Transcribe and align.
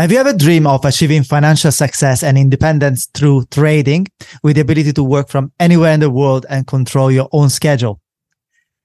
Have 0.00 0.12
you 0.12 0.18
ever 0.18 0.32
dreamed 0.32 0.68
of 0.68 0.84
achieving 0.84 1.24
financial 1.24 1.72
success 1.72 2.22
and 2.22 2.38
independence 2.38 3.06
through 3.06 3.46
trading 3.46 4.06
with 4.44 4.54
the 4.54 4.62
ability 4.62 4.92
to 4.92 5.02
work 5.02 5.28
from 5.28 5.50
anywhere 5.58 5.92
in 5.92 5.98
the 5.98 6.08
world 6.08 6.46
and 6.48 6.68
control 6.68 7.10
your 7.10 7.28
own 7.32 7.50
schedule? 7.50 8.00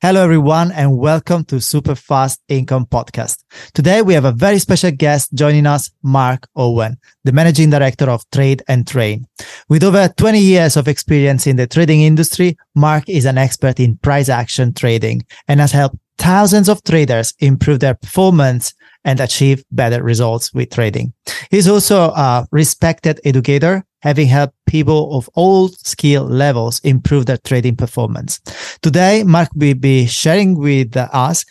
Hello, 0.01 0.23
everyone, 0.23 0.71
and 0.71 0.97
welcome 0.97 1.45
to 1.45 1.61
Super 1.61 1.93
Fast 1.93 2.41
Income 2.47 2.87
Podcast. 2.87 3.43
Today, 3.75 4.01
we 4.01 4.15
have 4.15 4.25
a 4.25 4.31
very 4.31 4.57
special 4.57 4.89
guest 4.89 5.31
joining 5.35 5.67
us, 5.67 5.91
Mark 6.01 6.47
Owen, 6.55 6.97
the 7.23 7.31
managing 7.31 7.69
director 7.69 8.09
of 8.09 8.27
Trade 8.31 8.63
and 8.67 8.87
Train. 8.87 9.27
With 9.69 9.83
over 9.83 10.07
20 10.17 10.39
years 10.39 10.75
of 10.75 10.87
experience 10.87 11.45
in 11.45 11.57
the 11.57 11.67
trading 11.67 12.01
industry, 12.01 12.57
Mark 12.73 13.07
is 13.07 13.25
an 13.25 13.37
expert 13.37 13.79
in 13.79 13.97
price 13.97 14.29
action 14.29 14.73
trading 14.73 15.27
and 15.47 15.59
has 15.59 15.73
helped 15.73 15.97
thousands 16.17 16.69
of 16.69 16.83
traders 16.83 17.35
improve 17.37 17.81
their 17.81 17.93
performance 17.93 18.73
and 19.05 19.19
achieve 19.19 19.63
better 19.71 20.03
results 20.03 20.53
with 20.53 20.71
trading. 20.71 21.13
He's 21.51 21.67
also 21.67 22.11
a 22.11 22.47
respected 22.51 23.19
educator, 23.25 23.83
having 24.01 24.27
helped 24.27 24.55
people 24.65 25.17
of 25.17 25.29
all 25.33 25.69
skill 25.69 26.23
levels 26.23 26.79
improve 26.79 27.25
their 27.25 27.37
trading 27.37 27.75
performance. 27.75 28.39
Today, 28.81 29.23
Mark 29.23 29.49
will 29.55 29.75
be 29.75 30.05
sharing 30.05 30.57
with 30.57 30.95
us 30.97 31.45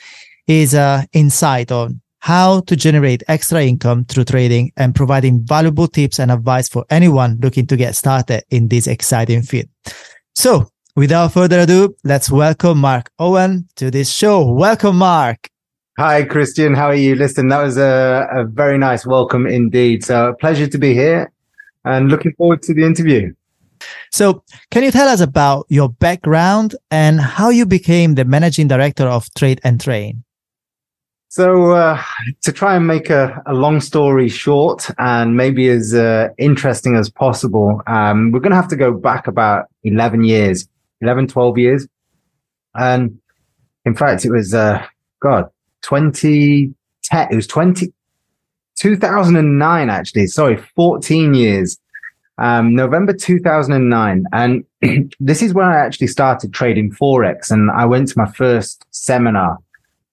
his 0.46 0.74
uh, 0.74 1.04
insight 1.12 1.70
on 1.70 2.00
how 2.22 2.60
to 2.60 2.76
generate 2.76 3.22
extra 3.26 3.64
income 3.64 4.04
through 4.04 4.24
trading 4.24 4.72
and 4.76 4.94
providing 4.94 5.44
valuable 5.44 5.88
tips 5.88 6.20
and 6.20 6.30
advice 6.30 6.68
for 6.68 6.84
anyone 6.88 7.38
looking 7.42 7.66
to 7.66 7.76
get 7.76 7.96
started 7.96 8.44
in 8.50 8.68
this 8.68 8.86
exciting 8.86 9.42
field. 9.42 9.66
So 10.36 10.70
without 10.94 11.32
further 11.32 11.60
ado, 11.60 11.96
let's 12.04 12.30
welcome 12.30 12.78
Mark 12.78 13.10
Owen 13.18 13.68
to 13.74 13.90
this 13.90 14.12
show. 14.12 14.52
Welcome, 14.52 14.98
Mark. 14.98 15.48
Hi, 15.98 16.24
Christian. 16.24 16.72
How 16.72 16.86
are 16.86 16.94
you? 16.94 17.14
Listen, 17.14 17.48
that 17.48 17.62
was 17.62 17.76
a, 17.76 18.26
a 18.32 18.44
very 18.44 18.78
nice 18.78 19.04
welcome 19.04 19.46
indeed. 19.46 20.02
So, 20.02 20.30
a 20.30 20.34
pleasure 20.34 20.66
to 20.66 20.78
be 20.78 20.94
here 20.94 21.30
and 21.84 22.08
looking 22.08 22.32
forward 22.32 22.62
to 22.62 22.72
the 22.72 22.82
interview. 22.82 23.34
So, 24.10 24.42
can 24.70 24.84
you 24.84 24.90
tell 24.90 25.06
us 25.06 25.20
about 25.20 25.66
your 25.68 25.90
background 25.90 26.76
and 26.90 27.20
how 27.20 27.50
you 27.50 27.66
became 27.66 28.14
the 28.14 28.24
managing 28.24 28.68
director 28.68 29.04
of 29.04 29.28
Trade 29.34 29.60
and 29.64 29.78
Train? 29.78 30.24
So, 31.28 31.72
uh, 31.72 32.02
to 32.40 32.52
try 32.52 32.74
and 32.74 32.86
make 32.86 33.10
a, 33.10 33.42
a, 33.44 33.52
long 33.52 33.82
story 33.82 34.30
short 34.30 34.88
and 34.98 35.36
maybe 35.36 35.68
as 35.68 35.92
uh, 35.92 36.28
interesting 36.38 36.96
as 36.96 37.10
possible, 37.10 37.82
um, 37.86 38.32
we're 38.32 38.40
going 38.40 38.52
to 38.52 38.56
have 38.56 38.68
to 38.68 38.76
go 38.76 38.92
back 38.92 39.26
about 39.26 39.66
11 39.84 40.24
years, 40.24 40.66
11, 41.02 41.28
12 41.28 41.58
years. 41.58 41.86
And 42.74 43.18
in 43.84 43.94
fact, 43.94 44.24
it 44.24 44.30
was, 44.30 44.54
uh, 44.54 44.86
God, 45.20 45.50
2010, 45.82 47.28
it 47.30 47.36
was 47.36 47.46
20, 47.46 47.92
2009, 48.76 49.90
actually. 49.90 50.26
Sorry, 50.26 50.56
14 50.74 51.34
years. 51.34 51.78
Um, 52.38 52.74
November 52.74 53.12
2009. 53.12 54.24
And 54.32 54.64
this 55.20 55.42
is 55.42 55.54
when 55.54 55.66
I 55.66 55.76
actually 55.76 56.08
started 56.08 56.52
trading 56.52 56.90
Forex 56.92 57.50
and 57.50 57.70
I 57.70 57.84
went 57.84 58.08
to 58.08 58.18
my 58.18 58.30
first 58.32 58.84
seminar. 58.90 59.58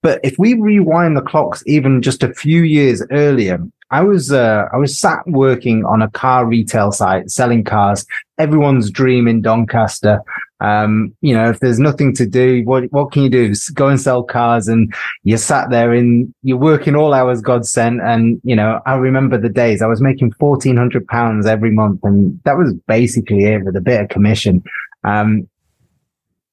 But 0.02 0.20
if 0.24 0.38
we 0.38 0.54
rewind 0.54 1.18
the 1.18 1.22
clocks 1.22 1.64
even 1.66 2.02
just 2.02 2.24
a 2.24 2.34
few 2.34 2.62
years 2.62 3.04
earlier, 3.12 3.60
I 3.92 4.02
was 4.02 4.32
uh, 4.32 4.66
I 4.72 4.78
was 4.78 4.98
sat 4.98 5.28
working 5.28 5.84
on 5.86 6.02
a 6.02 6.10
car 6.12 6.46
retail 6.46 6.92
site 6.92 7.32
selling 7.32 7.64
cars. 7.64 8.06
Everyone's 8.38 8.92
dream 8.92 9.28
in 9.28 9.42
Doncaster. 9.42 10.22
Um, 10.62 11.16
you 11.22 11.34
know, 11.34 11.50
if 11.50 11.60
there's 11.60 11.80
nothing 11.80 12.14
to 12.16 12.26
do, 12.26 12.64
what 12.66 12.92
what 12.92 13.12
can 13.12 13.24
you 13.24 13.30
do? 13.30 13.54
Go 13.74 13.88
and 13.88 14.00
sell 14.00 14.24
cars, 14.24 14.68
and 14.68 14.94
you're 15.24 15.38
sat 15.38 15.70
there 15.70 15.94
in 15.94 16.34
you're 16.44 16.58
working 16.58 16.96
all 16.96 17.14
hours 17.14 17.42
God 17.42 17.66
sent. 17.66 18.02
And 18.02 18.42
you 18.44 18.56
know, 18.56 18.82
I 18.86 18.96
remember 18.96 19.38
the 19.38 19.50
days 19.50 19.82
I 19.82 19.88
was 19.88 20.02
making 20.02 20.34
fourteen 20.34 20.76
hundred 20.76 21.08
pounds 21.08 21.46
every 21.46 21.72
month, 21.72 22.02
and 22.04 22.40
that 22.44 22.58
was 22.58 22.74
basically 22.88 23.46
it 23.46 23.64
with 23.64 23.76
a 23.76 23.82
bit 23.82 24.02
of 24.02 24.10
commission. 24.10 24.64
Um, 25.04 25.48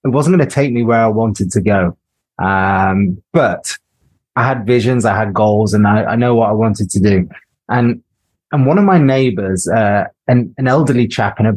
it 0.05 0.09
wasn't 0.09 0.37
going 0.37 0.49
to 0.49 0.55
take 0.55 0.73
me 0.73 0.85
where 0.85 1.03
I 1.03 1.09
wanted 1.09 1.51
to 1.51 1.61
go, 1.61 1.97
um, 2.39 3.21
but 3.33 3.77
I 4.37 4.47
had 4.47 4.67
visions, 4.67 5.05
I 5.05 5.17
had 5.17 5.35
goals, 5.35 5.75
and 5.75 5.87
I, 5.87 6.05
I 6.05 6.17
know 6.17 6.35
what 6.37 6.51
I 6.51 6.53
wanted 6.53 6.91
to 6.91 7.01
do. 7.01 7.29
And 7.69 8.03
and 8.53 8.67
one 8.67 8.79
of 8.79 8.85
my 8.85 8.99
neighbors, 8.99 9.67
uh, 9.67 10.05
an 10.29 10.55
an 10.59 10.69
elderly 10.69 11.09
chap 11.09 11.41
in 11.41 11.47
a 11.47 11.55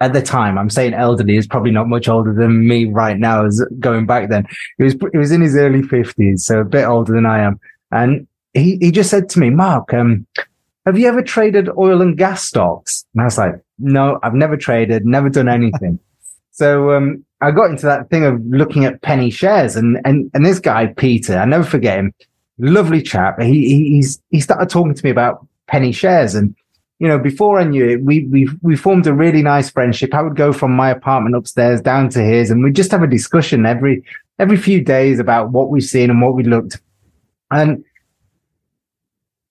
at 0.00 0.12
the 0.12 0.22
time, 0.22 0.58
I'm 0.58 0.70
saying 0.70 0.94
elderly 0.94 1.36
is 1.36 1.46
probably 1.46 1.72
not 1.72 1.88
much 1.88 2.08
older 2.08 2.32
than 2.32 2.68
me 2.68 2.84
right 2.84 3.18
now 3.18 3.44
as 3.44 3.64
going 3.80 4.06
back 4.06 4.28
then. 4.28 4.46
He 4.76 4.84
was, 4.84 4.94
he 5.12 5.18
was 5.18 5.32
in 5.32 5.40
his 5.40 5.56
early 5.56 5.82
fifties, 5.82 6.46
so 6.46 6.60
a 6.60 6.64
bit 6.64 6.84
older 6.84 7.12
than 7.12 7.26
I 7.26 7.40
am. 7.40 7.58
And 7.90 8.26
he, 8.54 8.76
he 8.80 8.92
just 8.92 9.10
said 9.10 9.28
to 9.30 9.40
me, 9.40 9.50
Mark, 9.50 9.92
um, 9.92 10.26
have 10.86 10.98
you 10.98 11.08
ever 11.08 11.22
traded 11.22 11.68
oil 11.76 12.00
and 12.00 12.16
gas 12.16 12.44
stocks? 12.44 13.04
And 13.14 13.22
I 13.22 13.24
was 13.24 13.38
like, 13.38 13.60
no, 13.78 14.20
I've 14.22 14.34
never 14.34 14.56
traded, 14.56 15.04
never 15.04 15.28
done 15.28 15.48
anything. 15.48 15.98
so, 16.52 16.92
um, 16.92 17.24
I 17.40 17.50
got 17.50 17.70
into 17.70 17.86
that 17.86 18.10
thing 18.10 18.24
of 18.24 18.40
looking 18.46 18.84
at 18.84 19.02
penny 19.02 19.30
shares 19.30 19.76
and, 19.76 19.98
and, 20.04 20.30
and 20.34 20.44
this 20.44 20.58
guy, 20.58 20.86
Peter, 20.86 21.38
I 21.38 21.44
never 21.44 21.64
forget 21.64 21.98
him. 21.98 22.12
Lovely 22.58 23.00
chap. 23.00 23.40
He, 23.40 23.90
he's, 23.90 24.20
he 24.30 24.40
started 24.40 24.68
talking 24.68 24.94
to 24.94 25.04
me 25.04 25.10
about 25.10 25.46
penny 25.68 25.92
shares 25.92 26.34
and 26.34 26.56
you 26.98 27.08
know, 27.08 27.18
before 27.18 27.60
I 27.60 27.64
knew 27.64 27.88
it, 27.88 28.02
we, 28.02 28.24
we, 28.24 28.48
we 28.60 28.76
formed 28.76 29.06
a 29.06 29.12
really 29.12 29.42
nice 29.42 29.70
friendship. 29.70 30.12
I 30.14 30.22
would 30.22 30.36
go 30.36 30.52
from 30.52 30.72
my 30.72 30.90
apartment 30.90 31.36
upstairs 31.36 31.80
down 31.80 32.08
to 32.10 32.20
his 32.20 32.50
and 32.50 32.62
we'd 32.62 32.76
just 32.76 32.90
have 32.90 33.02
a 33.02 33.06
discussion 33.06 33.66
every, 33.66 34.02
every 34.38 34.56
few 34.56 34.82
days 34.82 35.18
about 35.18 35.50
what 35.50 35.70
we've 35.70 35.82
seen 35.82 36.10
and 36.10 36.20
what 36.20 36.34
we 36.34 36.42
looked. 36.42 36.80
And 37.50 37.84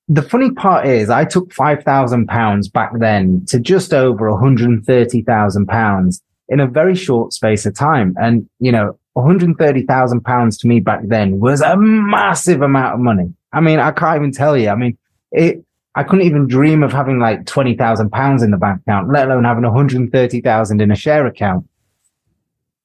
the 0.10 0.22
funny 0.22 0.52
part 0.52 0.88
is 0.88 1.10
I 1.10 1.26
took 1.26 1.54
five 1.54 1.84
thousand 1.84 2.28
pounds 2.28 2.70
back 2.70 2.92
then 2.98 3.46
to 3.48 3.60
just 3.60 3.94
over 3.94 4.32
one 4.32 4.42
hundred 4.42 4.70
and 4.70 4.86
thirty 4.86 5.22
thousand 5.22 5.68
pounds 5.68 6.22
in 6.48 6.62
a 6.62 6.68
very 6.68 6.96
short 6.96 7.34
space 7.34 7.66
of 7.66 7.76
time. 7.76 8.16
And, 8.18 8.48
you 8.60 8.72
know, 8.72 8.98
one 9.14 9.26
hundred 9.26 9.50
and 9.50 9.58
thirty 9.58 9.84
thousand 9.84 10.22
pounds 10.22 10.58
to 10.60 10.68
me 10.68 10.80
back 10.80 11.02
then 11.04 11.40
was 11.40 11.62
a 11.62 11.76
massive 11.76 12.62
amount 12.62 12.94
of 12.94 13.00
money. 13.02 13.34
I 13.52 13.60
mean, 13.60 13.80
I 13.80 13.92
can't 13.92 14.16
even 14.18 14.32
tell 14.32 14.56
you. 14.58 14.70
I 14.70 14.76
mean, 14.76 14.98
it, 15.32 15.66
I 15.98 16.04
couldn't 16.04 16.28
even 16.28 16.48
dream 16.48 16.84
of 16.84 16.94
having 16.94 17.18
like 17.18 17.48
20,000 17.48 18.12
pounds 18.12 18.44
in 18.44 18.52
the 18.52 18.58
bank 18.58 18.82
account, 18.82 19.12
let 19.12 19.28
alone 19.28 19.46
having 19.46 19.64
130,000 19.64 20.80
in 20.80 20.92
a 20.92 20.96
share 20.96 21.26
account. 21.26 21.68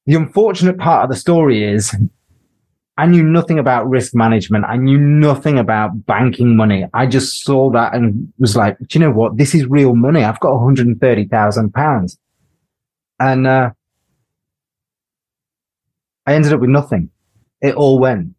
The 0.07 0.15
unfortunate 0.15 0.79
part 0.79 1.03
of 1.03 1.11
the 1.11 1.15
story 1.15 1.63
is 1.63 1.95
I 2.97 3.05
knew 3.05 3.21
nothing 3.21 3.59
about 3.59 3.87
risk 3.87 4.15
management. 4.15 4.65
I 4.65 4.77
knew 4.77 4.97
nothing 4.97 5.59
about 5.59 6.07
banking 6.07 6.55
money. 6.55 6.87
I 6.91 7.05
just 7.05 7.43
saw 7.43 7.69
that 7.69 7.93
and 7.93 8.33
was 8.39 8.55
like, 8.55 8.79
do 8.79 8.97
you 8.97 9.05
know 9.05 9.11
what? 9.11 9.37
This 9.37 9.53
is 9.53 9.67
real 9.67 9.93
money. 9.93 10.23
I've 10.23 10.39
got 10.39 10.55
130,000 10.55 11.71
pounds. 11.71 12.17
And, 13.19 13.45
uh, 13.45 13.69
I 16.25 16.33
ended 16.33 16.51
up 16.51 16.61
with 16.61 16.71
nothing. 16.71 17.11
It 17.61 17.75
all 17.75 17.99
went 17.99 18.33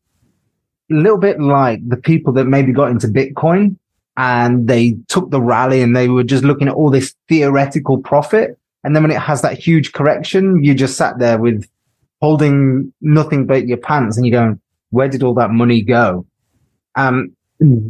a 0.90 0.94
little 0.94 1.18
bit 1.18 1.40
like 1.40 1.88
the 1.88 1.96
people 1.96 2.32
that 2.32 2.46
maybe 2.46 2.72
got 2.72 2.90
into 2.90 3.06
Bitcoin 3.06 3.76
and 4.16 4.68
they 4.68 4.96
took 5.08 5.30
the 5.30 5.40
rally 5.40 5.82
and 5.82 5.96
they 5.96 6.08
were 6.08 6.24
just 6.24 6.44
looking 6.44 6.68
at 6.68 6.74
all 6.74 6.90
this 6.90 7.14
theoretical 7.28 7.98
profit. 7.98 8.58
And 8.84 8.94
then 8.94 9.02
when 9.02 9.10
it 9.10 9.20
has 9.20 9.42
that 9.42 9.58
huge 9.58 9.92
correction, 9.92 10.62
you 10.62 10.74
just 10.74 10.96
sat 10.96 11.18
there 11.18 11.38
with 11.38 11.66
holding 12.20 12.92
nothing 13.00 13.46
but 13.46 13.66
your 13.66 13.78
pants 13.78 14.16
and 14.16 14.26
you're 14.26 14.40
going, 14.40 14.60
where 14.90 15.08
did 15.08 15.22
all 15.22 15.34
that 15.34 15.50
money 15.50 15.82
go? 15.82 16.26
Um, 16.94 17.34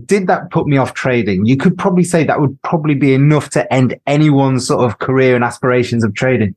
did 0.06 0.26
that 0.28 0.50
put 0.50 0.66
me 0.66 0.76
off 0.76 0.94
trading? 0.94 1.46
You 1.46 1.56
could 1.56 1.76
probably 1.76 2.04
say 2.04 2.24
that 2.24 2.40
would 2.40 2.60
probably 2.62 2.94
be 2.94 3.14
enough 3.14 3.50
to 3.50 3.70
end 3.72 3.98
anyone's 4.06 4.66
sort 4.66 4.84
of 4.84 4.98
career 4.98 5.34
and 5.34 5.44
aspirations 5.44 6.04
of 6.04 6.14
trading. 6.14 6.54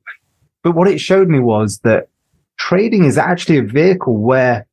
But 0.64 0.76
what 0.76 0.88
it 0.88 1.00
showed 1.00 1.30
me 1.30 1.40
was 1.40 1.80
that 1.80 2.10
trading 2.58 3.06
is 3.06 3.18
actually 3.18 3.58
a 3.58 3.64
vehicle 3.64 4.18
where 4.18 4.68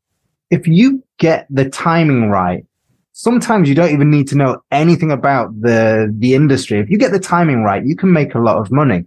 if 0.51 0.67
you 0.67 1.03
get 1.19 1.47
the 1.51 1.69
timing 1.69 2.29
right, 2.29 2.65
sometimes 3.15 3.69
you 3.69 3.77
don't 3.77 3.93
even 3.93 4.11
need 4.11 4.27
to 4.29 4.37
know 4.37 4.61
anything 4.73 5.11
about 5.13 5.59
the, 5.61 6.13
the 6.19 6.35
industry. 6.35 6.81
If 6.81 6.91
you 6.91 6.99
get 6.99 7.13
the 7.13 7.19
timing 7.19 7.63
right, 7.63 7.85
you 7.85 7.97
can 7.97 8.13
make 8.13 8.35
a 8.35 8.41
lot 8.41 8.59
of 8.59 8.71
money. 8.71 9.07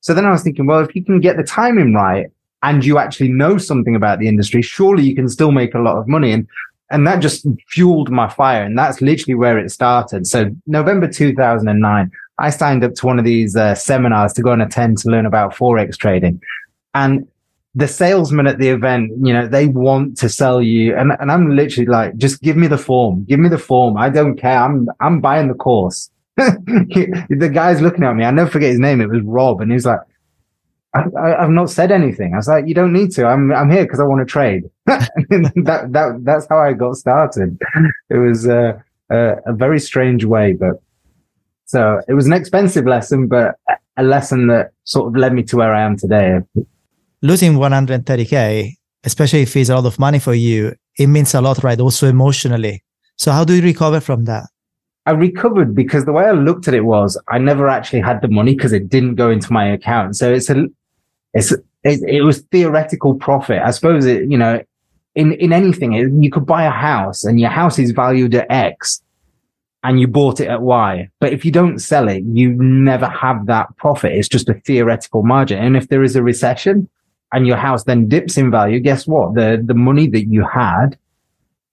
So 0.00 0.14
then 0.14 0.24
I 0.24 0.30
was 0.30 0.42
thinking, 0.42 0.66
well, 0.66 0.80
if 0.80 0.96
you 0.96 1.04
can 1.04 1.20
get 1.20 1.36
the 1.36 1.44
timing 1.44 1.94
right 1.94 2.26
and 2.62 2.84
you 2.84 2.98
actually 2.98 3.28
know 3.28 3.58
something 3.58 3.94
about 3.94 4.18
the 4.18 4.26
industry, 4.26 4.62
surely 4.62 5.04
you 5.04 5.14
can 5.14 5.28
still 5.28 5.52
make 5.52 5.74
a 5.74 5.78
lot 5.78 5.98
of 5.98 6.08
money. 6.08 6.32
And, 6.32 6.48
and 6.90 7.06
that 7.06 7.20
just 7.20 7.46
fueled 7.68 8.10
my 8.10 8.28
fire. 8.28 8.64
And 8.64 8.76
that's 8.76 9.02
literally 9.02 9.34
where 9.34 9.58
it 9.58 9.70
started. 9.70 10.26
So 10.26 10.50
November 10.66 11.06
2009, 11.06 12.10
I 12.38 12.50
signed 12.50 12.82
up 12.82 12.94
to 12.94 13.06
one 13.06 13.18
of 13.18 13.26
these 13.26 13.54
uh, 13.54 13.74
seminars 13.74 14.32
to 14.32 14.42
go 14.42 14.52
and 14.52 14.62
attend 14.62 14.98
to 14.98 15.10
learn 15.10 15.26
about 15.26 15.54
Forex 15.54 15.98
trading. 15.98 16.40
And 16.94 17.28
the 17.74 17.88
salesman 17.88 18.46
at 18.46 18.58
the 18.58 18.68
event, 18.68 19.12
you 19.22 19.32
know, 19.32 19.46
they 19.46 19.66
want 19.66 20.16
to 20.18 20.28
sell 20.28 20.60
you. 20.60 20.94
And, 20.96 21.12
and 21.20 21.32
I'm 21.32 21.56
literally 21.56 21.86
like, 21.86 22.16
just 22.16 22.42
give 22.42 22.56
me 22.56 22.66
the 22.66 22.78
form. 22.78 23.24
Give 23.24 23.40
me 23.40 23.48
the 23.48 23.58
form. 23.58 23.96
I 23.96 24.10
don't 24.10 24.36
care. 24.36 24.58
I'm, 24.58 24.88
I'm 25.00 25.20
buying 25.20 25.48
the 25.48 25.54
course. 25.54 26.10
the 26.36 27.50
guy's 27.52 27.80
looking 27.80 28.04
at 28.04 28.14
me. 28.14 28.24
I 28.24 28.30
never 28.30 28.50
forget 28.50 28.70
his 28.70 28.78
name. 28.78 29.00
It 29.00 29.08
was 29.08 29.22
Rob. 29.22 29.60
And 29.62 29.72
he's 29.72 29.86
like, 29.86 30.00
I, 30.94 31.04
have 31.40 31.50
not 31.50 31.70
said 31.70 31.90
anything. 31.90 32.34
I 32.34 32.36
was 32.36 32.48
like, 32.48 32.66
you 32.66 32.74
don't 32.74 32.92
need 32.92 33.12
to. 33.12 33.24
I'm, 33.26 33.50
I'm 33.52 33.70
here 33.70 33.84
because 33.84 34.00
I 34.00 34.04
want 34.04 34.20
to 34.20 34.30
trade. 34.30 34.64
that, 34.86 35.88
that, 35.90 36.20
that's 36.22 36.46
how 36.50 36.58
I 36.58 36.74
got 36.74 36.96
started. 36.96 37.58
It 38.10 38.18
was 38.18 38.46
a, 38.46 38.82
a 39.10 39.52
very 39.54 39.80
strange 39.80 40.26
way, 40.26 40.52
but 40.52 40.82
So 41.64 42.02
it 42.06 42.12
was 42.12 42.26
an 42.26 42.34
expensive 42.34 42.84
lesson, 42.84 43.28
but 43.28 43.54
a 43.96 44.02
lesson 44.02 44.48
that 44.48 44.72
sort 44.84 45.08
of 45.08 45.16
led 45.16 45.32
me 45.32 45.42
to 45.44 45.56
where 45.56 45.74
I 45.74 45.82
am 45.82 45.96
today. 45.96 46.40
Losing 47.22 47.54
130K, 47.54 48.74
especially 49.04 49.42
if 49.42 49.56
it's 49.56 49.70
a 49.70 49.76
lot 49.76 49.86
of 49.86 49.98
money 49.98 50.18
for 50.18 50.34
you, 50.34 50.74
it 50.98 51.06
means 51.06 51.34
a 51.34 51.40
lot, 51.40 51.62
right? 51.62 51.78
Also 51.78 52.08
emotionally. 52.08 52.82
So 53.16 53.30
how 53.30 53.44
do 53.44 53.54
you 53.54 53.62
recover 53.62 54.00
from 54.00 54.24
that? 54.24 54.48
I 55.06 55.12
recovered 55.12 55.74
because 55.74 56.04
the 56.04 56.12
way 56.12 56.24
I 56.24 56.32
looked 56.32 56.68
at 56.68 56.74
it 56.74 56.84
was 56.84 57.20
I 57.28 57.38
never 57.38 57.68
actually 57.68 58.00
had 58.00 58.22
the 58.22 58.28
money 58.28 58.54
because 58.54 58.72
it 58.72 58.88
didn't 58.88 59.16
go 59.16 59.30
into 59.30 59.52
my 59.52 59.66
account. 59.66 60.16
So 60.16 60.32
it's 60.32 60.50
a, 60.50 60.66
it's, 61.34 61.52
it, 61.52 62.00
it 62.08 62.22
was 62.22 62.40
theoretical 62.52 63.14
profit. 63.14 63.60
I 63.62 63.70
suppose 63.70 64.04
it, 64.04 64.30
you 64.30 64.38
know, 64.38 64.60
in, 65.14 65.32
in 65.34 65.52
anything, 65.52 65.92
it, 65.92 66.10
you 66.12 66.30
could 66.30 66.46
buy 66.46 66.64
a 66.64 66.70
house 66.70 67.24
and 67.24 67.38
your 67.38 67.50
house 67.50 67.78
is 67.78 67.90
valued 67.90 68.34
at 68.34 68.50
X 68.50 69.02
and 69.84 70.00
you 70.00 70.06
bought 70.06 70.40
it 70.40 70.48
at 70.48 70.62
Y. 70.62 71.08
But 71.20 71.32
if 71.32 71.44
you 71.44 71.50
don't 71.50 71.78
sell 71.78 72.08
it, 72.08 72.22
you 72.24 72.52
never 72.54 73.08
have 73.08 73.46
that 73.46 73.76
profit. 73.76 74.12
It's 74.12 74.28
just 74.28 74.48
a 74.48 74.54
theoretical 74.54 75.22
margin. 75.24 75.58
And 75.58 75.76
if 75.76 75.88
there 75.88 76.02
is 76.02 76.16
a 76.16 76.22
recession 76.22 76.88
and 77.32 77.46
your 77.46 77.56
house 77.56 77.84
then 77.84 78.08
dips 78.08 78.36
in 78.36 78.50
value, 78.50 78.78
guess 78.80 79.06
what? 79.06 79.34
The, 79.34 79.62
the 79.64 79.74
money 79.74 80.06
that 80.08 80.24
you 80.26 80.46
had 80.46 80.98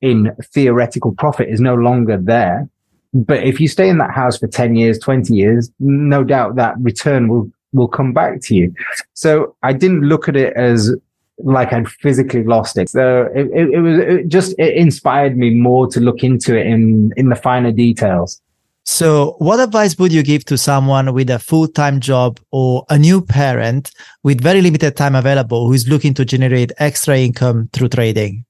in 0.01 0.33
theoretical 0.53 1.13
profit 1.13 1.49
is 1.49 1.59
no 1.59 1.75
longer 1.75 2.17
there. 2.17 2.69
But 3.13 3.43
if 3.43 3.59
you 3.59 3.67
stay 3.67 3.89
in 3.89 3.97
that 3.97 4.11
house 4.11 4.37
for 4.37 4.47
10 4.47 4.75
years, 4.75 4.99
20 4.99 5.33
years, 5.33 5.69
no 5.79 6.23
doubt 6.23 6.55
that 6.55 6.75
return 6.79 7.27
will, 7.27 7.51
will 7.73 7.87
come 7.87 8.13
back 8.13 8.41
to 8.43 8.55
you. 8.55 8.73
So 9.13 9.55
I 9.63 9.73
didn't 9.73 10.01
look 10.01 10.29
at 10.29 10.35
it 10.35 10.53
as 10.55 10.95
like 11.39 11.73
I'd 11.73 11.89
physically 11.89 12.43
lost 12.43 12.77
it. 12.77 12.89
So 12.89 13.29
it, 13.33 13.47
it, 13.47 13.69
it 13.71 13.79
was 13.79 13.99
it 13.99 14.27
just, 14.27 14.57
it 14.59 14.75
inspired 14.75 15.37
me 15.37 15.51
more 15.51 15.87
to 15.87 15.99
look 15.99 16.23
into 16.23 16.57
it 16.57 16.67
in, 16.67 17.11
in 17.17 17.29
the 17.29 17.35
finer 17.35 17.71
details. 17.71 18.41
So 18.85 19.35
what 19.39 19.59
advice 19.59 19.97
would 19.99 20.11
you 20.11 20.23
give 20.23 20.45
to 20.45 20.57
someone 20.57 21.13
with 21.13 21.29
a 21.29 21.39
full-time 21.39 21.99
job 21.99 22.39
or 22.51 22.85
a 22.89 22.97
new 22.97 23.21
parent 23.21 23.91
with 24.23 24.41
very 24.41 24.61
limited 24.61 24.97
time 24.97 25.15
available 25.15 25.67
who 25.67 25.73
is 25.73 25.87
looking 25.87 26.13
to 26.15 26.25
generate 26.25 26.71
extra 26.77 27.17
income 27.19 27.69
through 27.71 27.89
trading? 27.89 28.45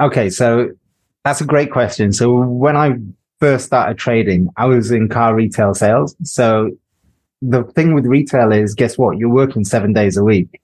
Okay. 0.00 0.30
So 0.30 0.70
that's 1.24 1.40
a 1.40 1.46
great 1.46 1.70
question. 1.70 2.12
So 2.12 2.34
when 2.34 2.76
I 2.76 2.94
first 3.38 3.66
started 3.66 3.98
trading, 3.98 4.50
I 4.56 4.66
was 4.66 4.90
in 4.90 5.08
car 5.08 5.34
retail 5.34 5.74
sales. 5.74 6.14
So 6.22 6.70
the 7.40 7.64
thing 7.64 7.94
with 7.94 8.04
retail 8.04 8.52
is, 8.52 8.74
guess 8.74 8.98
what? 8.98 9.16
You're 9.16 9.30
working 9.30 9.64
seven 9.64 9.92
days 9.92 10.16
a 10.16 10.24
week. 10.24 10.60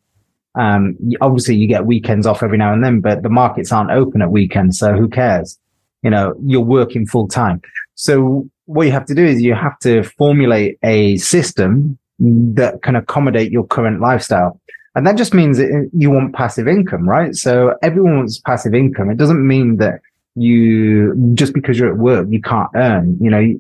Um, 0.54 0.96
obviously 1.20 1.54
you 1.54 1.68
get 1.68 1.86
weekends 1.86 2.26
off 2.26 2.42
every 2.42 2.58
now 2.58 2.72
and 2.72 2.82
then, 2.84 3.00
but 3.00 3.22
the 3.22 3.28
markets 3.28 3.72
aren't 3.72 3.90
open 3.90 4.22
at 4.22 4.30
weekends. 4.30 4.78
So 4.78 4.94
who 4.94 5.08
cares? 5.08 5.58
You 6.02 6.10
know, 6.10 6.34
you're 6.42 6.60
working 6.60 7.06
full 7.06 7.28
time. 7.28 7.60
So 7.94 8.48
what 8.66 8.86
you 8.86 8.92
have 8.92 9.06
to 9.06 9.14
do 9.14 9.24
is 9.24 9.42
you 9.42 9.54
have 9.54 9.78
to 9.80 10.02
formulate 10.02 10.78
a 10.82 11.16
system 11.16 11.98
that 12.18 12.82
can 12.82 12.96
accommodate 12.96 13.50
your 13.50 13.66
current 13.66 14.00
lifestyle. 14.00 14.60
And 14.94 15.06
that 15.06 15.16
just 15.16 15.34
means 15.34 15.58
that 15.58 15.90
you 15.92 16.10
want 16.10 16.34
passive 16.34 16.66
income, 16.66 17.08
right? 17.08 17.34
So 17.34 17.74
everyone 17.82 18.16
wants 18.18 18.38
passive 18.38 18.74
income. 18.74 19.10
It 19.10 19.18
doesn't 19.18 19.46
mean 19.46 19.76
that 19.76 20.00
you 20.36 21.14
just 21.34 21.54
because 21.54 21.78
you're 21.78 21.90
at 21.90 21.96
work 21.96 22.26
you 22.30 22.40
can't 22.40 22.68
earn 22.76 23.16
you 23.20 23.30
know 23.30 23.54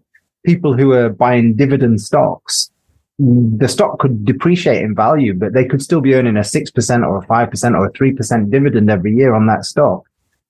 people 0.44 0.76
who 0.76 0.92
are 0.92 1.08
buying 1.08 1.56
dividend 1.56 2.00
stocks 2.00 2.70
the 3.18 3.66
stock 3.66 3.98
could 3.98 4.26
depreciate 4.26 4.82
in 4.82 4.94
value 4.94 5.32
but 5.32 5.54
they 5.54 5.64
could 5.64 5.80
still 5.82 6.02
be 6.02 6.14
earning 6.14 6.36
a 6.36 6.40
6% 6.40 7.06
or 7.06 7.18
a 7.18 7.26
5% 7.26 7.78
or 7.78 7.86
a 7.86 7.92
3% 7.92 8.50
dividend 8.50 8.90
every 8.90 9.14
year 9.14 9.34
on 9.34 9.46
that 9.46 9.64
stock 9.64 10.04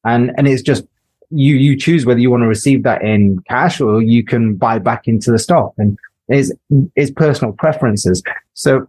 and 0.04 0.32
and 0.36 0.48
it's 0.48 0.62
just 0.62 0.84
you 1.30 1.56
you 1.56 1.76
choose 1.76 2.06
whether 2.06 2.20
you 2.20 2.30
want 2.30 2.42
to 2.42 2.48
receive 2.48 2.82
that 2.82 3.02
in 3.02 3.40
cash 3.48 3.80
or 3.80 4.02
you 4.02 4.24
can 4.24 4.54
buy 4.54 4.78
back 4.78 5.06
into 5.08 5.30
the 5.30 5.38
stock 5.38 5.72
and 5.78 5.98
is 6.28 6.54
is 6.96 7.10
personal 7.10 7.52
preferences 7.52 8.22
so 8.54 8.86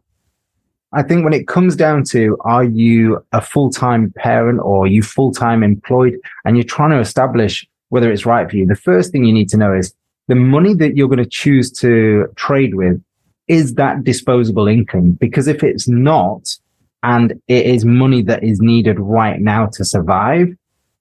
I 0.93 1.03
think 1.03 1.23
when 1.23 1.33
it 1.33 1.47
comes 1.47 1.75
down 1.75 2.03
to 2.05 2.37
are 2.41 2.63
you 2.63 3.23
a 3.33 3.41
full 3.41 3.69
time 3.69 4.13
parent 4.15 4.59
or 4.61 4.85
are 4.85 4.87
you 4.87 5.03
full 5.03 5.33
time 5.33 5.63
employed 5.63 6.17
and 6.45 6.55
you're 6.55 6.63
trying 6.63 6.91
to 6.91 6.99
establish 6.99 7.67
whether 7.89 8.11
it's 8.11 8.25
right 8.25 8.49
for 8.49 8.55
you, 8.55 8.65
the 8.65 8.75
first 8.75 9.11
thing 9.11 9.25
you 9.25 9.33
need 9.33 9.49
to 9.49 9.57
know 9.57 9.73
is 9.73 9.93
the 10.27 10.35
money 10.35 10.73
that 10.75 10.95
you're 10.95 11.07
going 11.07 11.23
to 11.23 11.25
choose 11.25 11.71
to 11.71 12.27
trade 12.35 12.75
with 12.75 13.01
is 13.47 13.75
that 13.75 14.03
disposable 14.03 14.67
income? 14.67 15.11
Because 15.11 15.47
if 15.47 15.63
it's 15.63 15.87
not, 15.87 16.57
and 17.03 17.39
it 17.47 17.65
is 17.65 17.85
money 17.85 18.21
that 18.23 18.43
is 18.43 18.59
needed 18.59 18.99
right 18.99 19.39
now 19.39 19.67
to 19.67 19.85
survive, 19.85 20.49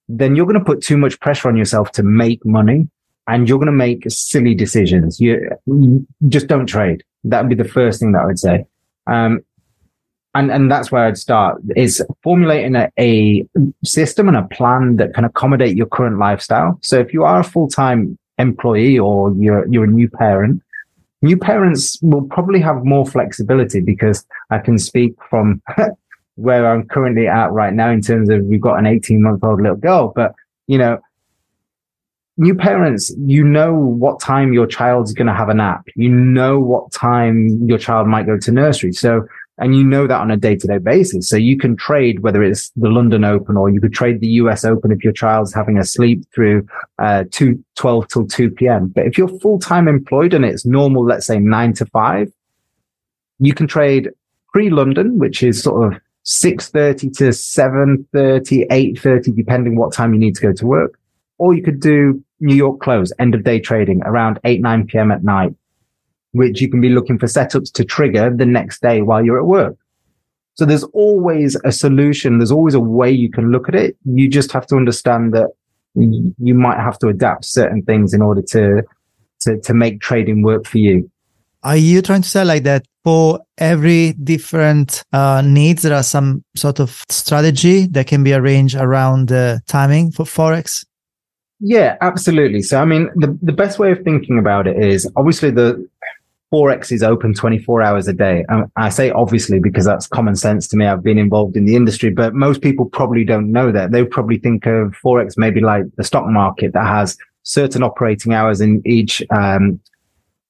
then 0.08 0.36
you're 0.36 0.46
going 0.46 0.58
to 0.58 0.64
put 0.64 0.82
too 0.82 0.96
much 0.96 1.18
pressure 1.20 1.48
on 1.48 1.56
yourself 1.56 1.90
to 1.92 2.02
make 2.02 2.44
money 2.44 2.88
and 3.26 3.48
you're 3.48 3.58
going 3.58 3.66
to 3.66 3.72
make 3.72 4.04
silly 4.08 4.54
decisions. 4.54 5.20
You, 5.20 5.50
you 5.66 6.06
just 6.28 6.46
don't 6.46 6.66
trade. 6.66 7.02
That 7.24 7.42
would 7.42 7.48
be 7.48 7.60
the 7.60 7.68
first 7.68 8.00
thing 8.00 8.12
that 8.12 8.22
I 8.22 8.26
would 8.26 8.38
say. 8.38 8.64
Um, 9.06 9.40
and 10.36 10.52
and 10.52 10.70
that's 10.70 10.92
where 10.92 11.06
I'd 11.06 11.16
start 11.16 11.62
is 11.76 12.02
formulating 12.22 12.74
a, 12.76 12.90
a 12.98 13.46
system 13.84 14.28
and 14.28 14.36
a 14.36 14.42
plan 14.42 14.96
that 14.96 15.14
can 15.14 15.24
accommodate 15.24 15.76
your 15.76 15.86
current 15.86 16.18
lifestyle. 16.18 16.78
So 16.82 16.98
if 16.98 17.14
you 17.14 17.24
are 17.24 17.40
a 17.40 17.44
full 17.44 17.68
time 17.68 18.18
employee 18.36 18.98
or 18.98 19.32
you're 19.38 19.66
you're 19.68 19.84
a 19.84 19.88
new 19.88 20.10
parent, 20.10 20.62
new 21.22 21.38
parents 21.38 21.98
will 22.02 22.26
probably 22.28 22.60
have 22.60 22.84
more 22.84 23.06
flexibility 23.06 23.80
because 23.80 24.26
I 24.50 24.58
can 24.58 24.78
speak 24.78 25.14
from 25.30 25.62
where 26.36 26.70
I'm 26.70 26.86
currently 26.86 27.26
at 27.26 27.52
right 27.52 27.74
now 27.74 27.90
in 27.90 28.00
terms 28.00 28.30
of 28.30 28.44
we've 28.44 28.60
got 28.60 28.78
an 28.78 28.86
18 28.86 29.22
month 29.22 29.42
old 29.44 29.60
little 29.60 29.76
girl, 29.76 30.12
but 30.14 30.34
you 30.66 30.78
know, 30.78 31.00
new 32.36 32.54
parents, 32.54 33.14
you 33.18 33.42
know 33.44 33.74
what 33.74 34.20
time 34.20 34.52
your 34.52 34.66
child's 34.66 35.12
going 35.12 35.26
to 35.26 35.34
have 35.34 35.48
a 35.48 35.54
nap. 35.54 35.86
You 35.94 36.10
know 36.10 36.60
what 36.60 36.92
time 36.92 37.66
your 37.66 37.78
child 37.78 38.06
might 38.08 38.26
go 38.26 38.38
to 38.38 38.52
nursery. 38.52 38.92
So 38.92 39.26
and 39.58 39.74
you 39.74 39.84
know 39.84 40.06
that 40.06 40.20
on 40.20 40.30
a 40.30 40.36
day 40.36 40.54
to 40.56 40.66
day 40.66 40.78
basis. 40.78 41.28
So 41.28 41.36
you 41.36 41.56
can 41.56 41.76
trade 41.76 42.20
whether 42.20 42.42
it's 42.42 42.70
the 42.76 42.90
London 42.90 43.24
Open 43.24 43.56
or 43.56 43.70
you 43.70 43.80
could 43.80 43.94
trade 43.94 44.20
the 44.20 44.28
US 44.28 44.64
Open 44.64 44.92
if 44.92 45.02
your 45.02 45.14
child's 45.14 45.54
having 45.54 45.78
a 45.78 45.84
sleep 45.84 46.24
through, 46.34 46.66
uh, 46.98 47.24
2, 47.30 47.62
12 47.76 48.08
till 48.08 48.26
2 48.26 48.50
p.m. 48.50 48.88
But 48.88 49.06
if 49.06 49.16
you're 49.16 49.40
full 49.40 49.58
time 49.58 49.88
employed 49.88 50.34
and 50.34 50.44
it's 50.44 50.66
normal, 50.66 51.04
let's 51.04 51.26
say 51.26 51.38
nine 51.38 51.72
to 51.74 51.86
five, 51.86 52.30
you 53.38 53.54
can 53.54 53.66
trade 53.66 54.10
pre 54.52 54.68
London, 54.68 55.18
which 55.18 55.42
is 55.42 55.62
sort 55.62 55.94
of 55.94 56.00
6.30 56.26 57.16
to 57.18 57.24
7.30, 57.28 58.68
8.30, 58.68 59.36
depending 59.36 59.76
what 59.76 59.92
time 59.92 60.12
you 60.12 60.18
need 60.18 60.34
to 60.34 60.42
go 60.42 60.52
to 60.52 60.66
work. 60.66 60.98
Or 61.38 61.54
you 61.54 61.62
could 61.62 61.80
do 61.80 62.22
New 62.40 62.54
York 62.54 62.80
close, 62.80 63.12
end 63.18 63.34
of 63.34 63.44
day 63.44 63.60
trading 63.60 64.02
around 64.04 64.40
8, 64.44 64.60
9 64.60 64.86
p.m. 64.86 65.10
at 65.12 65.22
night 65.22 65.54
which 66.36 66.60
you 66.60 66.70
can 66.70 66.80
be 66.80 66.90
looking 66.90 67.18
for 67.18 67.26
setups 67.26 67.72
to 67.72 67.84
trigger 67.84 68.30
the 68.34 68.44
next 68.44 68.82
day 68.82 69.00
while 69.00 69.24
you're 69.24 69.38
at 69.38 69.46
work. 69.46 69.76
So 70.54 70.64
there's 70.64 70.84
always 70.84 71.56
a 71.64 71.72
solution. 71.72 72.38
There's 72.38 72.52
always 72.52 72.74
a 72.74 72.80
way 72.80 73.10
you 73.10 73.30
can 73.30 73.50
look 73.50 73.68
at 73.68 73.74
it. 73.74 73.96
You 74.04 74.28
just 74.28 74.52
have 74.52 74.66
to 74.68 74.76
understand 74.76 75.32
that 75.34 75.50
you 75.94 76.54
might 76.54 76.78
have 76.78 76.98
to 77.00 77.08
adapt 77.08 77.46
certain 77.46 77.82
things 77.82 78.12
in 78.12 78.20
order 78.20 78.42
to, 78.42 78.82
to, 79.40 79.60
to 79.60 79.74
make 79.74 80.00
trading 80.00 80.42
work 80.42 80.66
for 80.66 80.78
you. 80.78 81.10
Are 81.66 81.76
you 81.76 82.00
trying 82.00 82.22
to 82.22 82.28
say 82.28 82.44
like 82.44 82.62
that 82.62 82.86
for 83.02 83.40
every 83.58 84.12
different 84.12 85.02
uh, 85.12 85.42
needs, 85.44 85.82
there 85.82 85.96
are 85.96 86.04
some 86.04 86.44
sort 86.54 86.78
of 86.78 87.02
strategy 87.08 87.86
that 87.86 88.06
can 88.06 88.22
be 88.22 88.32
arranged 88.32 88.76
around 88.76 89.28
the 89.28 89.60
timing 89.66 90.12
for 90.12 90.24
Forex? 90.24 90.86
Yeah, 91.58 91.96
absolutely. 92.02 92.62
So, 92.62 92.80
I 92.80 92.84
mean, 92.84 93.10
the, 93.16 93.36
the 93.42 93.52
best 93.52 93.80
way 93.80 93.90
of 93.90 94.00
thinking 94.04 94.38
about 94.38 94.68
it 94.68 94.76
is 94.80 95.10
obviously 95.16 95.50
the 95.50 95.88
Forex 96.52 96.92
is 96.92 97.02
open 97.02 97.34
24 97.34 97.82
hours 97.82 98.06
a 98.06 98.12
day. 98.12 98.44
And 98.48 98.70
I 98.76 98.88
say 98.88 99.10
obviously 99.10 99.58
because 99.58 99.84
that's 99.84 100.06
common 100.06 100.36
sense 100.36 100.68
to 100.68 100.76
me. 100.76 100.86
I've 100.86 101.02
been 101.02 101.18
involved 101.18 101.56
in 101.56 101.64
the 101.64 101.74
industry, 101.74 102.10
but 102.10 102.32
most 102.32 102.62
people 102.62 102.86
probably 102.86 103.24
don't 103.24 103.50
know 103.50 103.72
that. 103.72 103.90
They 103.90 104.04
probably 104.04 104.38
think 104.38 104.66
of 104.66 104.94
Forex 105.04 105.36
maybe 105.36 105.60
like 105.60 105.86
the 105.96 106.04
stock 106.04 106.28
market 106.28 106.74
that 106.74 106.86
has 106.86 107.18
certain 107.42 107.82
operating 107.82 108.34
hours 108.34 108.60
in 108.60 108.82
each 108.84 109.20
um, 109.30 109.80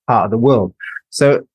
part 0.06 0.26
of 0.26 0.30
the 0.30 0.38
world. 0.38 0.74
So 1.10 1.46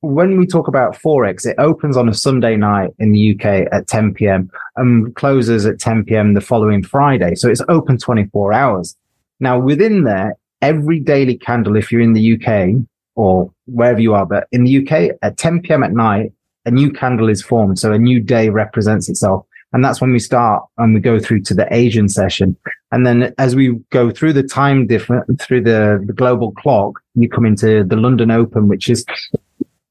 when 0.00 0.38
we 0.38 0.46
talk 0.46 0.68
about 0.68 0.96
Forex, 0.96 1.46
it 1.46 1.56
opens 1.58 1.96
on 1.96 2.08
a 2.08 2.14
Sunday 2.14 2.56
night 2.56 2.90
in 2.98 3.12
the 3.12 3.34
UK 3.34 3.68
at 3.72 3.86
10 3.86 4.14
p.m. 4.14 4.50
and 4.76 5.14
closes 5.14 5.64
at 5.64 5.78
10 5.78 6.04
p.m. 6.04 6.34
the 6.34 6.40
following 6.40 6.82
Friday. 6.82 7.34
So 7.34 7.48
it's 7.48 7.62
open 7.68 7.98
24 7.98 8.52
hours. 8.52 8.96
Now 9.38 9.58
within 9.58 10.04
there, 10.04 10.36
every 10.60 11.00
daily 11.00 11.36
candle, 11.36 11.76
if 11.76 11.92
you're 11.92 12.00
in 12.00 12.14
the 12.14 12.34
UK, 12.34 12.84
or 13.14 13.52
wherever 13.66 14.00
you 14.00 14.14
are. 14.14 14.26
But 14.26 14.48
in 14.52 14.64
the 14.64 14.78
UK, 14.78 15.16
at 15.22 15.36
10 15.36 15.62
p.m. 15.62 15.82
at 15.82 15.92
night, 15.92 16.32
a 16.64 16.70
new 16.70 16.92
candle 16.92 17.28
is 17.28 17.42
formed. 17.42 17.78
So 17.78 17.92
a 17.92 17.98
new 17.98 18.20
day 18.20 18.48
represents 18.48 19.08
itself. 19.08 19.46
And 19.72 19.84
that's 19.84 20.00
when 20.00 20.12
we 20.12 20.18
start 20.18 20.64
and 20.76 20.92
we 20.92 21.00
go 21.00 21.18
through 21.18 21.42
to 21.42 21.54
the 21.54 21.66
Asian 21.74 22.08
session. 22.08 22.56
And 22.90 23.06
then 23.06 23.34
as 23.38 23.56
we 23.56 23.80
go 23.90 24.10
through 24.10 24.34
the 24.34 24.42
time 24.42 24.86
different, 24.86 25.40
through 25.40 25.62
the, 25.62 26.02
the 26.06 26.12
global 26.12 26.52
clock, 26.52 27.00
you 27.14 27.28
come 27.28 27.46
into 27.46 27.82
the 27.84 27.96
London 27.96 28.30
Open, 28.30 28.68
which 28.68 28.90
is, 28.90 29.04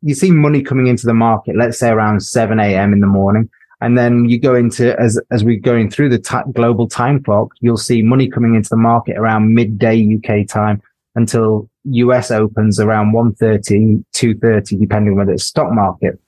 you 0.03 0.13
see 0.13 0.29
money 0.29 0.61
coming 0.61 0.87
into 0.87 1.07
the 1.07 1.15
market, 1.15 1.55
let's 1.55 1.79
say 1.79 1.89
around 1.89 2.21
7 2.21 2.59
a.m. 2.59 2.93
in 2.93 2.99
the 2.99 3.07
morning. 3.07 3.49
And 3.81 3.97
then 3.97 4.29
you 4.29 4.39
go 4.39 4.53
into, 4.53 4.97
as, 4.99 5.19
as 5.31 5.43
we're 5.43 5.59
going 5.59 5.89
through 5.89 6.09
the 6.09 6.19
t- 6.19 6.51
global 6.53 6.87
time 6.87 7.23
clock, 7.23 7.51
you'll 7.61 7.77
see 7.77 8.03
money 8.03 8.29
coming 8.29 8.53
into 8.53 8.69
the 8.69 8.77
market 8.77 9.17
around 9.17 9.55
midday 9.55 10.17
UK 10.17 10.47
time 10.47 10.79
until 11.15 11.67
US 11.85 12.29
opens 12.29 12.79
around 12.79 13.13
130, 13.13 14.05
230, 14.13 14.75
depending 14.77 15.13
on 15.13 15.17
whether 15.17 15.31
it's 15.31 15.43
stock 15.43 15.71
market. 15.71 16.19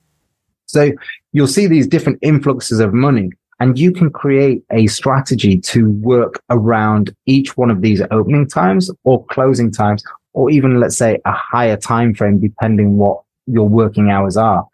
So 0.65 0.91
you'll 1.31 1.45
see 1.45 1.67
these 1.67 1.85
different 1.85 2.17
influxes 2.23 2.79
of 2.79 2.95
money 2.95 3.29
and 3.63 3.79
you 3.79 3.93
can 3.93 4.09
create 4.11 4.61
a 4.71 4.87
strategy 4.87 5.57
to 5.57 5.89
work 5.91 6.43
around 6.49 7.15
each 7.27 7.55
one 7.55 7.71
of 7.71 7.79
these 7.79 8.01
opening 8.11 8.45
times 8.45 8.91
or 9.05 9.23
closing 9.27 9.71
times, 9.71 10.03
or 10.33 10.49
even 10.49 10.81
let's 10.81 10.97
say 10.97 11.17
a 11.23 11.31
higher 11.31 11.77
time 11.77 12.13
frame, 12.13 12.41
depending 12.41 12.97
what 12.97 13.21
your 13.47 13.69
working 13.69 14.09
hours 14.09 14.35
are. 14.35 14.67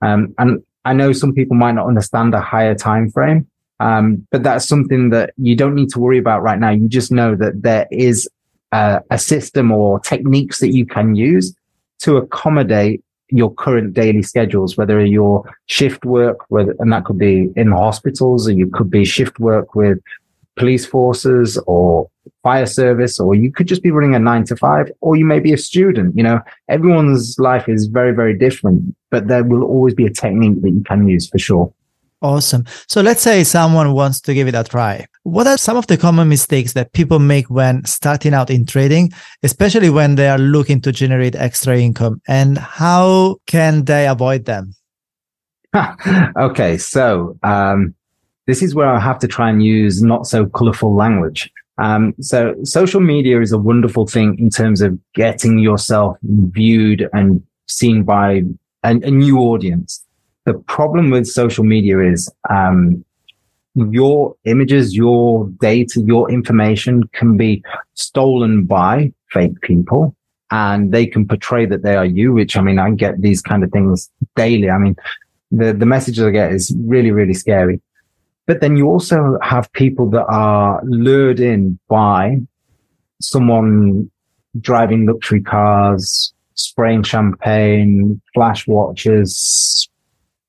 Um, 0.00 0.32
and 0.38 0.62
I 0.84 0.92
know 0.92 1.10
some 1.10 1.34
people 1.34 1.56
might 1.56 1.72
not 1.72 1.88
understand 1.88 2.34
a 2.34 2.40
higher 2.40 2.76
time 2.76 3.10
frame, 3.10 3.48
um, 3.80 4.24
but 4.30 4.44
that's 4.44 4.68
something 4.68 5.10
that 5.10 5.34
you 5.38 5.56
don't 5.56 5.74
need 5.74 5.88
to 5.90 5.98
worry 5.98 6.18
about 6.18 6.44
right 6.44 6.60
now. 6.60 6.70
You 6.70 6.86
just 6.88 7.10
know 7.10 7.34
that 7.34 7.62
there 7.62 7.88
is 7.90 8.28
a, 8.70 9.00
a 9.10 9.18
system 9.18 9.72
or 9.72 9.98
techniques 9.98 10.60
that 10.60 10.72
you 10.72 10.86
can 10.86 11.16
use 11.16 11.52
to 12.02 12.18
accommodate 12.18 13.02
your 13.30 13.52
current 13.54 13.94
daily 13.94 14.22
schedules, 14.22 14.76
whether 14.76 15.04
you're 15.04 15.42
shift 15.66 16.04
work, 16.04 16.38
whether, 16.48 16.74
and 16.78 16.92
that 16.92 17.04
could 17.04 17.18
be 17.18 17.50
in 17.56 17.72
hospitals, 17.72 18.48
or 18.48 18.52
you 18.52 18.68
could 18.68 18.90
be 18.90 19.04
shift 19.04 19.38
work 19.40 19.74
with 19.74 19.98
police 20.56 20.86
forces 20.86 21.58
or 21.66 22.08
fire 22.42 22.66
service, 22.66 23.20
or 23.20 23.34
you 23.34 23.52
could 23.52 23.68
just 23.68 23.82
be 23.82 23.90
running 23.90 24.14
a 24.14 24.18
nine 24.18 24.44
to 24.44 24.56
five, 24.56 24.90
or 25.00 25.16
you 25.16 25.24
may 25.24 25.40
be 25.40 25.52
a 25.52 25.58
student. 25.58 26.16
You 26.16 26.22
know, 26.22 26.40
everyone's 26.68 27.38
life 27.38 27.68
is 27.68 27.86
very, 27.86 28.12
very 28.14 28.36
different, 28.36 28.94
but 29.10 29.28
there 29.28 29.44
will 29.44 29.62
always 29.62 29.94
be 29.94 30.06
a 30.06 30.10
technique 30.10 30.62
that 30.62 30.70
you 30.70 30.82
can 30.82 31.06
use 31.06 31.28
for 31.28 31.38
sure. 31.38 31.72
Awesome. 32.22 32.64
So 32.88 33.02
let's 33.02 33.20
say 33.20 33.44
someone 33.44 33.92
wants 33.92 34.20
to 34.22 34.34
give 34.34 34.48
it 34.48 34.54
a 34.54 34.64
try. 34.64 35.06
What 35.24 35.46
are 35.46 35.58
some 35.58 35.76
of 35.76 35.86
the 35.86 35.98
common 35.98 36.28
mistakes 36.28 36.72
that 36.72 36.92
people 36.92 37.18
make 37.18 37.50
when 37.50 37.84
starting 37.84 38.32
out 38.32 38.48
in 38.50 38.64
trading, 38.64 39.12
especially 39.42 39.90
when 39.90 40.14
they 40.14 40.28
are 40.28 40.38
looking 40.38 40.80
to 40.82 40.92
generate 40.92 41.34
extra 41.34 41.78
income 41.78 42.22
and 42.26 42.56
how 42.56 43.36
can 43.46 43.84
they 43.84 44.08
avoid 44.08 44.46
them? 44.46 44.74
okay. 46.38 46.78
So, 46.78 47.38
um, 47.42 47.94
this 48.46 48.62
is 48.62 48.74
where 48.74 48.88
I 48.88 49.00
have 49.00 49.18
to 49.18 49.28
try 49.28 49.50
and 49.50 49.62
use 49.62 50.02
not 50.02 50.26
so 50.26 50.46
colorful 50.46 50.94
language. 50.94 51.50
Um, 51.78 52.14
so 52.20 52.54
social 52.62 53.00
media 53.00 53.40
is 53.40 53.52
a 53.52 53.58
wonderful 53.58 54.06
thing 54.06 54.38
in 54.38 54.48
terms 54.50 54.80
of 54.80 54.98
getting 55.14 55.58
yourself 55.58 56.16
viewed 56.22 57.08
and 57.12 57.42
seen 57.66 58.04
by 58.04 58.44
a, 58.82 58.90
a 58.90 59.10
new 59.10 59.38
audience. 59.40 60.05
The 60.46 60.54
problem 60.54 61.10
with 61.10 61.26
social 61.26 61.64
media 61.64 62.00
is, 62.00 62.32
um, 62.48 63.04
your 63.74 64.34
images, 64.44 64.96
your 64.96 65.48
data, 65.60 66.00
your 66.00 66.30
information 66.30 67.02
can 67.12 67.36
be 67.36 67.62
stolen 67.94 68.64
by 68.64 69.12
fake 69.30 69.60
people 69.60 70.16
and 70.50 70.92
they 70.92 71.06
can 71.06 71.26
portray 71.26 71.66
that 71.66 71.82
they 71.82 71.96
are 71.96 72.06
you, 72.06 72.32
which 72.32 72.56
I 72.56 72.62
mean, 72.62 72.78
I 72.78 72.90
get 72.92 73.20
these 73.20 73.42
kind 73.42 73.62
of 73.62 73.70
things 73.70 74.10
daily. 74.34 74.70
I 74.70 74.78
mean, 74.78 74.96
the, 75.50 75.72
the 75.72 75.86
messages 75.86 76.24
I 76.24 76.30
get 76.30 76.52
is 76.52 76.74
really, 76.78 77.10
really 77.10 77.34
scary. 77.34 77.80
But 78.46 78.60
then 78.60 78.76
you 78.76 78.86
also 78.86 79.38
have 79.42 79.70
people 79.72 80.08
that 80.10 80.24
are 80.26 80.80
lured 80.84 81.40
in 81.40 81.78
by 81.88 82.40
someone 83.20 84.10
driving 84.60 85.06
luxury 85.06 85.42
cars, 85.42 86.32
spraying 86.54 87.02
champagne, 87.02 88.20
flash 88.34 88.66
watches, 88.66 89.85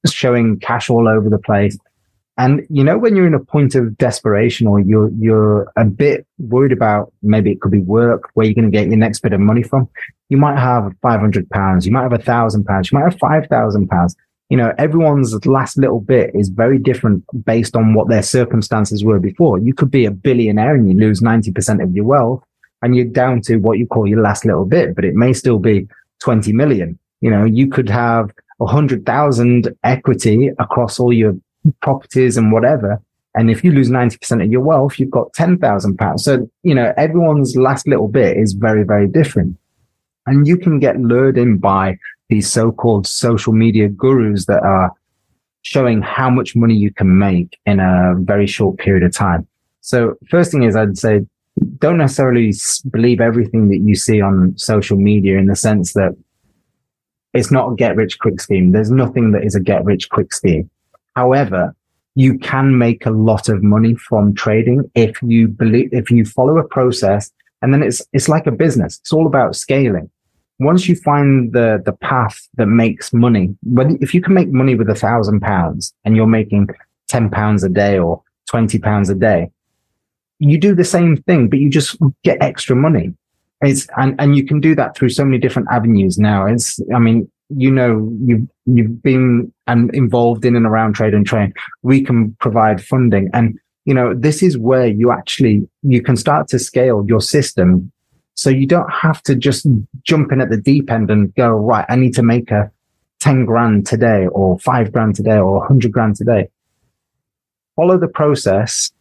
showing 0.06 0.60
cash 0.60 0.89
all 0.89 1.08
over 1.08 1.30
the 1.30 1.39
place. 1.39 1.77
And 2.39 2.66
you 2.70 2.84
know, 2.84 2.98
when 2.98 3.16
you're 3.16 3.25
in 3.25 3.34
a 3.34 3.39
point 3.39 3.74
of 3.74 3.98
desperation 3.98 4.68
or 4.68 4.80
you're, 4.80 5.10
you're 5.18 5.72
a 5.75 5.86
bit 5.86 6.27
worried 6.38 6.72
about 6.72 7.12
maybe 7.24 7.51
it 7.51 7.62
could 7.62 7.72
be 7.72 7.80
work 7.80 8.30
where 8.36 8.46
you're 8.46 8.54
going 8.54 8.72
to 8.72 8.77
get 8.77 8.88
your 8.88 8.98
next 8.98 9.22
bit 9.22 9.34
of 9.34 9.39
money 9.39 9.63
from, 9.63 9.89
you 10.30 10.38
might 10.38 10.60
have 10.60 10.92
500 11.01 11.50
pounds. 11.50 11.86
You 11.86 11.92
might 11.92 12.04
have 12.04 12.13
a 12.13 12.20
thousand 12.20 12.66
pounds. 12.66 12.92
You 12.92 13.00
might 13.00 13.12
have 13.12 13.20
5,000 13.20 13.88
pounds 13.88 14.16
you 14.50 14.56
know, 14.56 14.74
everyone's 14.77 15.46
last 15.46 15.77
little 15.77 16.00
bit 16.00 16.32
is 16.34 16.50
very 16.50 16.80
different 16.80 17.25
based 17.46 17.75
on 17.75 17.94
what 17.94 18.08
their 18.08 18.24
circumstances 18.24 19.04
were 19.04 19.20
before. 19.20 19.60
You 19.60 19.74
could 19.74 19.92
be 19.92 20.06
a 20.06 20.12
billionaire 20.12 20.75
and 20.75 20.89
you 20.89 20.98
lose 20.98 21.20
90% 21.20 21.84
of 21.84 21.94
your 21.94 22.06
wealth 22.06 22.44
and 22.82 22.96
you're 22.96 23.06
down 23.06 23.42
to 23.42 23.58
what 23.58 23.77
you 23.77 23.86
call 23.86 24.08
your 24.08 24.22
last 24.22 24.46
little 24.46 24.66
bit, 24.66 24.96
but 24.96 25.04
it 25.04 25.16
may 25.16 25.34
still 25.34 25.60
be 25.60 25.88
20 26.20 26.54
million. 26.54 26.98
You 27.20 27.32
know, 27.32 27.44
you 27.44 27.68
could 27.68 27.89
have 27.89 28.32
hundred 28.66 29.06
thousand 29.06 29.76
equity 29.84 30.50
across 30.60 31.00
all 31.00 31.14
your 31.14 31.36
properties 31.82 32.38
and 32.38 32.52
whatever. 32.52 33.02
And 33.36 33.52
if 33.52 33.64
you 33.64 33.72
lose 33.72 33.90
90% 33.90 34.44
of 34.44 34.52
your 34.52 34.62
wealth, 34.62 34.98
you've 34.98 35.12
got 35.12 35.32
10,000 35.34 35.98
pounds. 35.98 36.24
So, 36.24 36.50
you 36.64 36.74
know, 36.74 36.92
everyone's 36.98 37.56
last 37.56 37.88
little 37.88 38.08
bit 38.08 38.36
is 38.36 38.54
very, 38.54 38.84
very 38.84 39.08
different. 39.08 39.56
And 40.26 40.48
you 40.48 40.58
can 40.58 40.80
get 40.80 41.00
lured 41.00 41.38
in 41.38 41.60
by 41.60 42.00
these 42.30 42.52
so-called 42.52 43.06
social 43.06 43.54
media 43.54 43.90
gurus 43.90 44.48
that 44.48 44.64
are 44.64 44.92
showing 45.62 46.02
how 46.02 46.30
much 46.30 46.56
money 46.56 46.74
you 46.74 46.92
can 46.92 47.20
make 47.20 47.60
in 47.66 47.80
a 47.80 48.16
very 48.18 48.48
short 48.48 48.80
period 48.80 49.04
of 49.04 49.14
time. 49.14 49.48
So 49.82 50.16
first 50.30 50.52
thing 50.52 50.64
is 50.64 50.76
I'd 50.76 50.98
say 50.98 51.26
don't 51.80 51.98
necessarily 51.98 52.54
believe 52.90 53.22
everything 53.22 53.70
that 53.70 53.80
you 53.80 53.96
see 53.96 54.22
on 54.22 54.58
social 54.58 54.98
media 54.98 55.38
in 55.38 55.48
the 55.48 55.56
sense 55.56 55.94
that 55.94 56.16
it's 57.38 57.51
not 57.51 57.72
a 57.72 57.75
get 57.75 57.96
rich 57.96 58.20
quick 58.20 58.41
scheme. 58.41 58.72
There's 58.72 58.91
nothing 58.91 59.32
that 59.32 59.44
is 59.44 59.56
a 59.56 59.60
get 59.60 59.84
rich 59.86 60.10
quick 60.10 60.34
scheme. 60.34 60.70
However, 61.15 61.75
you 62.15 62.38
can 62.39 62.77
make 62.77 63.06
a 63.06 63.12
lot 63.12 63.48
of 63.48 63.63
money 63.63 63.96
from 63.96 64.34
trading 64.34 64.89
if 64.96 65.22
you 65.22 65.48
believe, 65.48 65.89
if 65.91 66.10
you 66.10 66.25
follow 66.25 66.58
a 66.58 66.67
process 66.67 67.32
and 67.62 67.74
then 67.74 67.84
it's, 67.84 68.01
it's 68.12 68.27
like 68.27 68.48
a 68.48 68.51
business. 68.51 69.00
It's 69.00 69.13
all 69.13 69.27
about 69.27 69.56
scaling 69.56 70.10
once 70.60 70.88
you 70.88 70.96
find 70.96 71.53
the 71.53 71.82
the 71.86 71.94
path 71.94 72.48
that 72.56 72.67
makes 72.67 73.13
money, 73.13 73.56
when 73.63 73.98
if 74.01 74.13
you 74.13 74.22
can 74.22 74.34
make 74.34 74.51
money 74.51 74.75
with 74.75 74.89
a 74.89 74.96
thousand 74.96 75.41
pounds 75.41 75.94
and 76.03 76.15
you're 76.15 76.27
making 76.27 76.67
ten 77.08 77.29
pounds 77.29 77.63
a 77.63 77.70
day 77.70 77.98
or 78.00 78.22
twenty 78.50 78.79
pounds 78.79 79.10
a 79.10 79.15
day, 79.15 79.50
you 80.39 80.60
do 80.60 80.74
the 80.74 80.84
same 80.84 81.17
thing, 81.17 81.50
but 81.50 81.60
you 81.60 81.70
just 81.70 81.98
get 82.24 82.41
extra 82.41 82.75
money. 82.75 83.13
It's 83.62 83.88
and 83.98 84.16
and 84.20 84.36
you 84.36 84.46
can 84.46 84.60
do 84.60 84.76
that 84.76 84.96
through 84.96 85.10
so 85.10 85.26
many 85.26 85.38
different 85.38 85.68
avenues 85.72 86.18
now. 86.18 86.46
It's 86.46 86.80
I 86.94 87.00
mean 87.00 87.30
you 87.50 87.72
know 87.72 88.12
you've 88.22 88.48
you've 88.66 89.02
been 89.02 89.52
and 89.68 89.94
involved 89.96 90.46
in 90.46 90.56
and 90.56 90.66
around 90.66 90.94
trade 90.94 91.14
and 91.14 91.26
train. 91.26 91.54
We 91.82 92.04
can 92.04 92.36
provide 92.40 92.84
funding 92.84 93.30
and 93.34 93.58
you 93.86 93.94
know 93.94 94.14
this 94.14 94.44
is 94.44 94.58
where 94.58 94.88
you 94.88 95.12
actually 95.12 95.68
you 95.82 96.02
can 96.02 96.18
start 96.18 96.48
to 96.50 96.60
scale 96.60 97.06
your 97.08 97.22
system 97.22 97.92
so 98.38 98.52
you 98.52 98.68
don't 98.68 98.92
have 98.92 99.24
to 99.24 99.36
just 99.36 99.66
jump 100.04 100.32
in 100.32 100.42
at 100.42 100.52
the 100.52 100.58
deep 100.58 100.92
end 100.92 101.10
and 101.10 101.34
go, 101.34 101.50
right, 101.50 101.86
I 101.90 101.96
need 101.96 102.14
to 102.14 102.24
make 102.24 102.52
a 102.52 102.72
10 103.20 103.46
grand 103.46 103.88
today 103.88 104.28
or 104.28 104.60
five 104.60 104.92
grand 104.92 105.16
today 105.16 105.38
or 105.38 105.58
100 105.58 105.92
grand 105.92 106.16
today. 106.16 106.48
Follow 107.76 107.98
the 107.98 108.08
process. 108.08 108.92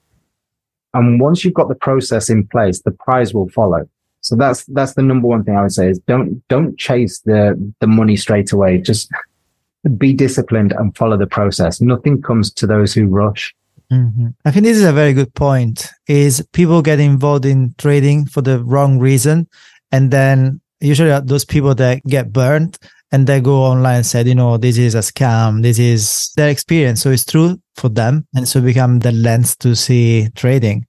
And 0.95 1.21
once 1.21 1.45
you've 1.45 1.53
got 1.53 1.69
the 1.69 1.75
process 1.75 2.31
in 2.31 2.47
place, 2.47 2.81
the 2.81 2.93
prize 2.93 3.35
will 3.35 3.51
follow. 3.51 3.87
So 4.29 4.37
that's, 4.37 4.65
that's 4.67 4.95
the 4.95 5.03
number 5.03 5.29
one 5.29 5.45
thing 5.45 5.57
I 5.57 5.63
would 5.63 5.73
say 5.73 5.91
is 5.91 5.99
don't, 6.01 6.43
don't 6.49 6.79
chase 6.79 7.21
the, 7.21 7.73
the 7.81 7.87
money 7.87 8.17
straight 8.17 8.53
away. 8.53 8.79
Just 8.79 9.11
be 9.97 10.13
disciplined 10.13 10.73
and 10.73 10.97
follow 10.97 11.17
the 11.17 11.27
process. 11.27 11.81
Nothing 11.81 12.21
comes 12.21 12.53
to 12.55 12.67
those 12.67 12.93
who 12.93 13.07
rush. 13.07 13.55
Mm-hmm. 13.93 14.29
I 14.45 14.51
think 14.51 14.65
this 14.65 14.77
is 14.77 14.85
a 14.85 14.93
very 14.93 15.13
good 15.13 15.33
point. 15.35 15.89
Is 16.09 16.45
people 16.53 16.83
get 16.83 16.99
involved 16.99 17.45
in 17.47 17.75
trading 17.79 18.27
for 18.27 18.43
the 18.43 18.63
wrong 18.65 18.99
reason, 18.99 19.47
and 19.93 20.11
then 20.11 20.61
usually 20.81 21.17
those 21.21 21.45
people 21.45 21.73
that 21.77 22.03
get 22.05 22.33
burned 22.33 22.79
and 23.13 23.29
they 23.29 23.41
go 23.41 23.63
online 23.63 23.99
and 23.99 24.07
said, 24.07 24.27
you 24.27 24.35
know, 24.35 24.57
this 24.57 24.77
is 24.77 24.97
a 24.97 24.99
scam. 24.99 25.63
This 25.63 25.79
is 25.79 26.33
their 26.37 26.49
experience, 26.49 27.03
so 27.03 27.11
it's 27.11 27.25
true 27.25 27.61
for 27.77 27.89
them, 27.89 28.27
and 28.35 28.49
so 28.49 28.61
become 28.61 28.99
the 28.99 29.13
lens 29.13 29.55
to 29.59 29.77
see 29.77 30.31
trading. 30.35 30.85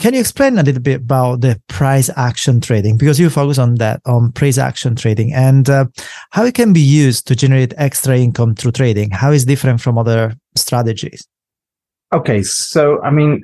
Can 0.00 0.14
you 0.14 0.20
explain 0.20 0.58
a 0.58 0.62
little 0.62 0.80
bit 0.80 1.02
about 1.02 1.42
the 1.42 1.60
price 1.68 2.08
action 2.16 2.60
trading 2.62 2.96
because 2.96 3.20
you 3.20 3.28
focus 3.28 3.58
on 3.58 3.74
that 3.74 4.00
on 4.06 4.32
price 4.32 4.56
action 4.56 4.96
trading 4.96 5.34
and 5.34 5.68
uh, 5.68 5.84
how 6.30 6.44
it 6.44 6.54
can 6.54 6.72
be 6.72 6.80
used 6.80 7.26
to 7.26 7.36
generate 7.36 7.74
extra 7.76 8.16
income 8.18 8.54
through 8.54 8.72
trading? 8.72 9.10
How 9.10 9.32
is 9.32 9.44
different 9.44 9.82
from 9.82 9.98
other 9.98 10.34
strategies? 10.56 11.28
Okay, 12.12 12.42
so 12.42 13.02
I 13.02 13.10
mean, 13.10 13.42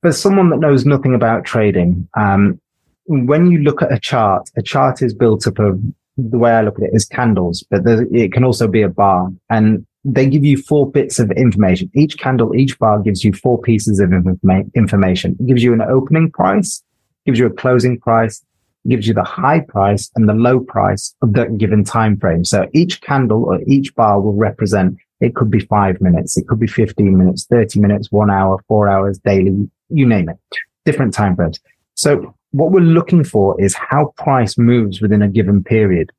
for 0.00 0.12
someone 0.12 0.48
that 0.48 0.60
knows 0.60 0.86
nothing 0.86 1.14
about 1.14 1.44
trading, 1.44 2.08
um, 2.16 2.58
when 3.04 3.50
you 3.50 3.58
look 3.58 3.82
at 3.82 3.92
a 3.92 3.98
chart, 3.98 4.48
a 4.56 4.62
chart 4.62 5.02
is 5.02 5.12
built 5.12 5.46
up 5.46 5.58
of 5.58 5.78
the 6.16 6.38
way 6.38 6.52
I 6.52 6.62
look 6.62 6.78
at 6.78 6.84
it 6.84 6.90
is 6.94 7.04
candles, 7.04 7.64
but 7.70 7.82
it 7.86 8.32
can 8.32 8.44
also 8.44 8.66
be 8.66 8.80
a 8.80 8.88
bar, 8.88 9.30
and 9.50 9.86
they 10.04 10.26
give 10.26 10.44
you 10.44 10.56
four 10.56 10.90
bits 10.90 11.18
of 11.18 11.30
information. 11.32 11.90
Each 11.94 12.18
candle, 12.18 12.54
each 12.56 12.78
bar 12.78 12.98
gives 12.98 13.24
you 13.24 13.32
four 13.32 13.60
pieces 13.60 14.00
of 14.00 14.10
informa- 14.10 14.72
information. 14.74 15.36
It 15.38 15.46
gives 15.46 15.62
you 15.62 15.72
an 15.72 15.82
opening 15.82 16.30
price, 16.30 16.82
gives 17.24 17.38
you 17.38 17.46
a 17.46 17.52
closing 17.52 18.00
price, 18.00 18.44
gives 18.88 19.06
you 19.06 19.14
the 19.14 19.22
high 19.22 19.60
price 19.60 20.10
and 20.16 20.28
the 20.28 20.34
low 20.34 20.58
price 20.58 21.14
of 21.22 21.34
that 21.34 21.56
given 21.56 21.84
time 21.84 22.18
frame. 22.18 22.44
So 22.44 22.68
each 22.72 23.00
candle 23.00 23.44
or 23.44 23.60
each 23.66 23.94
bar 23.94 24.20
will 24.20 24.34
represent 24.34 24.96
it 25.20 25.36
could 25.36 25.50
be 25.50 25.60
five 25.60 26.00
minutes. 26.00 26.36
It 26.36 26.48
could 26.48 26.58
be 26.58 26.66
15 26.66 27.16
minutes, 27.16 27.46
30 27.46 27.78
minutes, 27.78 28.10
one 28.10 28.28
hour, 28.28 28.58
four 28.66 28.88
hours 28.88 29.18
daily, 29.18 29.70
you 29.88 30.04
name 30.04 30.28
it, 30.28 30.36
different 30.84 31.14
time 31.14 31.36
frames. 31.36 31.60
So 31.94 32.34
what 32.50 32.72
we're 32.72 32.80
looking 32.80 33.22
for 33.22 33.60
is 33.60 33.74
how 33.74 34.12
price 34.16 34.58
moves 34.58 35.00
within 35.00 35.22
a 35.22 35.28
given 35.28 35.62
period. 35.62 36.10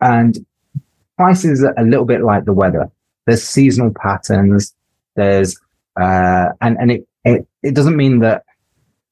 And 0.00 0.44
price 1.20 1.44
is 1.44 1.62
a 1.62 1.82
little 1.82 2.06
bit 2.06 2.22
like 2.22 2.46
the 2.46 2.52
weather. 2.54 2.90
There's 3.26 3.42
seasonal 3.42 3.92
patterns. 3.92 4.74
There's, 5.16 5.54
uh, 6.00 6.46
and, 6.62 6.78
and 6.80 6.90
it, 6.90 7.06
it, 7.26 7.46
it 7.62 7.74
doesn't 7.74 7.94
mean 7.94 8.20
that 8.20 8.44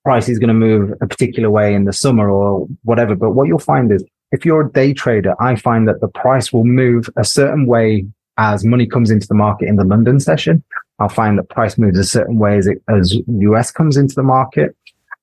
price 0.04 0.26
is 0.26 0.38
going 0.38 0.48
to 0.48 0.54
move 0.54 0.94
a 1.02 1.06
particular 1.06 1.50
way 1.50 1.74
in 1.74 1.84
the 1.84 1.92
summer 1.92 2.30
or 2.30 2.66
whatever. 2.84 3.14
But 3.14 3.32
what 3.32 3.46
you'll 3.46 3.58
find 3.58 3.92
is 3.92 4.02
if 4.32 4.46
you're 4.46 4.62
a 4.62 4.72
day 4.72 4.94
trader, 4.94 5.34
I 5.38 5.56
find 5.56 5.86
that 5.86 6.00
the 6.00 6.08
price 6.08 6.50
will 6.50 6.64
move 6.64 7.10
a 7.16 7.26
certain 7.26 7.66
way 7.66 8.06
as 8.38 8.64
money 8.64 8.86
comes 8.86 9.10
into 9.10 9.26
the 9.26 9.34
market 9.34 9.68
in 9.68 9.76
the 9.76 9.84
London 9.84 10.18
session. 10.18 10.64
I'll 11.00 11.10
find 11.10 11.36
that 11.36 11.50
price 11.50 11.76
moves 11.76 11.98
a 11.98 12.04
certain 12.04 12.38
way 12.38 12.56
as, 12.56 12.66
it, 12.68 12.82
as 12.88 13.18
US 13.26 13.70
comes 13.70 13.98
into 13.98 14.14
the 14.14 14.22
market. 14.22 14.74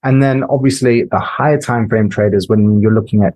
And 0.04 0.22
then 0.22 0.44
obviously 0.44 1.06
the 1.06 1.20
higher 1.20 1.60
time 1.60 1.90
frame 1.90 2.12
traders, 2.12 2.48
when 2.48 2.80
you're 2.80 2.94
looking 2.94 3.24
at 3.24 3.34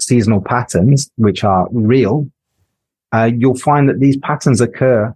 seasonal 0.00 0.40
patterns, 0.40 1.10
which 1.16 1.42
are 1.42 1.66
real, 1.72 2.30
uh, 3.12 3.30
you'll 3.34 3.58
find 3.58 3.88
that 3.88 4.00
these 4.00 4.16
patterns 4.16 4.60
occur 4.60 5.14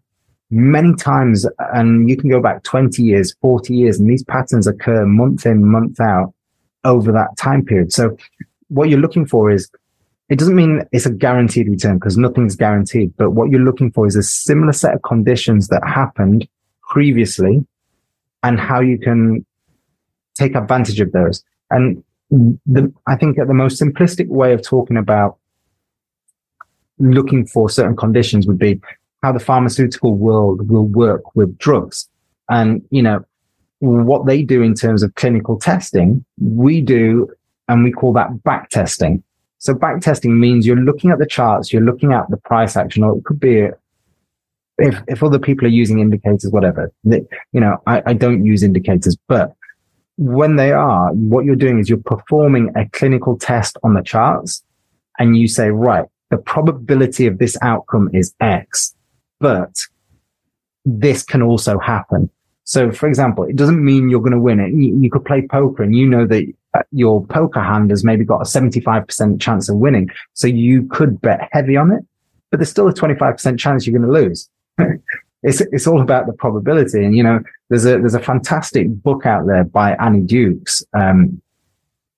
many 0.51 0.95
times. 0.95 1.47
And 1.75 2.09
you 2.09 2.17
can 2.17 2.31
go 2.31 2.41
back 2.41 2.63
20 2.63 3.03
years, 3.03 3.35
40 3.41 3.75
years, 3.75 3.99
and 3.99 4.09
these 4.09 4.25
patterns 4.25 4.67
occur 4.67 5.07
month 5.07 5.47
in, 5.47 5.65
month 5.65 6.01
out 6.01 6.33
over 6.85 7.11
that 7.13 7.37
time 7.37 7.65
period. 7.65 7.93
So 7.93 8.17
what 8.69 8.89
you're 8.89 9.01
looking 9.01 9.27
for 9.27 9.51
is 9.51 9.71
it 10.29 10.39
doesn't 10.39 10.57
mean 10.57 10.83
it's 10.93 11.07
a 11.07 11.13
guaranteed 11.13 11.69
return 11.69 11.99
because 11.99 12.17
nothing's 12.19 12.57
guaranteed, 12.57 13.17
but 13.17 13.31
what 13.31 13.51
you're 13.51 13.61
looking 13.61 13.93
for 13.93 14.07
is 14.07 14.17
a 14.17 14.23
similar 14.23 14.73
set 14.73 14.95
of 14.95 15.03
conditions 15.03 15.69
that 15.69 15.87
happened 15.87 16.49
previously 16.83 17.65
and 18.43 18.59
how 18.59 18.81
you 18.81 18.99
can 18.99 19.45
take 20.35 20.55
advantage 20.55 21.01
of 21.01 21.13
those. 21.13 21.45
And 21.71 22.03
the, 22.31 22.93
I 23.07 23.17
think 23.17 23.37
the 23.37 23.55
most 23.55 23.81
simplistic 23.81 24.29
way 24.29 24.53
of 24.53 24.63
talking 24.63 24.97
about 24.97 25.39
looking 26.99 27.47
for 27.47 27.69
certain 27.69 27.97
conditions 27.97 28.47
would 28.47 28.59
be 28.59 28.81
how 29.23 29.33
the 29.33 29.41
pharmaceutical 29.41 30.15
world 30.15 30.69
will 30.69 30.85
work 30.85 31.35
with 31.35 31.57
drugs. 31.59 32.09
And, 32.49 32.83
you 32.91 33.03
know, 33.03 33.25
what 33.81 34.27
they 34.27 34.43
do 34.43 34.63
in 34.63 34.75
terms 34.75 35.03
of 35.03 35.15
clinical 35.15 35.59
testing, 35.59 36.25
we 36.41 36.81
do, 36.81 37.29
and 37.69 37.85
we 37.85 37.93
call 37.93 38.13
that 38.15 38.43
back 38.43 38.71
testing. 38.71 39.23
So 39.59 39.75
back 39.75 40.01
testing 40.01 40.39
means 40.39 40.67
you're 40.67 40.77
looking 40.77 41.11
at 41.11 41.19
the 41.19 41.27
charts, 41.27 41.73
you're 41.73 41.83
looking 41.83 42.13
at 42.13 42.31
the 42.31 42.37
price 42.37 42.77
action, 42.77 43.03
or 43.03 43.17
it 43.17 43.25
could 43.25 43.41
be 43.41 43.69
if, 44.79 45.03
if 45.09 45.23
other 45.23 45.39
people 45.39 45.67
are 45.67 45.71
using 45.71 46.01
indicators, 46.01 46.51
whatever, 46.51 46.93
you 47.05 47.27
know, 47.55 47.79
I, 47.87 48.03
I 48.07 48.13
don't 48.13 48.45
use 48.45 48.63
indicators, 48.63 49.17
but 49.27 49.55
when 50.17 50.57
they 50.57 50.73
are, 50.73 51.13
what 51.13 51.45
you're 51.45 51.57
doing 51.57 51.79
is 51.79 51.89
you're 51.89 51.99
performing 51.99 52.73
a 52.77 52.89
clinical 52.91 53.39
test 53.39 53.77
on 53.83 53.95
the 53.95 54.03
charts 54.03 54.63
and 55.19 55.37
you 55.37 55.49
say, 55.49 55.71
right, 55.71 56.07
the 56.31 56.39
probability 56.39 57.27
of 57.27 57.39
this 57.39 57.57
outcome 57.63 58.11
is 58.13 58.35
X, 58.41 58.95
but 59.41 59.75
this 60.85 61.23
can 61.23 61.43
also 61.43 61.79
happen. 61.79 62.31
So, 62.65 62.91
for 62.91 63.09
example, 63.09 63.45
it 63.45 63.55
doesn't 63.55 63.85
mean 63.85 64.09
you're 64.09 64.21
going 64.21 64.33
to 64.33 64.41
win 64.41 64.59
it. 64.59 64.73
You, 64.73 64.99
you, 65.01 65.09
could 65.09 65.25
play 65.25 65.47
poker 65.47 65.85
and 65.85 65.95
you 65.95 66.07
know 66.09 66.27
that 66.27 66.53
uh, 66.75 66.83
your 66.91 67.25
poker 67.25 67.63
hand 67.63 67.91
has 67.91 68.03
maybe 68.03 68.25
got 68.25 68.41
a 68.41 68.45
75% 68.45 69.41
chance 69.41 69.69
of 69.69 69.77
winning. 69.77 70.11
So 70.35 70.49
you 70.49 70.89
could 70.89 71.21
bet 71.21 71.49
heavy 71.53 71.77
on 71.77 71.93
it, 71.93 72.05
but 72.51 72.59
there's 72.59 72.71
still 72.71 72.89
a 72.89 72.93
25% 72.93 73.57
chance 73.57 73.87
you're 73.87 73.97
going 73.97 74.13
to 74.13 74.21
lose. 74.21 74.51
it's 75.43 75.61
it's 75.61 75.87
all 75.87 76.01
about 76.01 76.27
the 76.27 76.33
probability. 76.33 77.05
And 77.05 77.17
you 77.17 77.23
know, 77.23 77.41
there's 77.69 77.85
a 77.85 77.99
there's 77.99 78.15
a 78.15 78.21
fantastic 78.21 78.89
book 78.89 79.27
out 79.27 79.47
there 79.47 79.65
by 79.65 79.95
Annie 79.95 80.23
Dukes, 80.23 80.83
um, 80.93 81.41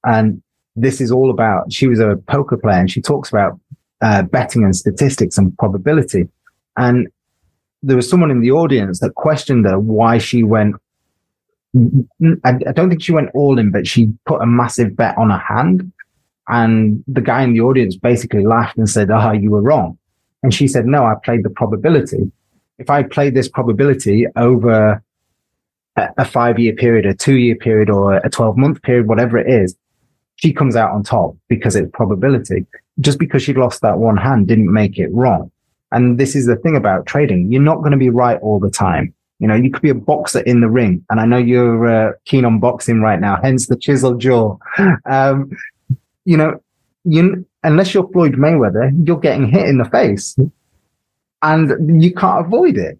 and 0.04 0.42
this 0.76 1.00
is 1.00 1.10
all 1.10 1.30
about. 1.30 1.72
She 1.72 1.86
was 1.86 2.00
a 2.00 2.16
poker 2.26 2.56
player, 2.56 2.78
and 2.78 2.90
she 2.90 3.02
talks 3.02 3.28
about 3.28 3.60
uh, 4.00 4.22
betting 4.22 4.64
and 4.64 4.74
statistics 4.74 5.38
and 5.38 5.56
probability. 5.58 6.28
And 6.76 7.08
there 7.82 7.96
was 7.96 8.08
someone 8.08 8.30
in 8.30 8.40
the 8.40 8.50
audience 8.50 9.00
that 9.00 9.14
questioned 9.14 9.66
her 9.66 9.78
why 9.78 10.18
she 10.18 10.42
went. 10.42 10.76
I, 12.44 12.52
don't 12.72 12.88
think 12.88 13.02
she 13.02 13.12
went 13.12 13.30
all 13.34 13.58
in, 13.58 13.70
but 13.70 13.86
she 13.86 14.12
put 14.26 14.40
a 14.40 14.46
massive 14.46 14.96
bet 14.96 15.16
on 15.18 15.30
a 15.30 15.38
hand. 15.38 15.92
And 16.48 17.04
the 17.06 17.20
guy 17.20 17.42
in 17.42 17.52
the 17.52 17.60
audience 17.60 17.94
basically 17.94 18.44
laughed 18.44 18.78
and 18.78 18.88
said, 18.88 19.10
"Ah, 19.10 19.28
oh, 19.28 19.32
you 19.32 19.50
were 19.50 19.60
wrong." 19.60 19.98
And 20.42 20.52
she 20.54 20.66
said, 20.66 20.86
"No, 20.86 21.04
I 21.04 21.14
played 21.22 21.44
the 21.44 21.50
probability." 21.50 22.32
if 22.78 22.88
I 22.88 23.02
played 23.02 23.34
this 23.34 23.48
probability 23.48 24.26
over 24.36 25.02
a 25.96 26.24
five 26.24 26.58
year 26.58 26.74
period, 26.74 27.06
a 27.06 27.14
two 27.14 27.36
year 27.36 27.56
period, 27.56 27.90
or 27.90 28.16
a 28.16 28.30
12 28.30 28.56
month 28.56 28.82
period, 28.82 29.08
whatever 29.08 29.36
it 29.36 29.48
is, 29.48 29.76
she 30.36 30.52
comes 30.52 30.76
out 30.76 30.92
on 30.92 31.02
top 31.02 31.36
because 31.48 31.74
it's 31.74 31.90
probability. 31.92 32.64
Just 33.00 33.18
because 33.18 33.42
she 33.42 33.54
lost 33.54 33.82
that 33.82 33.98
one 33.98 34.16
hand 34.16 34.48
didn't 34.48 34.72
make 34.72 34.98
it 34.98 35.12
wrong. 35.12 35.50
And 35.92 36.18
this 36.18 36.36
is 36.36 36.46
the 36.46 36.56
thing 36.56 36.76
about 36.76 37.06
trading. 37.06 37.50
You're 37.50 37.62
not 37.62 37.78
going 37.78 37.92
to 37.92 37.96
be 37.96 38.10
right 38.10 38.38
all 38.40 38.58
the 38.58 38.70
time. 38.70 39.14
You 39.38 39.46
know, 39.46 39.54
you 39.54 39.70
could 39.70 39.82
be 39.82 39.90
a 39.90 39.94
boxer 39.94 40.40
in 40.40 40.60
the 40.60 40.68
ring. 40.68 41.04
And 41.10 41.20
I 41.20 41.24
know 41.24 41.38
you're 41.38 41.86
uh, 41.86 42.12
keen 42.24 42.44
on 42.44 42.58
boxing 42.58 43.00
right 43.00 43.20
now, 43.20 43.38
hence 43.40 43.68
the 43.68 43.76
chisel 43.76 44.16
jaw. 44.16 44.56
Um, 45.08 45.50
you 46.24 46.36
know, 46.36 46.60
you, 47.04 47.46
unless 47.62 47.94
you're 47.94 48.08
Floyd 48.08 48.34
Mayweather, 48.34 48.90
you're 49.06 49.18
getting 49.18 49.48
hit 49.48 49.68
in 49.68 49.78
the 49.78 49.84
face 49.86 50.36
and 51.42 52.02
you 52.02 52.12
can't 52.12 52.46
avoid 52.46 52.76
it. 52.76 52.98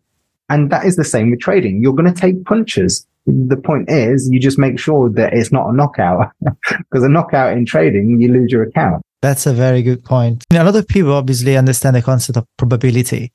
And 0.48 0.70
that 0.70 0.87
is 0.87 0.96
the 0.96 1.04
same 1.04 1.30
with 1.30 1.40
trading. 1.40 1.82
You're 1.82 1.92
going 1.92 2.12
to 2.12 2.18
take 2.18 2.44
punches. 2.44 3.06
The 3.26 3.56
point 3.56 3.90
is 3.90 4.28
you 4.30 4.40
just 4.40 4.58
make 4.58 4.78
sure 4.78 5.11
that 5.11 5.34
it's 5.34 5.52
not 5.52 5.68
a 5.68 5.76
knockout 5.76 6.32
because 6.40 7.04
a 7.04 7.08
knockout 7.08 7.52
in 7.52 7.66
trading, 7.66 8.20
you 8.20 8.32
lose 8.32 8.50
your 8.50 8.62
account. 8.62 9.02
That's 9.20 9.46
a 9.46 9.52
very 9.52 9.83
good 9.83 10.04
point. 10.04 10.44
A 10.52 10.64
lot 10.64 10.76
of 10.76 10.87
people 10.87 11.12
obviously 11.12 11.57
understand 11.57 11.96
the 11.96 12.02
concept 12.02 12.37
of 12.37 12.46
probability, 12.57 13.33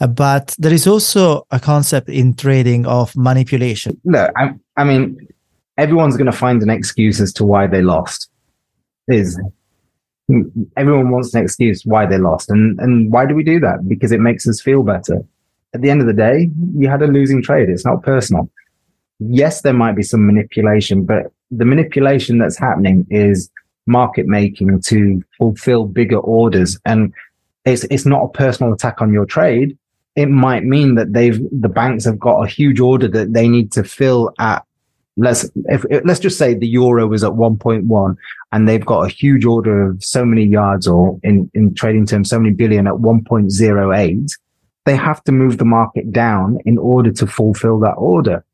uh, 0.00 0.06
but 0.06 0.54
there 0.58 0.72
is 0.72 0.86
also 0.86 1.46
a 1.50 1.58
concept 1.58 2.08
in 2.08 2.34
trading 2.34 2.86
of 2.86 3.16
manipulation. 3.16 4.00
Look, 4.04 4.30
I, 4.36 4.54
I 4.76 4.84
mean, 4.84 5.16
everyone's 5.78 6.16
going 6.16 6.30
to 6.30 6.36
find 6.36 6.62
an 6.62 6.70
excuse 6.70 7.20
as 7.20 7.32
to 7.34 7.44
why 7.44 7.66
they 7.66 7.80
lost. 7.80 8.30
Is 9.08 9.38
everyone 10.76 11.10
wants 11.10 11.34
an 11.34 11.42
excuse 11.42 11.82
why 11.84 12.06
they 12.06 12.18
lost. 12.18 12.50
And, 12.50 12.78
and 12.80 13.12
why 13.12 13.26
do 13.26 13.34
we 13.34 13.44
do 13.44 13.60
that? 13.60 13.86
Because 13.88 14.12
it 14.12 14.20
makes 14.20 14.48
us 14.48 14.60
feel 14.60 14.82
better. 14.82 15.20
At 15.74 15.82
the 15.82 15.90
end 15.90 16.00
of 16.00 16.06
the 16.06 16.12
day, 16.12 16.50
you 16.76 16.88
had 16.88 17.02
a 17.02 17.06
losing 17.06 17.42
trade. 17.42 17.68
It's 17.68 17.84
not 17.84 18.02
personal. 18.02 18.50
Yes, 19.18 19.62
there 19.62 19.74
might 19.74 19.96
be 19.96 20.02
some 20.02 20.26
manipulation, 20.26 21.04
but 21.04 21.32
the 21.50 21.64
manipulation 21.64 22.38
that's 22.38 22.56
happening 22.56 23.06
is 23.10 23.50
market 23.86 24.26
making 24.26 24.80
to 24.82 25.22
fulfill 25.38 25.86
bigger 25.86 26.18
orders. 26.18 26.78
And 26.84 27.12
it's, 27.64 27.84
it's 27.84 28.06
not 28.06 28.24
a 28.24 28.28
personal 28.28 28.72
attack 28.72 29.00
on 29.00 29.12
your 29.12 29.26
trade. 29.26 29.76
It 30.16 30.28
might 30.28 30.64
mean 30.64 30.94
that 30.94 31.12
they've, 31.12 31.40
the 31.50 31.68
banks 31.68 32.04
have 32.04 32.18
got 32.18 32.42
a 32.42 32.48
huge 32.48 32.80
order 32.80 33.08
that 33.08 33.32
they 33.32 33.48
need 33.48 33.72
to 33.72 33.84
fill 33.84 34.32
at 34.38 34.64
let's 35.16 35.48
if, 35.66 35.84
let's 36.04 36.20
just 36.20 36.38
say 36.38 36.54
the 36.54 36.66
euro 36.66 37.12
is 37.12 37.22
at 37.22 37.32
1.1 37.32 38.16
and 38.52 38.68
they've 38.68 38.84
got 38.84 39.02
a 39.02 39.08
huge 39.08 39.44
order 39.44 39.90
of 39.90 40.02
so 40.04 40.24
many 40.24 40.44
yards 40.44 40.88
or 40.88 41.18
in 41.22 41.50
in 41.54 41.74
trading 41.74 42.06
terms 42.06 42.28
so 42.28 42.38
many 42.38 42.52
billion 42.52 42.86
at 42.86 42.94
1.08 42.94 44.38
they 44.84 44.96
have 44.96 45.22
to 45.24 45.32
move 45.32 45.58
the 45.58 45.64
market 45.64 46.12
down 46.12 46.58
in 46.64 46.78
order 46.78 47.12
to 47.12 47.26
fulfill 47.26 47.78
that 47.78 47.92
order 47.92 48.44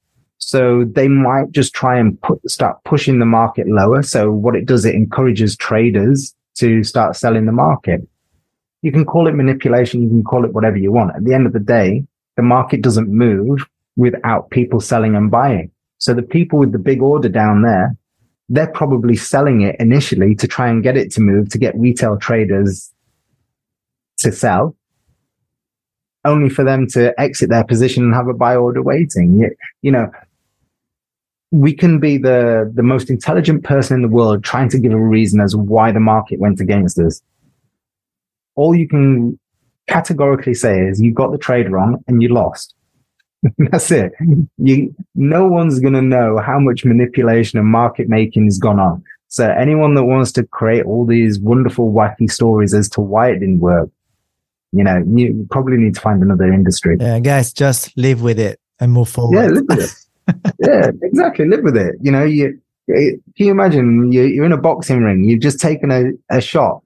so 0.40 0.85
they 0.85 1.07
might 1.07 1.53
just 1.53 1.74
try 1.74 1.98
and 1.98 2.20
put 2.22 2.40
start 2.50 2.83
pushing 2.85 3.18
the 3.18 3.26
market 3.26 3.68
lower. 3.68 4.03
So 4.03 4.33
what 4.33 4.57
it 4.57 4.66
does 4.66 4.85
it 4.85 4.94
encourages 4.94 5.57
traders 5.57 6.35
to 6.57 6.83
start 6.83 7.14
selling 7.14 7.46
the 7.46 7.53
market. 7.53 8.00
You 8.83 8.90
can 8.90 9.05
call 9.05 9.29
it 9.29 9.35
manipulation 9.35 10.03
you 10.03 10.09
can 10.09 10.24
call 10.24 10.44
it 10.44 10.53
whatever 10.53 10.79
you 10.79 10.90
want. 10.90 11.14
At 11.14 11.24
the 11.24 11.35
end 11.35 11.46
of 11.46 11.53
the 11.53 11.61
day 11.61 12.05
the 12.37 12.42
market 12.42 12.83
doesn't 12.83 13.09
move 13.09 13.66
without 13.96 14.50
people 14.50 14.81
selling 14.81 15.14
and 15.14 15.31
buying. 15.31 15.70
So 15.98 16.14
the 16.14 16.22
people 16.22 16.59
with 16.59 16.72
the 16.72 16.79
big 16.79 17.03
order 17.03 17.29
down 17.29 17.62
there, 17.62 17.94
they're 18.48 18.72
probably 18.72 19.16
selling 19.16 19.61
it 19.61 19.76
initially 19.79 20.35
to 20.37 20.48
try 20.48 20.68
and 20.68 20.83
get 20.83 20.96
it 20.96 21.12
to 21.12 21.20
move 21.20 21.50
to 21.50 21.59
get 21.59 21.79
retail 21.79 22.16
traders 22.16 22.90
to 24.18 24.33
sell 24.33 24.74
only 26.24 26.48
for 26.48 26.64
them 26.64 26.87
to 26.87 27.18
exit 27.20 27.50
their 27.50 27.64
position 27.64 28.05
and 28.05 28.14
have 28.14 28.29
a 28.29 28.35
buy 28.35 28.57
order 28.57 28.83
waiting. 28.83 29.38
You, 29.38 29.50
you 29.83 29.92
know, 29.92 30.11
we 31.50 31.74
can 31.74 31.98
be 31.98 32.16
the, 32.16 32.70
the 32.74 32.82
most 32.82 33.10
intelligent 33.10 33.64
person 33.64 33.96
in 33.96 34.02
the 34.02 34.08
world 34.08 34.44
trying 34.44 34.68
to 34.68 34.78
give 34.78 34.92
a 34.92 34.96
reason 34.96 35.40
as 35.40 35.56
why 35.56 35.90
the 35.90 36.00
market 36.00 36.38
went 36.38 36.60
against 36.60 36.98
us. 36.98 37.20
All 38.54 38.74
you 38.74 38.86
can 38.86 39.38
categorically 39.88 40.54
say 40.54 40.78
is 40.78 41.00
you 41.00 41.12
got 41.12 41.32
the 41.32 41.38
trade 41.38 41.70
wrong 41.70 42.02
and 42.06 42.22
you 42.22 42.28
lost. 42.28 42.74
That's 43.58 43.90
it. 43.90 44.12
You, 44.58 44.94
no 45.14 45.48
one's 45.48 45.80
going 45.80 45.94
to 45.94 46.02
know 46.02 46.38
how 46.38 46.60
much 46.60 46.84
manipulation 46.84 47.58
and 47.58 47.66
market 47.66 48.08
making 48.08 48.44
has 48.44 48.58
gone 48.58 48.78
on. 48.78 49.02
So 49.28 49.48
anyone 49.48 49.94
that 49.94 50.04
wants 50.04 50.32
to 50.32 50.44
create 50.44 50.84
all 50.84 51.06
these 51.06 51.38
wonderful, 51.38 51.92
wacky 51.92 52.30
stories 52.30 52.74
as 52.74 52.88
to 52.90 53.00
why 53.00 53.30
it 53.30 53.38
didn't 53.38 53.60
work, 53.60 53.88
you 54.72 54.84
know, 54.84 55.02
you 55.06 55.46
probably 55.50 55.76
need 55.78 55.94
to 55.94 56.00
find 56.00 56.22
another 56.22 56.52
industry. 56.52 56.96
Yeah, 57.00 57.18
guys, 57.20 57.52
just 57.52 57.96
live 57.96 58.22
with 58.22 58.38
it 58.38 58.60
and 58.78 58.92
move 58.92 59.08
forward. 59.08 59.36
Yeah, 59.36 59.46
live 59.46 59.64
with 59.68 59.80
it. 59.80 59.94
yeah, 60.60 60.90
exactly. 61.02 61.46
Live 61.46 61.62
with 61.62 61.76
it. 61.76 61.96
You 62.00 62.12
know, 62.12 62.24
you, 62.24 62.60
can 62.86 63.20
you 63.36 63.50
imagine 63.50 64.12
you're 64.12 64.44
in 64.44 64.52
a 64.52 64.56
boxing 64.56 65.02
ring, 65.02 65.24
you've 65.24 65.40
just 65.40 65.60
taken 65.60 65.90
a, 65.90 66.12
a 66.30 66.40
shot 66.40 66.82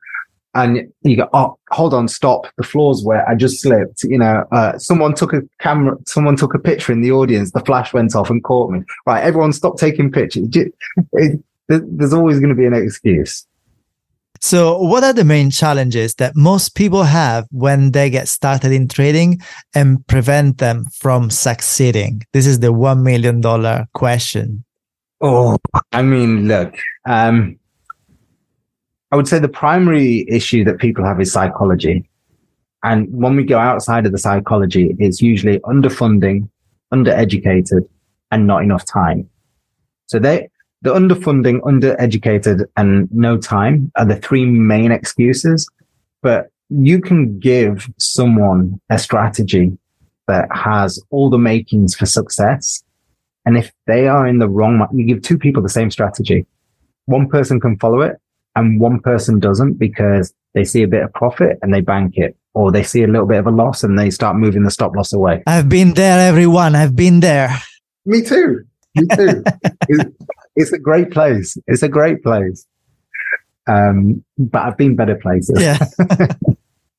and 0.55 0.89
you 1.03 1.17
go, 1.17 1.29
oh, 1.33 1.59
hold 1.71 1.93
on, 1.93 2.07
stop. 2.07 2.47
The 2.57 2.63
floor's 2.63 3.03
wet. 3.05 3.25
I 3.29 3.35
just 3.35 3.61
slipped. 3.61 4.05
You 4.05 4.19
know, 4.19 4.45
uh, 4.53 4.79
someone 4.79 5.15
took 5.15 5.33
a 5.33 5.43
camera, 5.59 5.97
someone 6.07 6.37
took 6.37 6.55
a 6.55 6.59
picture 6.61 6.93
in 6.93 7.03
the 7.03 7.11
audience. 7.11 7.51
The 7.51 7.61
flash 7.61 7.93
went 7.93 8.15
off 8.15 8.31
and 8.31 8.43
caught 8.45 8.71
me. 8.71 8.83
Right. 9.05 9.23
Everyone 9.23 9.53
stop 9.53 9.79
taking 9.79 10.13
pictures. 10.13 10.49
It, 10.55 10.73
it, 11.13 11.41
there's 11.69 12.13
always 12.13 12.39
going 12.39 12.51
to 12.51 12.55
be 12.55 12.67
an 12.67 12.75
excuse. 12.75 13.47
So, 14.45 14.77
what 14.77 15.03
are 15.03 15.15
the 15.15 15.25
main 15.25 15.51
challenges 15.51 16.17
that 16.17 16.37
most 16.37 16.75
people 16.75 17.05
have 17.05 17.47
when 17.51 17.93
they 17.93 18.11
get 18.11 18.29
started 18.29 18.73
in 18.73 18.89
trading 18.89 19.41
and 19.75 20.07
prevent 20.07 20.59
them 20.59 20.85
from 20.93 21.31
succeeding? 21.31 22.27
This 22.35 22.47
is 22.47 22.61
the 22.61 22.67
$1 22.67 23.03
million 23.03 23.41
question. 23.95 24.63
Oh, 25.23 25.57
I 25.93 26.03
mean, 26.03 26.47
look, 26.47 26.77
um, 27.07 27.59
I 29.11 29.17
would 29.17 29.27
say 29.27 29.39
the 29.39 29.49
primary 29.49 30.27
issue 30.29 30.63
that 30.65 30.77
people 30.77 31.07
have 31.07 31.23
is 31.23 31.33
psychology. 31.33 32.07
And 32.83 33.09
when 33.11 33.37
we 33.37 33.45
go 33.45 33.57
outside 33.59 34.05
of 34.05 34.13
the 34.13 34.19
psychology, 34.19 34.95
it's 34.99 35.23
usually 35.23 35.59
underfunding, 35.61 36.51
undereducated, 36.93 37.89
and 38.31 38.47
not 38.47 38.63
enough 38.63 38.85
time. 38.85 39.27
So 40.05 40.19
they, 40.19 40.51
the 40.85 40.93
underfunding, 40.93 41.61
undereducated, 41.63 42.67
and 42.77 43.09
no 43.11 43.39
time 43.39 43.91
are 43.97 44.05
the 44.05 44.17
three 44.17 44.45
main 44.45 44.93
excuses. 44.93 45.67
But 46.23 46.51
you 46.69 47.01
can 47.01 47.39
give 47.39 47.89
someone 47.99 48.79
a 48.91 48.99
strategy 48.99 49.77
that 50.29 50.47
has 50.55 51.03
all 51.11 51.31
the 51.31 51.39
makings 51.39 51.95
for 51.95 52.05
success. 52.05 52.83
And 53.47 53.57
if 53.57 53.73
they 53.87 54.09
are 54.09 54.27
in 54.27 54.39
the 54.39 54.49
wrong, 54.49 54.87
you 54.93 55.07
give 55.07 55.23
two 55.23 55.39
people 55.39 55.63
the 55.63 55.71
same 55.71 55.91
strategy. 55.91 56.47
One 57.07 57.29
person 57.29 57.61
can 57.61 57.79
follow 57.79 58.03
it 58.03 58.17
and 58.55 58.79
one 58.79 59.01
person 59.01 59.41
doesn't 59.41 59.75
because 59.75 60.35
they 60.53 60.65
see 60.65 60.83
a 60.83 60.89
bit 60.89 61.03
of 61.03 61.13
profit 61.15 61.59
and 61.63 61.73
they 61.73 61.81
bank 61.81 62.17
it 62.17 62.37
or 62.53 62.71
they 62.71 62.83
see 62.83 63.03
a 63.03 63.07
little 63.07 63.27
bit 63.27 63.39
of 63.39 63.47
a 63.47 63.51
loss 63.51 63.83
and 63.83 63.99
they 63.99 64.11
start 64.11 64.37
moving 64.37 64.65
the 64.65 64.71
stop 64.71 64.95
loss 64.95 65.15
away. 65.15 65.43
I've 65.47 65.69
been 65.69 65.95
there, 65.95 66.21
everyone. 66.21 66.75
I've 66.75 66.95
been 66.95 67.21
there. 67.21 67.59
Me 68.05 68.23
too. 68.23 68.65
Me 68.95 69.07
too. 69.17 69.43
it's, 70.57 70.73
a 70.73 70.79
great 70.79 71.11
place. 71.11 71.57
It's 71.67 71.83
a 71.83 71.89
great 71.89 72.23
place. 72.23 72.67
Um, 73.67 74.25
but 74.39 74.63
I've 74.63 74.77
been 74.77 74.97
better 74.97 75.17
places. 75.17 75.61
Yeah. 75.61 75.79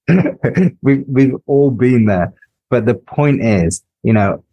we've, 0.82 1.04
we've 1.08 1.36
all 1.46 1.72
been 1.72 2.06
there. 2.06 2.34
But 2.70 2.86
the 2.86 2.96
point 2.96 3.44
is, 3.44 3.84
you 4.04 4.14
know, 4.14 4.44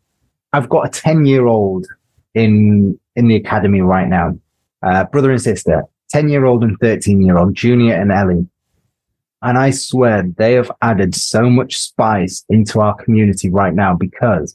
I've 0.52 0.68
got 0.68 0.86
a 0.86 0.90
10 0.90 1.24
year 1.24 1.46
old 1.46 1.86
in, 2.34 2.98
in 3.16 3.28
the 3.28 3.36
academy 3.36 3.80
right 3.80 4.08
now, 4.08 4.38
uh, 4.82 5.04
brother 5.04 5.30
and 5.30 5.40
sister 5.40 5.84
10 6.12 6.28
year 6.28 6.44
old 6.44 6.62
and 6.62 6.78
13 6.78 7.22
year 7.22 7.38
old, 7.38 7.54
Junior 7.54 7.94
and 7.94 8.12
Ellie. 8.12 8.46
And 9.40 9.58
I 9.58 9.70
swear 9.70 10.22
they 10.36 10.52
have 10.52 10.70
added 10.82 11.14
so 11.14 11.50
much 11.50 11.78
spice 11.78 12.44
into 12.48 12.80
our 12.80 12.94
community 12.94 13.50
right 13.50 13.74
now 13.74 13.96
because 13.96 14.54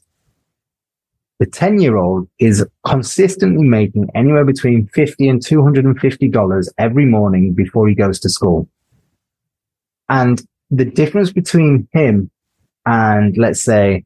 the 1.38 1.46
10 1.46 1.80
year 1.80 1.96
old 1.96 2.28
is 2.38 2.66
consistently 2.86 3.66
making 3.66 4.08
anywhere 4.14 4.44
between 4.44 4.88
50 4.88 5.28
and 5.28 5.40
$250 5.40 6.68
every 6.78 7.06
morning 7.06 7.52
before 7.52 7.88
he 7.88 7.94
goes 7.94 8.18
to 8.20 8.28
school. 8.28 8.68
And 10.08 10.42
the 10.70 10.84
difference 10.84 11.32
between 11.32 11.88
him 11.92 12.30
and 12.86 13.36
let's 13.36 13.62
say 13.62 14.04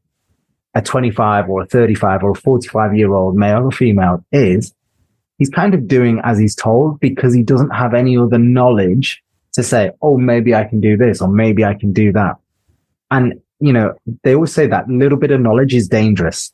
a 0.74 0.82
25 0.82 1.48
or 1.48 1.62
a 1.62 1.66
35 1.66 2.22
or 2.22 2.30
a 2.30 2.34
45 2.34 2.96
year 2.96 3.14
old 3.14 3.36
male 3.36 3.64
or 3.64 3.70
female 3.70 4.24
is 4.32 4.74
he's 5.38 5.50
kind 5.50 5.74
of 5.74 5.88
doing 5.88 6.20
as 6.24 6.38
he's 6.38 6.54
told 6.54 7.00
because 7.00 7.34
he 7.34 7.42
doesn't 7.42 7.70
have 7.70 7.94
any 7.94 8.16
other 8.16 8.38
knowledge 8.38 9.22
to 9.52 9.62
say, 9.62 9.90
oh, 10.00 10.16
maybe 10.16 10.54
I 10.54 10.64
can 10.64 10.80
do 10.80 10.96
this 10.96 11.20
or 11.20 11.28
maybe 11.28 11.64
I 11.64 11.74
can 11.74 11.92
do 11.92 12.12
that. 12.12 12.36
And, 13.10 13.40
you 13.60 13.72
know, 13.72 13.94
they 14.22 14.34
always 14.34 14.52
say 14.52 14.66
that 14.66 14.88
little 14.88 15.18
bit 15.18 15.30
of 15.30 15.40
knowledge 15.40 15.74
is 15.74 15.88
dangerous. 15.88 16.52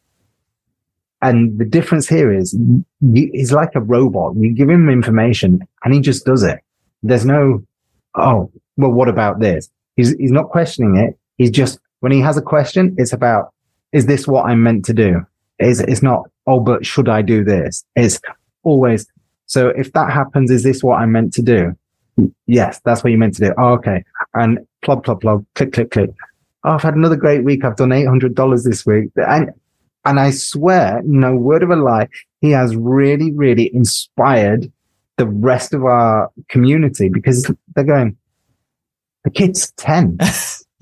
And 1.21 1.59
the 1.59 1.65
difference 1.65 2.09
here 2.09 2.33
is 2.33 2.57
he's 3.13 3.53
like 3.53 3.75
a 3.75 3.81
robot. 3.81 4.35
You 4.37 4.53
give 4.55 4.71
him 4.71 4.89
information 4.89 5.61
and 5.85 5.95
he 5.95 6.01
just 6.01 6.25
does 6.25 6.43
it. 6.43 6.61
There's 7.03 7.25
no, 7.25 7.65
oh, 8.15 8.51
well, 8.77 8.93
what 8.93 9.09
about 9.09 9.41
this? 9.41 9.69
He's, 9.97 10.17
he's 10.17 10.31
not 10.31 10.51
questioning 10.51 10.97
it. 10.97 11.19
He's 11.37 11.51
just, 11.51 11.81
when 12.01 12.13
he 12.13 12.21
has 12.21 12.37
a 12.37 12.43
question, 12.43 12.95
it's 12.99 13.13
about, 13.13 13.53
is 13.93 14.07
this 14.07 14.29
what 14.29 14.47
I'm 14.47 14.63
meant 14.63 14.85
to 14.85 14.95
do? 14.95 15.27
It's, 15.59 15.81
it's 15.81 16.03
not, 16.03 16.31
oh, 16.47 16.61
but 16.61 16.87
should 16.87 17.09
I 17.09 17.23
do 17.23 17.43
this? 17.43 17.85
It's, 17.97 18.21
always. 18.63 19.07
So 19.47 19.69
if 19.69 19.93
that 19.93 20.13
happens, 20.13 20.51
is 20.51 20.63
this 20.63 20.83
what 20.83 21.01
I'm 21.01 21.13
meant 21.13 21.33
to 21.35 21.43
do? 21.43 21.77
Yes, 22.47 22.81
that's 22.85 23.03
what 23.03 23.11
you 23.11 23.19
meant 23.19 23.35
to 23.37 23.47
do. 23.47 23.55
Oh, 23.57 23.73
okay. 23.75 24.05
And 24.35 24.59
plug, 24.83 25.05
plug, 25.05 25.21
plug, 25.21 25.47
click, 25.55 25.73
click, 25.73 25.91
click. 25.91 26.11
Oh, 26.65 26.73
I've 26.73 26.83
had 26.83 26.95
another 26.95 27.17
great 27.17 27.45
week. 27.45 27.65
I've 27.65 27.77
done 27.77 27.91
$800 27.91 28.65
this 28.65 28.85
week. 28.85 29.11
And, 29.17 29.51
and 30.05 30.19
I 30.21 30.31
swear, 30.31 31.03
no 31.05 31.35
word 31.35 31.63
of 31.63 31.71
a 31.71 31.77
lie, 31.77 32.09
he 32.41 32.51
has 32.51 32.77
really, 32.77 33.33
really 33.33 33.75
inspired 33.75 34.71
the 35.17 35.27
rest 35.27 35.75
of 35.75 35.85
our 35.85 36.31
community 36.49 37.09
because 37.09 37.51
they're 37.75 37.85
going, 37.85 38.17
the 39.25 39.31
kid's 39.31 39.73
10. 39.73 40.19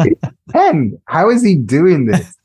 10. 0.50 1.00
How 1.06 1.30
is 1.30 1.42
he 1.42 1.56
doing 1.56 2.06
this? 2.06 2.36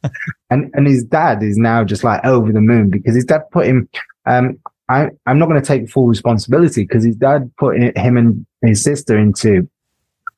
And, 0.50 0.72
and 0.74 0.88
his 0.88 1.04
dad 1.04 1.44
is 1.44 1.58
now 1.58 1.84
just 1.84 2.04
like 2.04 2.24
over 2.26 2.52
the 2.52 2.62
moon 2.62 2.90
because 2.90 3.16
his 3.16 3.26
dad 3.26 3.44
put 3.52 3.68
him, 3.68 3.88
um, 4.26 4.58
I, 4.90 5.10
I'm 5.26 5.40
not 5.40 5.48
going 5.48 5.62
to 5.62 5.66
take 5.66 5.90
full 5.90 6.08
responsibility 6.08 6.84
because 6.84 7.04
his 7.04 7.16
dad 7.16 7.52
put 7.58 7.78
him 7.78 8.18
and 8.18 8.46
his 8.62 8.84
sister 8.84 9.18
into 9.18 9.70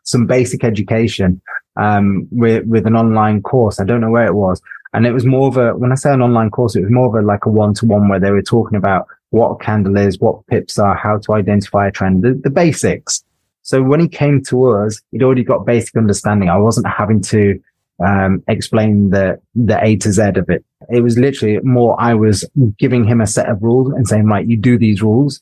some 0.04 0.28
basic 0.28 0.64
education 0.64 1.42
um, 1.76 2.28
with 2.32 2.66
with 2.66 2.86
an 2.86 2.96
online 2.96 3.42
course. 3.42 3.80
I 3.80 3.86
don't 3.86 4.02
know 4.02 4.12
where 4.12 4.28
it 4.28 4.36
was, 4.36 4.62
and 4.94 5.06
it 5.06 5.12
was 5.12 5.26
more 5.26 5.48
of 5.48 5.58
a 5.58 5.76
when 5.76 5.92
I 5.92 5.96
say 5.96 6.14
an 6.14 6.22
online 6.22 6.52
course, 6.52 6.76
it 6.76 6.82
was 6.82 6.92
more 6.92 7.08
of 7.08 7.16
a 7.16 7.26
like 7.26 7.46
a 7.46 7.50
one 7.50 7.74
to 7.76 7.86
one 7.86 8.08
where 8.08 8.20
they 8.20 8.32
were 8.32 8.42
talking 8.42 8.78
about 8.78 9.08
what 9.32 9.50
a 9.50 9.58
candle 9.58 9.98
is, 9.98 10.20
what 10.20 10.46
pips 10.48 10.78
are, 10.78 10.96
how 10.96 11.18
to 11.18 11.34
identify 11.34 11.88
a 11.88 11.92
trend, 11.92 12.24
the, 12.24 12.40
the 12.44 12.52
basics. 12.52 13.24
So 13.64 13.82
when 13.82 14.00
he 14.00 14.08
came 14.08 14.44
to 14.46 14.70
us, 14.70 15.02
he'd 15.12 15.24
already 15.24 15.44
got 15.44 15.66
basic 15.66 15.96
understanding. 15.96 16.50
I 16.50 16.58
wasn't 16.58 16.88
having 16.88 17.22
to 17.22 17.60
um, 18.06 18.44
explain 18.48 19.10
the 19.10 19.42
the 19.56 19.84
A 19.84 19.96
to 19.98 20.12
Z 20.12 20.22
of 20.36 20.50
it. 20.50 20.64
It 20.92 21.02
was 21.02 21.18
literally 21.18 21.60
more 21.64 22.00
I 22.00 22.14
was 22.14 22.46
giving 22.78 23.06
him 23.06 23.22
a 23.22 23.28
set 23.28 23.50
of 23.50 23.64
rules 23.64 23.92
and 23.94 24.08
saying, 24.08 24.26
right, 24.26 24.46
you 24.46 24.58
do 24.58 24.78
these 24.78 25.02
rules, 25.02 25.42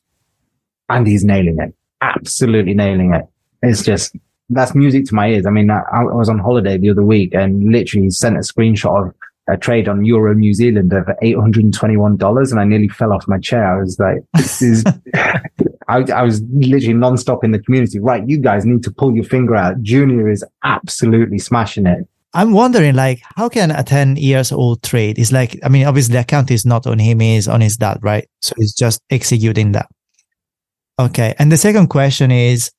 and 0.88 1.06
he's 1.06 1.26
nailing 1.26 1.58
it, 1.60 1.74
absolutely 2.02 2.74
nailing 2.74 3.14
it. 3.14 3.28
It's 3.64 3.84
just 3.84 4.16
that's 4.50 4.76
music 4.76 5.06
to 5.06 5.16
my 5.16 5.28
ears. 5.28 5.46
I 5.46 5.50
mean, 5.50 5.70
I, 5.70 5.82
I 5.92 6.04
was 6.04 6.30
on 6.30 6.40
holiday 6.40 6.78
the 6.78 6.90
other 6.92 7.04
week 7.04 7.34
and 7.34 7.72
literally 7.72 8.10
sent 8.10 8.36
a 8.36 8.40
screenshot 8.40 9.08
of 9.08 9.16
a 9.49 9.58
trade 9.58 9.88
on 9.88 10.06
Euro 10.06 10.34
New 10.34 10.54
Zealand 10.54 10.93
of 10.93 11.06
$821 11.23 12.51
and 12.51 12.60
I 12.60 12.63
nearly 12.63 12.88
fell 12.88 13.12
off 13.12 13.27
my 13.27 13.39
chair. 13.39 13.75
I 13.75 13.82
was 13.82 13.99
like, 13.99 14.17
this 14.36 14.62
is, 14.62 14.84
I, 15.88 16.04
I, 16.12 16.21
was 16.21 16.41
literally 16.54 16.93
nonstop 16.93 17.43
in 17.43 17.51
the 17.51 17.60
community. 17.60 17.99
Right. 17.99 18.23
You 18.27 18.38
guys 18.38 18.65
need 18.65 18.84
to 18.84 18.91
pull 18.91 19.15
your 19.15 19.23
finger 19.23 19.56
out. 19.56 19.82
Junior 19.82 20.30
is 20.30 20.45
absolutely 20.63 21.39
smashing 21.39 21.88
it. 21.88 22.08
I'm 22.34 22.54
wondering, 22.54 22.95
like, 22.95 23.21
how 23.36 23.49
can 23.49 23.71
a 23.71 23.84
10 23.84 24.15
years 24.15 24.54
old 24.54 24.84
trade? 24.84 25.19
Is 25.19 25.34
like, 25.34 25.60
I 25.63 25.69
mean, 25.69 25.86
obviously 25.86 26.13
the 26.13 26.21
account 26.21 26.49
is 26.49 26.65
not 26.65 26.88
on 26.88 26.97
him, 26.97 27.19
is 27.19 27.47
on 27.47 27.60
his 27.60 27.75
dad, 27.75 27.99
right? 28.01 28.30
So 28.41 28.54
he's 28.58 28.73
just 28.73 29.01
executing 29.10 29.73
that. 29.73 29.89
Okay. 30.97 31.34
And 31.39 31.51
the 31.51 31.58
second 31.58 31.88
question 31.88 32.32
is, 32.32 32.71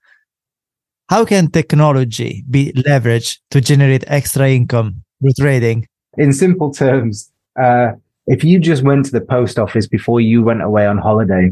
how 1.11 1.27
can 1.27 1.51
technology 1.51 2.45
be 2.49 2.73
leveraged 2.73 3.41
to 3.51 3.61
generate 3.61 4.05
extra 4.07 4.49
income 4.49 5.05
through 5.21 5.33
trading? 5.39 5.87
In 6.19 6.33
simple 6.33 6.73
terms, 6.73 7.31
uh, 7.61 7.93
if 8.27 8.45
you 8.45 8.59
just 8.59 8.83
went 8.83 9.07
to 9.07 9.13
the 9.13 9.21
post 9.21 9.59
office 9.59 9.87
before 9.87 10.21
you 10.21 10.43
went 10.43 10.63
away 10.63 10.87
on 10.87 10.99
holiday 10.99 11.51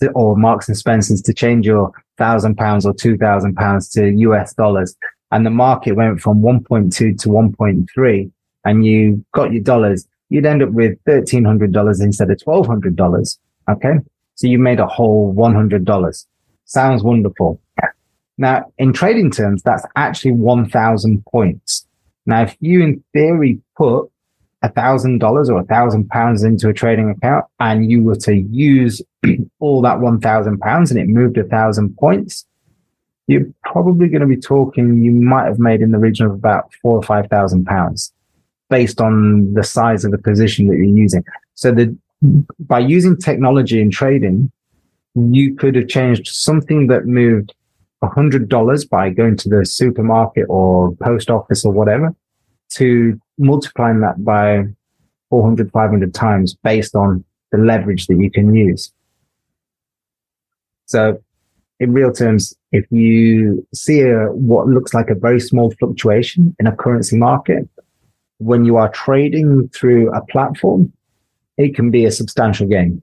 to, 0.00 0.10
or 0.12 0.36
Marks 0.36 0.68
and 0.68 0.76
Spencer's 0.76 1.22
to 1.22 1.34
change 1.34 1.66
your 1.66 1.92
thousand 2.16 2.56
pounds 2.56 2.86
or 2.86 2.94
two 2.94 3.16
thousand 3.16 3.56
pounds 3.56 3.88
to 3.90 4.08
US 4.08 4.54
dollars, 4.54 4.96
and 5.32 5.44
the 5.44 5.50
market 5.50 5.96
went 5.96 6.20
from 6.20 6.42
1.2 6.42 6.92
to 6.94 7.28
1.3 7.28 8.30
and 8.64 8.86
you 8.86 9.24
got 9.32 9.52
your 9.52 9.62
dollars, 9.62 10.06
you'd 10.28 10.46
end 10.46 10.62
up 10.62 10.70
with 10.70 10.96
$1,300 11.04 12.00
instead 12.00 12.30
of 12.30 12.38
$1,200. 12.38 13.38
Okay. 13.68 13.94
So 14.36 14.46
you 14.46 14.58
made 14.58 14.80
a 14.80 14.86
whole 14.86 15.34
$100. 15.34 16.26
Sounds 16.64 17.02
wonderful. 17.02 17.60
Now, 18.36 18.72
in 18.78 18.92
trading 18.92 19.30
terms, 19.30 19.62
that's 19.62 19.84
actually 19.96 20.32
1,000 20.32 21.24
points. 21.26 21.83
Now, 22.26 22.42
if 22.42 22.56
you 22.60 22.82
in 22.82 23.04
theory 23.12 23.60
put 23.76 24.10
a 24.62 24.70
thousand 24.70 25.18
dollars 25.18 25.50
or 25.50 25.60
a 25.60 25.64
thousand 25.64 26.08
pounds 26.08 26.42
into 26.42 26.68
a 26.68 26.72
trading 26.72 27.10
account 27.10 27.44
and 27.60 27.90
you 27.90 28.02
were 28.02 28.16
to 28.16 28.34
use 28.34 29.02
all 29.60 29.82
that 29.82 30.00
1,000 30.00 30.58
pounds 30.58 30.90
and 30.90 30.98
it 30.98 31.06
moved 31.06 31.36
a 31.36 31.44
thousand 31.44 31.96
points, 31.98 32.46
you're 33.26 33.46
probably 33.62 34.08
going 34.08 34.22
to 34.22 34.26
be 34.26 34.38
talking, 34.38 35.02
you 35.02 35.10
might 35.12 35.44
have 35.44 35.58
made 35.58 35.82
in 35.82 35.92
the 35.92 35.98
region 35.98 36.24
of 36.26 36.32
about 36.32 36.72
four 36.80 36.96
or 36.96 37.02
5,000 37.02 37.64
pounds 37.66 38.12
based 38.70 39.00
on 39.00 39.52
the 39.52 39.62
size 39.62 40.04
of 40.04 40.10
the 40.10 40.18
position 40.18 40.66
that 40.68 40.76
you're 40.76 40.84
using. 40.84 41.22
So 41.54 41.70
the, 41.70 41.96
by 42.58 42.78
using 42.78 43.18
technology 43.18 43.80
in 43.80 43.90
trading, 43.90 44.50
you 45.14 45.54
could 45.54 45.74
have 45.74 45.88
changed 45.88 46.26
something 46.28 46.86
that 46.88 47.06
moved 47.06 47.54
$100 48.08 48.90
by 48.90 49.10
going 49.10 49.36
to 49.38 49.48
the 49.48 49.64
supermarket 49.64 50.46
or 50.48 50.94
post 50.96 51.30
office 51.30 51.64
or 51.64 51.72
whatever 51.72 52.14
to 52.70 53.20
multiplying 53.38 54.00
that 54.00 54.24
by 54.24 54.64
400, 55.30 55.70
500 55.70 56.14
times 56.14 56.54
based 56.54 56.94
on 56.94 57.24
the 57.52 57.58
leverage 57.58 58.06
that 58.06 58.16
you 58.16 58.30
can 58.30 58.54
use. 58.54 58.92
So 60.86 61.22
in 61.80 61.92
real 61.92 62.12
terms, 62.12 62.54
if 62.72 62.84
you 62.90 63.66
see 63.74 64.00
a, 64.00 64.26
what 64.32 64.66
looks 64.68 64.94
like 64.94 65.10
a 65.10 65.14
very 65.14 65.40
small 65.40 65.72
fluctuation 65.78 66.54
in 66.58 66.66
a 66.66 66.74
currency 66.74 67.16
market, 67.16 67.68
when 68.38 68.64
you 68.64 68.76
are 68.76 68.88
trading 68.90 69.68
through 69.68 70.12
a 70.12 70.24
platform, 70.26 70.92
it 71.56 71.74
can 71.74 71.90
be 71.90 72.04
a 72.04 72.10
substantial 72.10 72.66
gain. 72.66 73.02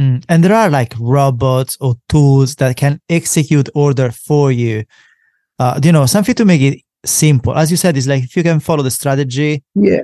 Mm. 0.00 0.24
And 0.30 0.42
there 0.42 0.54
are 0.54 0.70
like 0.70 0.94
robots 0.98 1.76
or 1.80 1.94
tools 2.08 2.56
that 2.56 2.76
can 2.76 3.00
execute 3.10 3.68
order 3.74 4.10
for 4.10 4.50
you. 4.50 4.84
Uh, 5.58 5.78
you 5.84 5.92
know, 5.92 6.06
something 6.06 6.34
to 6.36 6.46
make 6.46 6.62
it 6.62 6.80
simple. 7.04 7.54
As 7.54 7.70
you 7.70 7.76
said, 7.76 7.98
it's 7.98 8.06
like 8.06 8.24
if 8.24 8.34
you 8.34 8.42
can 8.42 8.60
follow 8.60 8.82
the 8.82 8.90
strategy. 8.90 9.62
Yeah. 9.74 10.02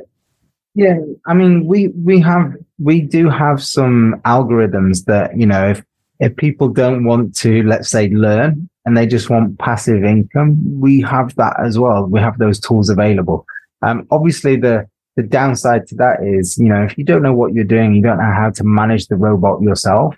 Yeah. 0.74 0.98
I 1.26 1.32
mean, 1.32 1.66
we, 1.66 1.88
we 1.88 2.20
have, 2.20 2.52
we 2.78 3.00
do 3.00 3.30
have 3.30 3.64
some 3.64 4.20
algorithms 4.26 5.06
that, 5.06 5.34
you 5.34 5.46
know, 5.46 5.70
if, 5.70 5.82
if 6.20 6.36
people 6.36 6.68
don't 6.68 7.04
want 7.04 7.34
to, 7.36 7.62
let's 7.62 7.88
say, 7.88 8.10
learn 8.10 8.68
and 8.84 8.94
they 8.94 9.06
just 9.06 9.30
want 9.30 9.58
passive 9.58 10.04
income, 10.04 10.58
we 10.78 11.00
have 11.00 11.34
that 11.36 11.58
as 11.58 11.78
well. 11.78 12.04
We 12.04 12.20
have 12.20 12.36
those 12.36 12.60
tools 12.60 12.90
available. 12.90 13.46
Um, 13.80 14.06
obviously 14.10 14.56
the, 14.56 14.86
the 15.16 15.22
downside 15.22 15.86
to 15.88 15.94
that 15.96 16.22
is, 16.22 16.56
you 16.58 16.68
know, 16.68 16.82
if 16.82 16.96
you 16.96 17.04
don't 17.04 17.22
know 17.22 17.32
what 17.32 17.54
you're 17.54 17.64
doing, 17.64 17.94
you 17.94 18.02
don't 18.02 18.18
know 18.18 18.32
how 18.32 18.50
to 18.50 18.64
manage 18.64 19.08
the 19.08 19.16
robot 19.16 19.62
yourself 19.62 20.14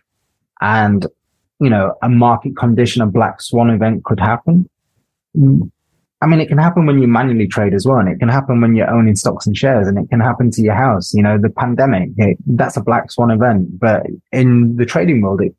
and, 0.61 1.07
you 1.61 1.71
know, 1.71 1.95
a 2.03 2.09
market 2.09 2.57
condition, 2.57 3.01
a 3.01 3.07
black 3.07 3.41
swan 3.41 3.71
event 3.71 4.05
could 4.05 4.19
happen. 4.19 4.69
Mm, 5.37 5.71
I 6.21 6.27
mean, 6.27 6.41
it 6.41 6.49
can 6.49 6.59
happen 6.59 6.85
when 6.85 7.01
you 7.01 7.07
manually 7.07 7.47
trade 7.47 7.75
as 7.75 7.87
well. 7.87 7.99
And 7.99 8.09
it 8.09 8.19
can 8.19 8.29
happen 8.29 8.61
when 8.61 8.75
you're 8.75 8.91
owning 8.91 9.15
stocks 9.15 9.47
and 9.47 9.57
shares 9.57 9.87
and 9.87 9.97
it 9.99 10.11
can 10.11 10.19
happen 10.19 10.51
to 10.51 10.63
your 10.63 10.75
house. 10.75 11.15
You 11.15 11.23
know, 11.23 11.39
the 11.39 11.51
pandemic, 11.51 12.11
it, 12.17 12.37
that's 12.47 12.77
a 12.77 12.83
black 12.83 13.13
swan 13.13 13.31
event. 13.31 13.79
But 13.79 14.05
in 14.33 14.77
the 14.77 14.85
trading 14.85 15.21
world, 15.21 15.43
it, 15.43 15.55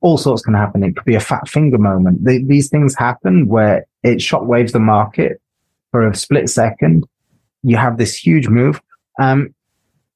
all 0.00 0.18
sorts 0.18 0.42
can 0.42 0.54
happen. 0.54 0.82
It 0.82 0.96
could 0.96 1.04
be 1.04 1.14
a 1.14 1.20
fat 1.20 1.48
finger 1.48 1.78
moment. 1.78 2.24
The, 2.24 2.42
these 2.44 2.68
things 2.68 2.96
happen 2.96 3.46
where 3.46 3.86
it 4.02 4.18
shockwaves 4.18 4.72
the 4.72 4.80
market 4.80 5.40
for 5.92 6.08
a 6.08 6.16
split 6.16 6.48
second 6.48 7.04
you 7.66 7.76
have 7.76 7.98
this 7.98 8.16
huge 8.16 8.48
move. 8.48 8.80
Um, 9.20 9.54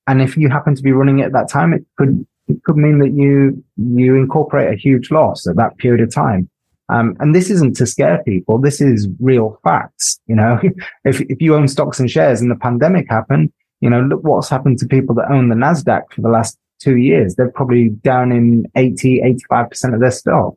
and 0.07 0.23
if 0.23 0.37
you 0.37 0.49
happen 0.49 0.75
to 0.77 0.83
be 0.83 0.93
running 0.93 1.19
it 1.19 1.27
at 1.27 1.33
that 1.33 1.51
time, 1.51 1.75
it 1.75 1.85
could, 1.99 2.25
it 2.49 2.63
could 2.65 2.77
mean 2.77 3.01
that 3.01 3.13
you, 3.13 3.63
you 3.77 4.17
incorporate 4.17 4.73
a 4.73 4.77
huge 4.77 5.11
loss 5.11 5.47
at 5.47 5.57
that 5.57 5.77
period 5.79 6.01
of 6.01 6.15
time. 6.15 6.49
Um, 6.89 7.17
and 7.21 7.35
this 7.35 7.51
isn't 7.51 7.77
to 7.77 7.87
scare 7.87 8.23
people. 8.25 8.59
This 8.59 8.81
is 8.81 9.09
real 9.21 9.59
facts. 9.65 10.21
You 10.27 10.37
know, 10.37 10.61
if, 11.05 11.21
if 11.23 11.41
you 11.41 11.57
own 11.57 11.69
stocks 11.69 11.99
and 11.99 12.11
shares 12.11 12.41
and 12.41 12.51
the 12.51 12.57
pandemic 12.57 13.07
happened, 13.09 13.53
you 13.81 13.91
know, 13.91 14.01
look 14.01 14.23
what's 14.23 14.49
happened 14.49 14.79
to 14.79 14.87
people 14.87 15.15
that 15.17 15.31
own 15.31 15.49
the 15.49 15.55
NASDAQ 15.57 16.13
for 16.13 16.21
the 16.21 16.29
last 16.29 16.57
two 16.79 16.97
years. 16.97 17.35
They're 17.35 17.51
probably 17.51 17.89
down 17.89 18.31
in 18.31 18.67
80, 18.77 19.23
85% 19.51 19.95
of 19.95 20.01
their 20.01 20.11
stock. 20.11 20.55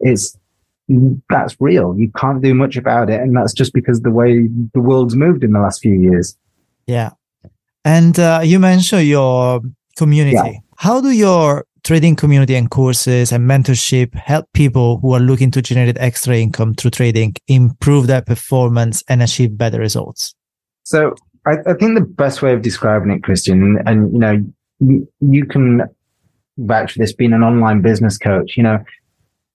It's, 0.00 0.36
that's 1.28 1.56
real. 1.60 1.94
You 1.98 2.10
can't 2.16 2.42
do 2.42 2.54
much 2.54 2.76
about 2.76 3.10
it. 3.10 3.20
And 3.20 3.36
that's 3.36 3.52
just 3.52 3.72
because 3.72 4.00
the 4.00 4.10
way 4.10 4.48
the 4.74 4.80
world's 4.80 5.14
moved 5.14 5.44
in 5.44 5.52
the 5.52 5.60
last 5.60 5.80
few 5.80 5.94
years. 5.94 6.36
Yeah. 6.86 7.10
And 7.84 8.18
uh, 8.18 8.40
you 8.42 8.58
mentioned 8.58 9.06
your 9.06 9.60
community. 9.96 10.36
Yeah. 10.36 10.58
How 10.76 11.00
do 11.00 11.10
your 11.10 11.66
trading 11.84 12.16
community 12.16 12.54
and 12.54 12.70
courses 12.70 13.32
and 13.32 13.48
mentorship 13.48 14.14
help 14.14 14.46
people 14.52 14.98
who 14.98 15.12
are 15.12 15.20
looking 15.20 15.50
to 15.52 15.62
generate 15.62 15.96
extra 15.98 16.36
income 16.36 16.74
through 16.74 16.90
trading 16.90 17.34
improve 17.46 18.06
their 18.06 18.22
performance 18.22 19.02
and 19.08 19.22
achieve 19.22 19.56
better 19.56 19.78
results? 19.78 20.34
So 20.84 21.14
I, 21.46 21.56
I 21.66 21.74
think 21.74 21.94
the 21.94 22.04
best 22.04 22.42
way 22.42 22.52
of 22.52 22.62
describing 22.62 23.10
it, 23.10 23.22
Christian, 23.22 23.62
and, 23.62 23.88
and 23.88 24.12
you 24.12 24.18
know, 24.18 24.44
you, 24.80 25.08
you 25.20 25.46
can 25.46 25.82
vouch 26.58 26.92
for 26.92 26.98
this 26.98 27.12
being 27.12 27.32
an 27.32 27.42
online 27.42 27.80
business 27.80 28.18
coach, 28.18 28.56
you 28.56 28.62
know, 28.62 28.82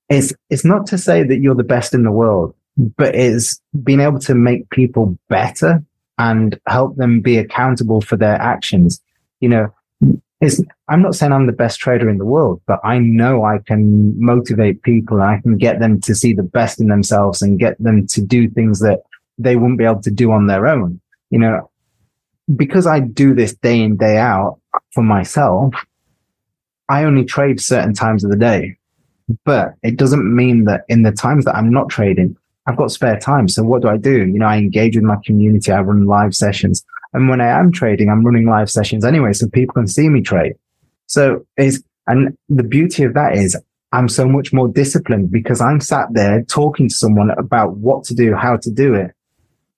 it's 0.09 0.33
it's 0.49 0.65
not 0.65 0.85
to 0.87 0.97
say 0.97 1.23
that 1.23 1.39
you're 1.39 1.55
the 1.55 1.63
best 1.63 1.93
in 1.93 2.03
the 2.03 2.11
world, 2.11 2.55
but 2.77 3.15
it's 3.15 3.61
being 3.83 3.99
able 3.99 4.19
to 4.19 4.35
make 4.35 4.69
people 4.69 5.17
better 5.29 5.83
and 6.17 6.59
help 6.67 6.95
them 6.95 7.21
be 7.21 7.37
accountable 7.37 8.01
for 8.01 8.17
their 8.17 8.35
actions. 8.35 9.01
You 9.39 9.49
know, 9.49 9.73
it's, 10.41 10.61
I'm 10.89 11.01
not 11.01 11.15
saying 11.15 11.31
I'm 11.31 11.47
the 11.47 11.53
best 11.53 11.79
trader 11.79 12.09
in 12.09 12.17
the 12.17 12.25
world, 12.25 12.61
but 12.67 12.79
I 12.83 12.99
know 12.99 13.45
I 13.45 13.59
can 13.59 14.19
motivate 14.19 14.83
people 14.83 15.21
and 15.21 15.25
I 15.25 15.39
can 15.41 15.57
get 15.57 15.79
them 15.79 16.01
to 16.01 16.13
see 16.13 16.33
the 16.33 16.43
best 16.43 16.79
in 16.79 16.87
themselves 16.87 17.41
and 17.41 17.59
get 17.59 17.81
them 17.81 18.07
to 18.07 18.21
do 18.21 18.49
things 18.49 18.79
that 18.81 19.01
they 19.37 19.55
wouldn't 19.55 19.79
be 19.79 19.85
able 19.85 20.01
to 20.01 20.11
do 20.11 20.31
on 20.31 20.47
their 20.47 20.67
own. 20.67 20.99
You 21.29 21.39
know, 21.39 21.71
because 22.55 22.85
I 22.85 22.99
do 22.99 23.33
this 23.33 23.55
day 23.55 23.81
in, 23.81 23.97
day 23.97 24.17
out 24.17 24.59
for 24.93 25.03
myself, 25.03 25.73
I 26.89 27.05
only 27.05 27.25
trade 27.25 27.59
certain 27.59 27.93
times 27.93 28.23
of 28.23 28.29
the 28.29 28.37
day. 28.37 28.77
But 29.45 29.73
it 29.83 29.97
doesn't 29.97 30.35
mean 30.35 30.65
that 30.65 30.81
in 30.89 31.03
the 31.03 31.11
times 31.11 31.45
that 31.45 31.55
I'm 31.55 31.71
not 31.71 31.89
trading, 31.89 32.35
I've 32.65 32.77
got 32.77 32.91
spare 32.91 33.19
time. 33.19 33.47
So 33.47 33.63
what 33.63 33.81
do 33.81 33.89
I 33.89 33.97
do? 33.97 34.25
You 34.25 34.39
know, 34.39 34.45
I 34.45 34.57
engage 34.57 34.95
with 34.95 35.03
my 35.03 35.17
community. 35.25 35.71
I 35.71 35.81
run 35.81 36.05
live 36.05 36.33
sessions. 36.33 36.83
And 37.13 37.29
when 37.29 37.41
I 37.41 37.47
am 37.47 37.71
trading, 37.71 38.09
I'm 38.09 38.25
running 38.25 38.45
live 38.45 38.69
sessions 38.69 39.05
anyway, 39.05 39.33
so 39.33 39.47
people 39.47 39.73
can 39.73 39.87
see 39.87 40.09
me 40.09 40.21
trade. 40.21 40.53
So 41.07 41.45
is, 41.57 41.83
and 42.07 42.37
the 42.49 42.63
beauty 42.63 43.03
of 43.03 43.13
that 43.13 43.35
is 43.35 43.57
I'm 43.91 44.09
so 44.09 44.27
much 44.27 44.51
more 44.51 44.67
disciplined 44.67 45.29
because 45.31 45.61
I'm 45.61 45.79
sat 45.79 46.07
there 46.13 46.43
talking 46.43 46.89
to 46.89 46.95
someone 46.95 47.29
about 47.31 47.77
what 47.77 48.03
to 48.05 48.15
do, 48.15 48.33
how 48.35 48.57
to 48.57 48.71
do 48.71 48.95
it. 48.95 49.11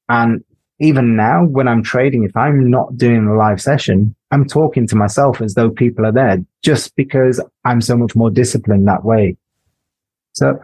And 0.08 0.44
even 0.80 1.16
now 1.16 1.44
when 1.44 1.68
I'm 1.68 1.84
trading, 1.84 2.24
if 2.24 2.36
I'm 2.38 2.70
not 2.70 2.98
doing 2.98 3.28
a 3.28 3.36
live 3.36 3.62
session, 3.62 4.16
I'm 4.36 4.46
talking 4.46 4.86
to 4.88 4.98
myself 4.98 5.40
as 5.40 5.54
though 5.54 5.70
people 5.70 6.06
are 6.06 6.12
there 6.12 6.44
just 6.62 6.94
because 6.98 7.42
I'm 7.64 7.80
so 7.80 7.96
much 7.96 8.18
more 8.18 8.30
disciplined 8.30 8.86
that 8.86 9.06
way. 9.06 9.38
So, 10.34 10.60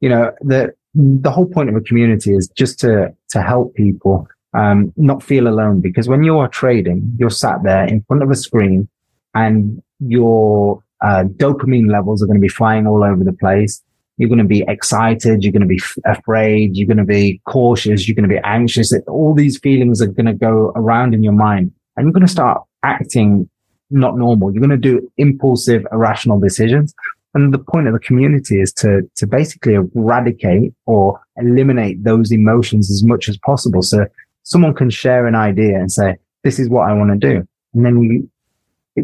you 0.00 0.08
know, 0.08 0.30
the, 0.42 0.72
the 0.94 1.32
whole 1.32 1.46
point 1.46 1.68
of 1.68 1.74
a 1.74 1.80
community 1.80 2.36
is 2.36 2.46
just 2.56 2.78
to, 2.80 3.12
to 3.30 3.42
help 3.42 3.74
people, 3.74 4.28
um, 4.54 4.92
not 4.96 5.24
feel 5.24 5.48
alone 5.48 5.80
because 5.80 6.06
when 6.06 6.22
you 6.22 6.38
are 6.38 6.46
trading, 6.46 7.16
you're 7.18 7.30
sat 7.30 7.64
there 7.64 7.84
in 7.84 8.04
front 8.06 8.22
of 8.22 8.30
a 8.30 8.36
screen 8.36 8.88
and 9.34 9.82
your, 9.98 10.80
uh, 11.00 11.24
dopamine 11.24 11.90
levels 11.90 12.22
are 12.22 12.26
going 12.26 12.38
to 12.38 12.40
be 12.40 12.46
flying 12.60 12.86
all 12.86 13.02
over 13.02 13.24
the 13.24 13.32
place. 13.32 13.82
You're 14.18 14.28
going 14.28 14.38
to 14.38 14.44
be 14.44 14.64
excited. 14.68 15.42
You're 15.42 15.52
going 15.52 15.62
to 15.62 15.66
be 15.66 15.82
f- 15.82 15.98
afraid. 16.04 16.76
You're 16.76 16.86
going 16.86 16.96
to 16.98 17.04
be 17.04 17.40
cautious. 17.44 18.06
You're 18.06 18.14
going 18.14 18.28
to 18.28 18.34
be 18.34 18.40
anxious. 18.44 18.92
All 19.08 19.34
these 19.34 19.58
feelings 19.58 20.00
are 20.00 20.06
going 20.06 20.26
to 20.26 20.32
go 20.32 20.72
around 20.76 21.12
in 21.12 21.24
your 21.24 21.32
mind 21.32 21.72
and 21.96 22.06
you're 22.06 22.12
going 22.12 22.24
to 22.24 22.32
start 22.32 22.62
acting 22.86 23.48
not 23.90 24.16
normal. 24.16 24.52
You're 24.52 24.66
going 24.66 24.80
to 24.80 24.90
do 24.92 25.10
impulsive, 25.16 25.82
irrational 25.92 26.40
decisions. 26.40 26.94
And 27.34 27.52
the 27.52 27.58
point 27.72 27.86
of 27.86 27.92
the 27.92 28.00
community 28.00 28.60
is 28.60 28.72
to, 28.74 29.02
to 29.16 29.26
basically 29.26 29.74
eradicate 29.74 30.72
or 30.86 31.20
eliminate 31.36 32.02
those 32.02 32.32
emotions 32.32 32.90
as 32.90 33.02
much 33.04 33.28
as 33.28 33.36
possible. 33.38 33.82
So 33.82 34.06
someone 34.42 34.74
can 34.74 34.90
share 34.90 35.26
an 35.26 35.34
idea 35.34 35.74
and 35.78 35.92
say, 35.92 36.16
this 36.44 36.58
is 36.58 36.68
what 36.68 36.88
I 36.88 36.94
want 36.94 37.10
to 37.12 37.18
do. 37.32 37.46
And 37.74 37.84
then 37.84 38.02
you, 38.02 38.30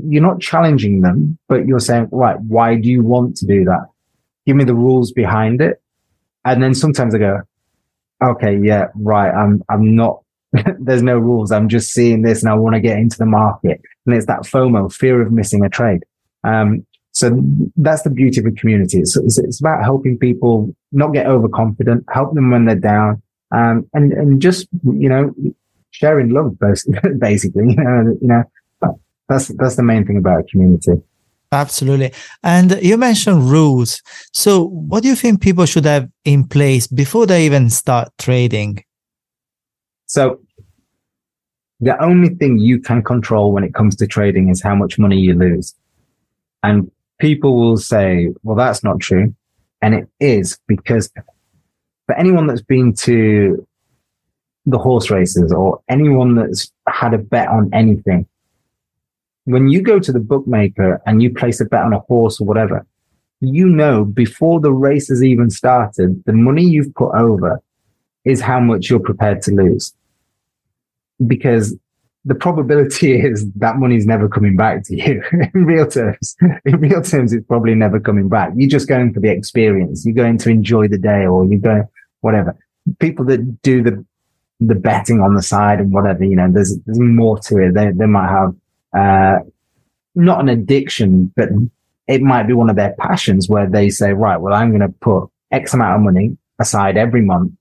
you're 0.09 0.23
not 0.23 0.41
challenging 0.41 1.03
them, 1.03 1.39
but 1.49 1.67
you're 1.67 1.79
saying, 1.79 2.09
right, 2.11 2.41
why 2.41 2.77
do 2.77 2.89
you 2.89 3.03
want 3.03 3.37
to 3.39 3.47
do 3.47 3.65
that? 3.65 3.87
Give 4.47 4.57
me 4.57 4.65
the 4.65 4.75
rules 4.75 5.13
behind 5.13 5.61
it. 5.61 5.83
And 6.45 6.63
then 6.63 6.75
sometimes 6.75 7.15
I 7.15 7.19
go, 7.19 7.41
okay, 8.25 8.59
yeah, 8.63 8.87
right. 8.95 9.31
I'm, 9.31 9.63
I'm 9.69 9.95
not, 9.95 10.23
there's 10.79 11.03
no 11.03 11.19
rules. 11.19 11.51
I'm 11.51 11.69
just 11.69 11.93
seeing 11.93 12.23
this 12.23 12.43
and 12.43 12.51
I 12.51 12.55
want 12.55 12.75
to 12.75 12.81
get 12.81 12.99
into 12.99 13.19
the 13.19 13.27
market. 13.27 13.81
And 14.07 14.15
it's 14.15 14.27
that 14.27 14.41
FOMO, 14.41 14.93
fear 14.93 15.23
of 15.23 15.33
missing 15.33 15.65
a 15.65 15.69
trade. 15.69 16.05
Um, 16.45 16.87
so 17.13 17.39
that's 17.77 18.03
the 18.03 18.11
beauty 18.11 18.41
of 18.41 18.47
a 18.47 18.53
community. 18.53 18.99
It's, 18.99 19.17
it's, 19.17 19.39
it's, 19.39 19.61
about 19.61 19.85
helping 19.85 20.19
people 20.19 20.75
not 20.93 21.13
get 21.13 21.27
overconfident, 21.27 22.05
help 22.11 22.35
them 22.35 22.51
when 22.51 22.65
they're 22.65 22.75
down, 22.75 23.23
um, 23.55 23.89
and, 23.93 24.13
and 24.13 24.41
just, 24.41 24.67
you 24.83 25.09
know, 25.09 25.35
sharing 25.91 26.31
love, 26.31 26.59
basically, 27.19 27.65
you 27.69 27.77
know, 27.77 28.17
you 28.21 28.29
know, 28.29 28.43
that's, 29.29 29.49
that's 29.49 29.77
the 29.77 29.83
main 29.83 30.07
thing 30.07 30.17
about 30.17 30.41
a 30.41 30.45
community. 30.45 31.03
Absolutely. 31.53 32.13
And 32.43 32.83
you 32.83 32.97
mentioned 32.97 33.51
rules. 33.51 34.03
So 34.33 34.65
what 34.69 35.03
do 35.03 35.09
you 35.11 35.15
think 35.15 35.43
people 35.43 35.67
should 35.67 35.85
have 35.85 36.09
in 36.25 36.45
place 36.49 36.87
before 36.87 37.27
they 37.27 37.45
even 37.45 37.69
start 37.69 38.11
trading? 38.19 38.83
So 40.07 40.41
the 41.81 42.01
only 42.01 42.29
thing 42.29 42.59
you 42.59 42.81
can 42.81 43.03
control 43.03 43.53
when 43.53 43.65
it 43.65 43.75
comes 43.75 43.97
to 43.97 44.07
trading 44.07 44.49
is 44.49 44.63
how 44.63 44.75
much 44.75 44.99
money 44.99 45.19
you 45.19 45.35
lose. 45.35 45.75
And 46.63 46.91
people 47.19 47.57
will 47.57 47.77
say, 47.77 48.33
well, 48.45 48.57
that's 48.57 48.85
not 48.85 49.01
true. 49.01 49.35
And 49.81 49.95
it 49.95 50.09
is 50.21 50.59
because 50.69 51.11
for 52.07 52.15
anyone 52.15 52.47
that's 52.47 52.63
been 52.63 52.95
to 52.95 53.67
the 54.65 54.79
horse 54.79 55.11
races 55.11 55.53
or 55.53 55.81
anyone 55.89 56.37
that's 56.37 56.73
had 56.89 57.15
a 57.15 57.19
bet 57.19 57.49
on 57.49 57.69
anything, 57.73 58.29
when 59.45 59.69
you 59.69 59.83
go 59.83 59.99
to 59.99 60.13
the 60.13 60.21
bookmaker 60.21 61.03
and 61.05 61.21
you 61.21 61.35
place 61.35 61.61
a 61.61 61.65
bet 61.65 61.83
on 61.83 61.93
a 61.93 61.99
horse 61.99 62.41
or 62.41 62.47
whatever, 62.47 62.87
you 63.41 63.69
know 63.69 64.05
before 64.05 64.61
the 64.61 64.73
race 64.73 65.09
has 65.09 65.25
even 65.25 65.51
started, 65.51 66.23
the 66.27 66.33
money 66.33 66.63
you've 66.63 66.95
put 66.95 67.13
over 67.17 67.61
is 68.25 68.41
how 68.41 68.61
much 68.61 68.89
you're 68.91 69.01
prepared 69.01 69.43
to 69.43 69.53
lose. 69.53 69.95
Because 71.27 71.77
the 72.25 72.35
probability 72.35 73.21
is 73.21 73.51
that 73.55 73.77
money's 73.77 74.07
never 74.07 74.29
coming 74.29 74.57
back 74.57 74.85
to 74.85 74.97
you 74.97 75.23
in 75.55 75.65
real 75.65 75.87
terms. 75.87 76.37
In 76.65 76.81
real 76.81 77.03
terms, 77.03 77.33
it's 77.33 77.47
probably 77.47 77.75
never 77.75 78.01
coming 78.01 78.29
back. 78.29 78.53
You're 78.57 78.71
just 78.71 78.89
going 78.89 79.13
for 79.13 79.21
the 79.21 79.31
experience. 79.31 80.05
You're 80.05 80.15
going 80.15 80.39
to 80.39 80.51
enjoy 80.51 80.89
the 80.89 80.99
day 80.99 81.27
or 81.27 81.45
you're 81.45 81.61
going, 81.61 81.85
whatever. 82.21 82.57
People 82.99 83.25
that 83.27 83.63
do 83.63 83.83
the, 83.83 84.05
the 84.61 84.75
betting 84.75 85.21
on 85.21 85.35
the 85.35 85.43
side 85.43 85.81
and 85.81 85.93
whatever, 85.93 86.25
you 86.25 86.37
know, 86.37 86.51
there's, 86.51 86.77
there's 86.87 86.99
more 86.99 87.39
to 87.41 87.59
it. 87.59 87.75
They, 87.75 87.91
they 87.91 88.07
might 88.07 88.29
have, 88.29 88.55
uh, 88.93 89.39
not 90.15 90.41
an 90.41 90.49
addiction, 90.49 91.33
but 91.37 91.49
it 92.07 92.23
might 92.23 92.45
be 92.45 92.53
one 92.53 92.69
of 92.69 92.77
their 92.77 92.95
passions 92.99 93.49
where 93.49 93.69
they 93.69 93.89
say, 93.89 94.13
right, 94.13 94.37
well, 94.37 94.55
I'm 94.55 94.71
going 94.71 94.81
to 94.81 94.89
put 95.01 95.29
X 95.51 95.75
amount 95.75 95.97
of 95.97 96.03
money 96.03 96.37
aside 96.59 96.97
every 96.97 97.23
month. 97.23 97.53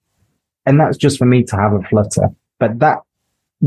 And 0.66 0.80
that's 0.80 0.98
just 0.98 1.18
for 1.18 1.26
me 1.26 1.44
to 1.44 1.56
have 1.56 1.74
a 1.74 1.82
flutter. 1.84 2.30
But 2.60 2.80
that 2.80 3.00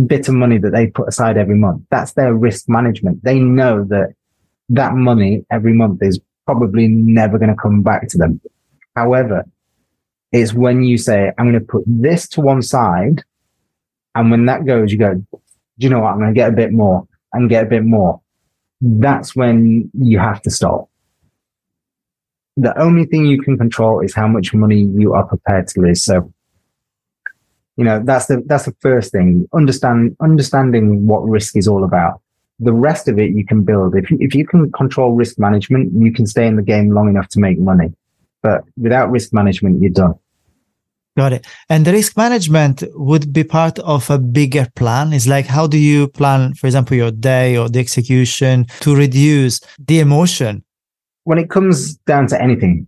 bit 0.07 0.28
of 0.28 0.35
money 0.35 0.59
that 0.59 0.70
they 0.70 0.88
put 0.88 1.09
aside 1.09 1.37
every 1.37 1.57
month, 1.57 1.83
that's 1.90 2.12
their 2.12 2.35
risk 2.35 2.68
management. 2.68 3.22
They 3.24 3.38
know 3.38 3.85
that 3.85 4.14
that 4.70 4.94
money 4.94 5.44
every 5.50 5.72
month 5.72 6.02
is 6.02 6.20
probably 6.46 6.88
never 6.88 7.38
going 7.38 7.50
to 7.50 7.61
come 7.61 7.83
back 7.83 8.09
to 8.09 8.18
them. 8.18 8.40
However, 8.96 9.44
it's 10.33 10.52
when 10.52 10.83
you 10.83 10.98
say, 10.98 11.33
I'm 11.38 11.50
going 11.50 11.61
to 11.61 11.66
put 11.66 11.85
this 11.87 12.28
to 12.30 12.40
one 12.40 12.62
side. 12.62 13.22
And 14.14 14.30
when 14.30 14.46
that 14.46 14.66
goes, 14.66 14.92
you 14.92 14.98
go, 14.98 15.14
do 15.14 15.38
you 15.78 15.88
know 15.88 16.00
what? 16.00 16.12
I'm 16.12 16.20
going 16.20 16.35
to 16.35 16.38
get 16.38 16.50
a 16.50 16.57
bit 16.57 16.72
more 16.72 17.07
and 17.33 17.48
get 17.48 17.64
a 17.64 17.68
bit 17.68 17.85
more 17.85 18.20
that's 18.85 19.35
when 19.35 19.90
you 19.94 20.18
have 20.18 20.42
to 20.42 20.50
stop. 20.50 20.88
The 22.57 22.78
only 22.78 23.07
thing 23.07 23.24
you 23.24 23.40
can 23.42 23.57
control 23.57 24.00
is 24.00 24.14
how 24.14 24.28
much 24.28 24.52
money 24.52 24.83
you 24.94 25.14
are 25.14 25.24
prepared 25.24 25.68
to 25.68 25.80
lose. 25.80 26.04
So, 26.04 26.33
you 27.76 27.84
know, 27.84 28.02
that's 28.04 28.26
the, 28.26 28.42
that's 28.46 28.64
the 28.64 28.74
first 28.80 29.12
thing. 29.12 29.48
Understand, 29.52 30.16
understanding 30.20 31.06
what 31.06 31.20
risk 31.24 31.56
is 31.56 31.66
all 31.66 31.84
about. 31.84 32.20
The 32.60 32.72
rest 32.72 33.08
of 33.08 33.18
it 33.18 33.32
you 33.32 33.44
can 33.44 33.64
build. 33.64 33.96
If 33.96 34.10
you, 34.10 34.18
if 34.20 34.34
you 34.34 34.46
can 34.46 34.70
control 34.72 35.12
risk 35.12 35.38
management, 35.38 35.92
you 35.94 36.12
can 36.12 36.26
stay 36.26 36.46
in 36.46 36.56
the 36.56 36.62
game 36.62 36.90
long 36.90 37.08
enough 37.08 37.28
to 37.30 37.40
make 37.40 37.58
money. 37.58 37.92
But 38.42 38.62
without 38.76 39.10
risk 39.10 39.32
management, 39.32 39.80
you're 39.80 39.90
done. 39.90 40.14
Got 41.16 41.32
it. 41.32 41.46
And 41.68 41.84
the 41.84 41.92
risk 41.92 42.16
management 42.16 42.82
would 42.94 43.32
be 43.32 43.44
part 43.44 43.78
of 43.80 44.10
a 44.10 44.18
bigger 44.18 44.66
plan. 44.74 45.12
It's 45.12 45.28
like, 45.28 45.46
how 45.46 45.66
do 45.68 45.78
you 45.78 46.08
plan, 46.08 46.54
for 46.54 46.66
example, 46.66 46.96
your 46.96 47.12
day 47.12 47.56
or 47.56 47.68
the 47.68 47.78
execution 47.78 48.66
to 48.80 48.96
reduce 48.96 49.60
the 49.78 50.00
emotion? 50.00 50.64
When 51.22 51.38
it 51.38 51.50
comes 51.50 51.94
down 51.98 52.26
to 52.28 52.42
anything, 52.42 52.87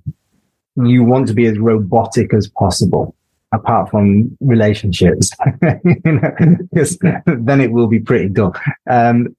you 0.77 1.05
want 1.05 1.29
to 1.29 1.35
be 1.35 1.47
as 1.47 1.59
robotic 1.59 2.35
as 2.35 2.49
possible, 2.49 3.15
apart 3.53 3.91
from 3.91 4.37
relationships, 4.41 5.31
because 5.63 6.99
then 7.27 7.61
it 7.61 7.73
will 7.73 7.87
be 7.87 8.01
pretty 8.01 8.29
dull. 8.29 8.55
Um, 8.89 9.37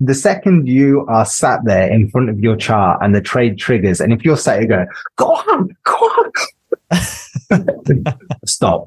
the 0.00 0.14
second 0.14 0.68
you 0.68 1.04
are 1.08 1.24
sat 1.24 1.64
there 1.64 1.90
in 1.90 2.08
front 2.08 2.30
of 2.30 2.38
your 2.38 2.56
chart 2.56 3.00
and 3.02 3.14
the 3.14 3.20
trade 3.20 3.58
triggers, 3.58 4.00
and 4.00 4.12
if 4.12 4.24
you're 4.24 4.36
sat 4.36 4.60
here 4.60 4.68
going, 4.68 4.86
go 5.16 5.34
on, 5.34 5.76
go 5.82 5.92
on, 5.92 6.32
Stop. 8.46 8.86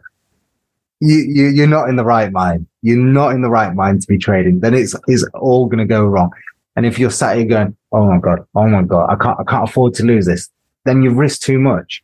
You, 0.99 1.17
you, 1.17 1.47
you're 1.47 1.67
not 1.67 1.89
in 1.89 1.95
the 1.95 2.05
right 2.05 2.31
mind. 2.31 2.67
You're 2.81 2.97
not 2.97 3.33
in 3.33 3.41
the 3.41 3.49
right 3.49 3.73
mind 3.73 4.01
to 4.01 4.07
be 4.07 4.17
trading. 4.17 4.59
Then 4.59 4.73
it's, 4.73 4.95
it's 5.07 5.25
all 5.33 5.65
going 5.65 5.79
to 5.79 5.85
go 5.85 6.05
wrong. 6.05 6.31
And 6.75 6.85
if 6.85 6.99
you're 6.99 7.11
sat 7.11 7.37
here 7.37 7.45
going, 7.45 7.75
Oh 7.91 8.05
my 8.05 8.19
God, 8.19 8.45
oh 8.55 8.67
my 8.67 8.83
God, 8.83 9.09
I 9.09 9.15
can't, 9.15 9.39
I 9.39 9.43
can't 9.43 9.69
afford 9.69 9.93
to 9.95 10.05
lose 10.05 10.25
this, 10.25 10.49
then 10.85 11.03
you 11.03 11.11
risk 11.11 11.41
too 11.41 11.59
much. 11.59 12.03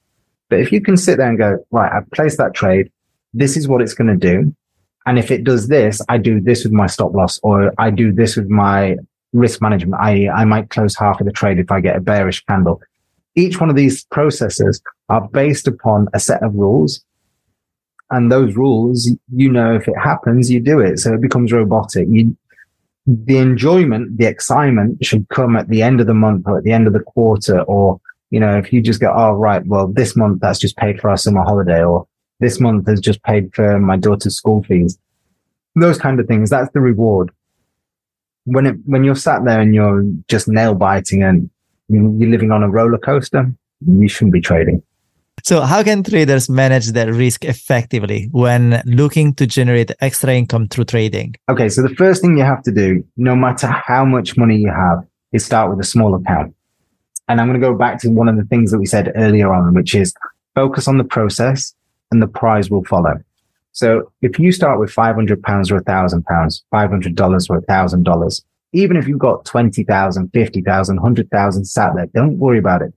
But 0.50 0.60
if 0.60 0.72
you 0.72 0.82
can 0.82 0.98
sit 0.98 1.18
there 1.18 1.30
and 1.30 1.38
go, 1.38 1.66
right, 1.72 1.92
I've 1.92 2.10
placed 2.12 2.38
that 2.38 2.54
trade. 2.54 2.92
This 3.34 3.58
is 3.58 3.68
what 3.68 3.82
it's 3.82 3.94
going 3.94 4.08
to 4.08 4.16
do. 4.18 4.56
And 5.06 5.18
if 5.18 5.32
it 5.32 5.44
does 5.44 5.68
this, 5.68 6.02
I 6.10 6.18
do 6.18 6.42
this 6.42 6.64
with 6.64 6.74
my 6.74 6.88
stop 6.88 7.14
loss 7.14 7.40
or 7.44 7.74
I 7.78 7.90
do 7.92 8.12
this 8.12 8.36
with 8.36 8.50
my 8.50 8.98
risk 9.34 9.62
management. 9.62 10.02
I, 10.02 10.28
I 10.30 10.46
might 10.46 10.70
close 10.70 10.96
half 10.96 11.20
of 11.20 11.26
the 11.26 11.32
trade 11.32 11.60
if 11.60 11.72
I 11.72 11.80
get 11.80 11.96
a 11.96 12.02
bearish 12.02 12.44
candle. 12.46 12.82
Each 13.36 13.60
one 13.60 13.70
of 13.70 13.76
these 13.76 14.04
processes 14.06 14.82
are 15.10 15.28
based 15.30 15.68
upon 15.68 16.08
a 16.14 16.20
set 16.20 16.44
of 16.44 16.56
rules. 16.56 17.04
And 18.10 18.32
those 18.32 18.56
rules, 18.56 19.10
you 19.34 19.52
know, 19.52 19.76
if 19.76 19.88
it 19.88 19.98
happens, 19.98 20.50
you 20.50 20.60
do 20.60 20.80
it. 20.80 21.00
So 21.00 21.14
it 21.14 21.22
becomes 21.22 21.52
robotic. 21.52 22.08
You, 22.10 22.36
the 23.06 23.38
enjoyment, 23.38 24.18
the 24.18 24.26
excitement 24.26 25.06
should 25.06 25.28
come 25.30 25.56
at 25.56 25.68
the 25.70 25.84
end 25.84 26.02
of 26.02 26.08
the 26.08 26.14
month 26.14 26.48
or 26.48 26.58
at 26.58 26.64
the 26.64 26.72
end 26.72 26.88
of 26.88 26.94
the 26.94 27.00
quarter. 27.00 27.62
Or, 27.62 28.00
you 28.30 28.40
know, 28.40 28.58
if 28.58 28.74
you 28.74 28.82
just 28.82 29.00
go, 29.00 29.14
Oh, 29.16 29.32
right. 29.32 29.66
Well, 29.66 29.88
this 29.88 30.16
month 30.16 30.42
that's 30.42 30.60
just 30.60 30.78
paid 30.78 31.00
for 31.00 31.10
our 31.10 31.18
summer 31.18 31.44
holiday 31.44 31.84
or 31.84 32.08
this 32.40 32.60
month 32.60 32.88
has 32.88 33.00
just 33.00 33.24
paid 33.24 33.54
for 33.54 33.80
my 33.80 33.98
daughter's 33.98 34.36
school 34.36 34.64
fees. 34.64 34.98
Those 35.76 35.98
kind 35.98 36.20
of 36.20 36.28
things. 36.28 36.50
That's 36.50 36.72
the 36.74 36.82
reward. 36.82 37.32
When 38.46 38.66
it, 38.66 38.76
when 38.86 39.04
you're 39.04 39.16
sat 39.16 39.44
there 39.46 39.60
and 39.60 39.76
you're 39.76 40.04
just 40.28 40.48
nail 40.48 40.74
biting 40.74 41.24
and 41.24 41.50
you're 41.90 42.30
living 42.30 42.52
on 42.52 42.64
a 42.64 42.70
roller 42.70 42.98
coaster, 42.98 43.52
you 43.86 44.08
shouldn't 44.08 44.34
be 44.34 44.42
trading. 44.42 44.82
So, 45.44 45.62
how 45.62 45.84
can 45.84 46.04
traders 46.04 46.50
manage 46.50 46.88
their 46.88 47.14
risk 47.14 47.46
effectively 47.46 48.28
when 48.32 48.82
looking 48.86 49.34
to 49.36 49.46
generate 49.46 49.92
extra 50.02 50.34
income 50.34 50.68
through 50.68 50.86
trading? 50.86 51.36
Okay, 51.48 51.70
so 51.70 51.82
the 51.82 51.96
first 51.96 52.22
thing 52.22 52.38
you 52.38 52.44
have 52.44 52.64
to 52.64 52.72
do, 52.72 53.04
no 53.18 53.36
matter 53.36 53.68
how 53.68 54.04
much 54.04 54.36
money 54.36 54.58
you 54.58 54.70
have, 54.70 55.06
is 55.32 55.46
start 55.46 55.70
with 55.70 55.80
a 55.80 55.88
small 55.88 56.16
account. 56.16 56.56
And 57.28 57.42
I'm 57.42 57.48
going 57.48 57.60
to 57.60 57.68
go 57.68 57.76
back 57.76 58.00
to 58.02 58.10
one 58.10 58.30
of 58.30 58.38
the 58.38 58.46
things 58.46 58.72
that 58.72 58.80
we 58.80 58.86
said 58.86 59.12
earlier 59.16 59.54
on, 59.54 59.74
which 59.74 59.94
is 59.94 60.14
focus 60.56 60.88
on 60.88 60.98
the 60.98 61.04
process 61.04 61.74
and 62.12 62.22
the 62.22 62.28
prize 62.28 62.70
will 62.70 62.86
follow. 62.86 63.16
So 63.74 64.12
if 64.22 64.40
you 64.40 64.52
start 64.52 64.80
with 64.80 64.90
500 64.90 65.44
pounds 65.44 65.70
or 65.70 65.78
a 65.78 65.84
thousand 65.84 66.26
pounds, 66.26 66.64
$500 66.74 67.50
or 67.50 67.58
a 67.58 67.62
thousand 67.62 68.04
dollars, 68.04 68.44
even 68.74 68.98
if 68.98 69.08
you've 69.08 69.20
got 69.20 69.46
20,000, 69.46 70.30
50,000, 70.34 70.96
100,000 70.96 71.66
sat 71.66 71.96
there, 71.96 72.08
don't 72.08 72.38
worry 72.38 72.60
about 72.60 72.82
it 72.82 72.94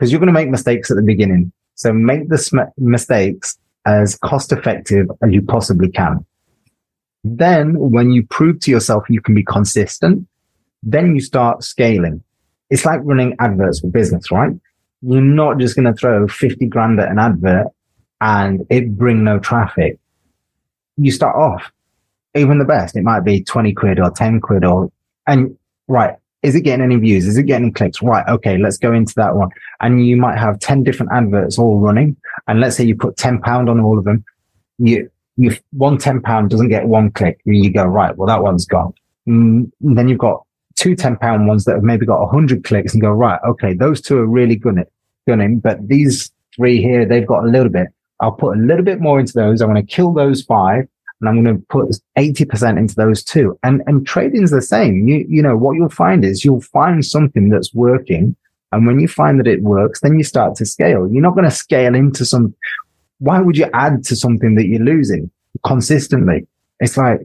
because 0.00 0.10
you're 0.10 0.18
going 0.18 0.28
to 0.28 0.32
make 0.32 0.48
mistakes 0.48 0.90
at 0.90 0.96
the 0.96 1.02
beginning. 1.02 1.52
So 1.74 1.92
make 1.92 2.30
the 2.30 2.38
sm- 2.38 2.72
mistakes 2.78 3.58
as 3.84 4.16
cost 4.16 4.52
effective 4.52 5.10
as 5.22 5.32
you 5.32 5.42
possibly 5.42 5.90
can. 5.90 6.24
Then 7.22 7.78
when 7.78 8.10
you 8.10 8.26
prove 8.26 8.60
to 8.60 8.70
yourself 8.70 9.04
you 9.10 9.20
can 9.20 9.34
be 9.34 9.44
consistent, 9.44 10.26
then 10.82 11.14
you 11.14 11.20
start 11.20 11.62
scaling. 11.62 12.22
It's 12.70 12.84
like 12.84 13.00
running 13.04 13.36
adverts 13.40 13.80
for 13.80 13.88
business, 13.88 14.30
right? 14.30 14.52
You're 15.02 15.20
not 15.20 15.58
just 15.58 15.76
going 15.76 15.92
to 15.92 15.94
throw 15.94 16.28
50 16.28 16.66
grand 16.66 17.00
at 17.00 17.10
an 17.10 17.18
advert 17.18 17.68
and 18.20 18.66
it 18.70 18.96
bring 18.96 19.24
no 19.24 19.38
traffic. 19.38 19.98
You 20.96 21.10
start 21.10 21.36
off, 21.36 21.72
even 22.34 22.58
the 22.58 22.64
best. 22.64 22.96
It 22.96 23.02
might 23.02 23.20
be 23.20 23.42
20 23.42 23.72
quid 23.72 23.98
or 23.98 24.10
10 24.10 24.40
quid 24.40 24.64
or, 24.64 24.92
and 25.26 25.56
right 25.88 26.16
is 26.42 26.54
it 26.54 26.62
getting 26.62 26.84
any 26.84 26.96
views? 26.96 27.26
Is 27.26 27.36
it 27.36 27.44
getting 27.44 27.72
clicks? 27.72 28.02
Right. 28.02 28.26
Okay. 28.26 28.56
Let's 28.56 28.78
go 28.78 28.92
into 28.92 29.14
that 29.16 29.36
one. 29.36 29.50
And 29.80 30.06
you 30.06 30.16
might 30.16 30.38
have 30.38 30.58
10 30.58 30.84
different 30.84 31.12
adverts 31.12 31.58
all 31.58 31.78
running. 31.78 32.16
And 32.48 32.60
let's 32.60 32.76
say 32.76 32.84
you 32.84 32.96
put 32.96 33.16
10 33.16 33.40
pound 33.42 33.68
on 33.68 33.80
all 33.80 33.98
of 33.98 34.04
them. 34.04 34.24
You, 34.78 35.10
you, 35.36 35.56
one 35.72 35.98
10 35.98 36.22
pound 36.22 36.50
doesn't 36.50 36.68
get 36.68 36.86
one 36.86 37.10
click. 37.10 37.40
You 37.44 37.70
go, 37.70 37.84
right. 37.84 38.16
Well, 38.16 38.26
that 38.26 38.42
one's 38.42 38.64
gone. 38.64 38.94
Mm, 39.28 39.70
and 39.82 39.98
then 39.98 40.08
you've 40.08 40.18
got 40.18 40.44
two 40.80 40.96
10 40.96 41.16
pound 41.18 41.46
ones 41.46 41.66
that 41.66 41.74
have 41.74 41.82
maybe 41.82 42.06
got 42.06 42.20
100 42.20 42.64
clicks 42.64 42.94
and 42.94 43.02
go, 43.02 43.10
right. 43.10 43.38
Okay. 43.46 43.74
Those 43.74 44.00
two 44.00 44.18
are 44.18 44.26
really 44.26 44.56
good 44.56 44.82
gunning, 45.28 45.60
but 45.60 45.86
these 45.86 46.32
three 46.56 46.80
here, 46.80 47.04
they've 47.04 47.26
got 47.26 47.44
a 47.44 47.48
little 47.48 47.68
bit. 47.68 47.88
I'll 48.20 48.32
put 48.32 48.56
a 48.56 48.60
little 48.60 48.84
bit 48.84 49.00
more 49.00 49.20
into 49.20 49.34
those. 49.34 49.60
I'm 49.60 49.70
going 49.70 49.86
to 49.86 49.94
kill 49.94 50.12
those 50.12 50.42
five 50.42 50.88
and 51.20 51.28
I'm 51.28 51.44
going 51.44 51.56
to 51.56 51.66
put 51.68 51.94
80% 52.16 52.78
into 52.78 52.94
those 52.94 53.22
two. 53.22 53.58
And, 53.62 53.82
and 53.86 54.06
trading's 54.06 54.50
the 54.50 54.62
same. 54.62 55.06
You, 55.06 55.24
you 55.28 55.42
know, 55.42 55.56
what 55.56 55.76
you'll 55.76 55.90
find 55.90 56.24
is 56.24 56.44
you'll 56.44 56.62
find 56.62 57.04
something 57.04 57.50
that's 57.50 57.74
working. 57.74 58.34
And 58.72 58.86
when 58.86 59.00
you 59.00 59.08
find 59.08 59.38
that 59.38 59.46
it 59.46 59.62
works, 59.62 60.00
then 60.00 60.16
you 60.16 60.24
start 60.24 60.54
to 60.56 60.66
scale. 60.66 61.08
You're 61.10 61.22
not 61.22 61.34
going 61.34 61.44
to 61.44 61.50
scale 61.50 61.94
into 61.94 62.24
some, 62.24 62.54
why 63.18 63.40
would 63.40 63.56
you 63.56 63.68
add 63.74 64.02
to 64.04 64.16
something 64.16 64.54
that 64.54 64.66
you're 64.66 64.80
losing 64.80 65.30
consistently? 65.64 66.46
It's 66.78 66.96
like, 66.96 67.20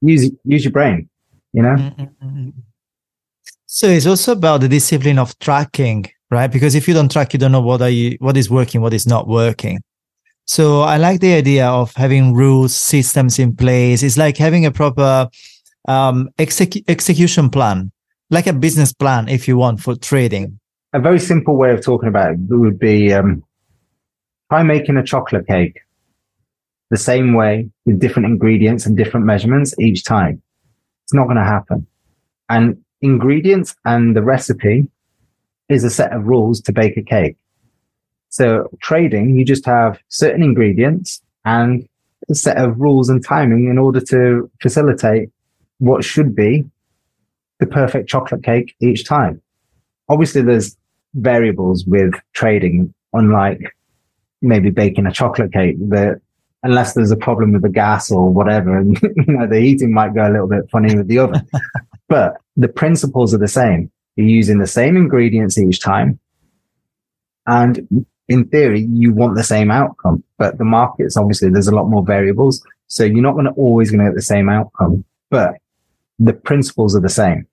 use, 0.00 0.30
use 0.44 0.64
your 0.64 0.72
brain, 0.72 1.08
you 1.52 1.62
know? 1.62 1.74
Mm-hmm. 1.74 2.50
So 3.66 3.86
it's 3.88 4.06
also 4.06 4.32
about 4.32 4.60
the 4.60 4.68
discipline 4.68 5.18
of 5.18 5.38
tracking, 5.38 6.06
right? 6.30 6.50
Because 6.50 6.74
if 6.74 6.88
you 6.88 6.94
don't 6.94 7.10
track, 7.10 7.32
you 7.32 7.38
don't 7.38 7.52
know 7.52 7.60
what 7.60 7.82
are 7.82 7.90
you, 7.90 8.16
what 8.18 8.36
is 8.36 8.50
working, 8.50 8.80
what 8.80 8.94
is 8.94 9.06
not 9.06 9.28
working. 9.28 9.80
So 10.46 10.80
I 10.80 10.96
like 10.96 11.20
the 11.20 11.34
idea 11.34 11.66
of 11.66 11.94
having 11.94 12.32
rules, 12.32 12.74
systems 12.74 13.38
in 13.38 13.54
place. 13.54 14.02
It's 14.02 14.16
like 14.16 14.38
having 14.38 14.64
a 14.64 14.70
proper 14.70 15.28
um, 15.86 16.30
exec- 16.38 16.88
execution 16.88 17.50
plan, 17.50 17.92
like 18.30 18.46
a 18.46 18.54
business 18.54 18.92
plan, 18.92 19.28
if 19.28 19.46
you 19.46 19.58
want, 19.58 19.80
for 19.80 19.94
trading. 19.94 20.58
A 20.94 21.00
very 21.00 21.18
simple 21.18 21.56
way 21.56 21.72
of 21.72 21.84
talking 21.84 22.08
about 22.08 22.32
it 22.32 22.38
would 22.48 22.78
be 22.78 23.12
um, 23.12 23.44
try 24.50 24.62
making 24.62 24.96
a 24.96 25.04
chocolate 25.04 25.46
cake 25.46 25.80
the 26.90 26.96
same 26.96 27.34
way 27.34 27.68
with 27.84 28.00
different 28.00 28.26
ingredients 28.26 28.86
and 28.86 28.96
different 28.96 29.26
measurements 29.26 29.78
each 29.78 30.04
time. 30.04 30.42
It's 31.08 31.14
not 31.14 31.24
going 31.24 31.38
to 31.38 31.42
happen. 31.42 31.86
And 32.50 32.84
ingredients 33.00 33.74
and 33.86 34.14
the 34.14 34.22
recipe 34.22 34.86
is 35.70 35.82
a 35.82 35.88
set 35.88 36.12
of 36.12 36.26
rules 36.26 36.60
to 36.60 36.72
bake 36.72 36.98
a 36.98 37.02
cake. 37.02 37.38
So 38.28 38.68
trading, 38.82 39.34
you 39.34 39.42
just 39.42 39.64
have 39.64 39.98
certain 40.08 40.42
ingredients 40.42 41.22
and 41.46 41.88
a 42.28 42.34
set 42.34 42.58
of 42.58 42.78
rules 42.78 43.08
and 43.08 43.24
timing 43.24 43.68
in 43.70 43.78
order 43.78 44.02
to 44.02 44.50
facilitate 44.60 45.30
what 45.78 46.04
should 46.04 46.36
be 46.36 46.66
the 47.58 47.66
perfect 47.66 48.10
chocolate 48.10 48.42
cake 48.42 48.74
each 48.82 49.06
time. 49.06 49.40
Obviously, 50.10 50.42
there's 50.42 50.76
variables 51.14 51.86
with 51.86 52.12
trading, 52.34 52.92
unlike 53.14 53.74
maybe 54.42 54.68
baking 54.68 55.06
a 55.06 55.10
chocolate 55.12 55.54
cake 55.54 55.76
that 55.88 56.20
unless 56.62 56.94
there's 56.94 57.10
a 57.10 57.16
problem 57.16 57.52
with 57.52 57.62
the 57.62 57.68
gas 57.68 58.10
or 58.10 58.32
whatever, 58.32 58.76
and 58.76 59.00
you 59.02 59.34
know, 59.34 59.46
the 59.46 59.60
heating 59.60 59.92
might 59.92 60.14
go 60.14 60.28
a 60.28 60.30
little 60.30 60.48
bit 60.48 60.68
funny 60.70 60.94
with 60.94 61.08
the 61.08 61.18
oven. 61.18 61.46
but 62.08 62.36
the 62.56 62.68
principles 62.68 63.34
are 63.34 63.38
the 63.38 63.48
same. 63.48 63.90
You're 64.16 64.26
using 64.26 64.58
the 64.58 64.66
same 64.66 64.96
ingredients 64.96 65.58
each 65.58 65.80
time. 65.80 66.18
And 67.46 68.04
in 68.28 68.48
theory, 68.48 68.86
you 68.90 69.12
want 69.12 69.36
the 69.36 69.44
same 69.44 69.70
outcome, 69.70 70.22
but 70.36 70.58
the 70.58 70.64
markets, 70.64 71.16
obviously, 71.16 71.48
there's 71.48 71.68
a 71.68 71.74
lot 71.74 71.88
more 71.88 72.04
variables. 72.04 72.62
So 72.88 73.04
you're 73.04 73.22
not 73.22 73.34
going 73.34 73.46
to 73.46 73.52
always 73.52 73.90
going 73.90 74.04
to 74.04 74.10
get 74.10 74.16
the 74.16 74.22
same 74.22 74.48
outcome, 74.48 75.04
but 75.30 75.54
the 76.18 76.32
principles 76.32 76.96
are 76.96 77.00
the 77.00 77.08
same. 77.08 77.46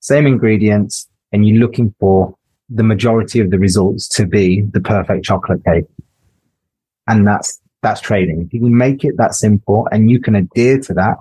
Same 0.00 0.26
ingredients, 0.26 1.08
and 1.32 1.46
you're 1.46 1.58
looking 1.58 1.94
for 2.00 2.34
the 2.70 2.82
majority 2.82 3.40
of 3.40 3.50
the 3.50 3.58
results 3.58 4.08
to 4.08 4.26
be 4.26 4.62
the 4.62 4.80
perfect 4.80 5.24
chocolate 5.24 5.64
cake. 5.64 5.84
And 7.06 7.26
that's, 7.26 7.59
that's 7.82 8.00
trading. 8.00 8.42
If 8.42 8.52
you 8.52 8.60
can 8.60 8.76
make 8.76 9.04
it 9.04 9.16
that 9.16 9.34
simple 9.34 9.88
and 9.90 10.10
you 10.10 10.20
can 10.20 10.34
adhere 10.34 10.78
to 10.80 10.94
that, 10.94 11.18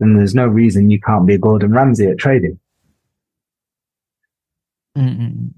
then 0.00 0.16
there's 0.16 0.34
no 0.34 0.46
reason 0.46 0.90
you 0.90 1.00
can't 1.00 1.26
be 1.26 1.34
a 1.34 1.38
Gordon 1.38 1.72
Ramsay 1.72 2.06
at 2.06 2.18
trading. 2.18 2.58
Mm-mm. 4.96 5.52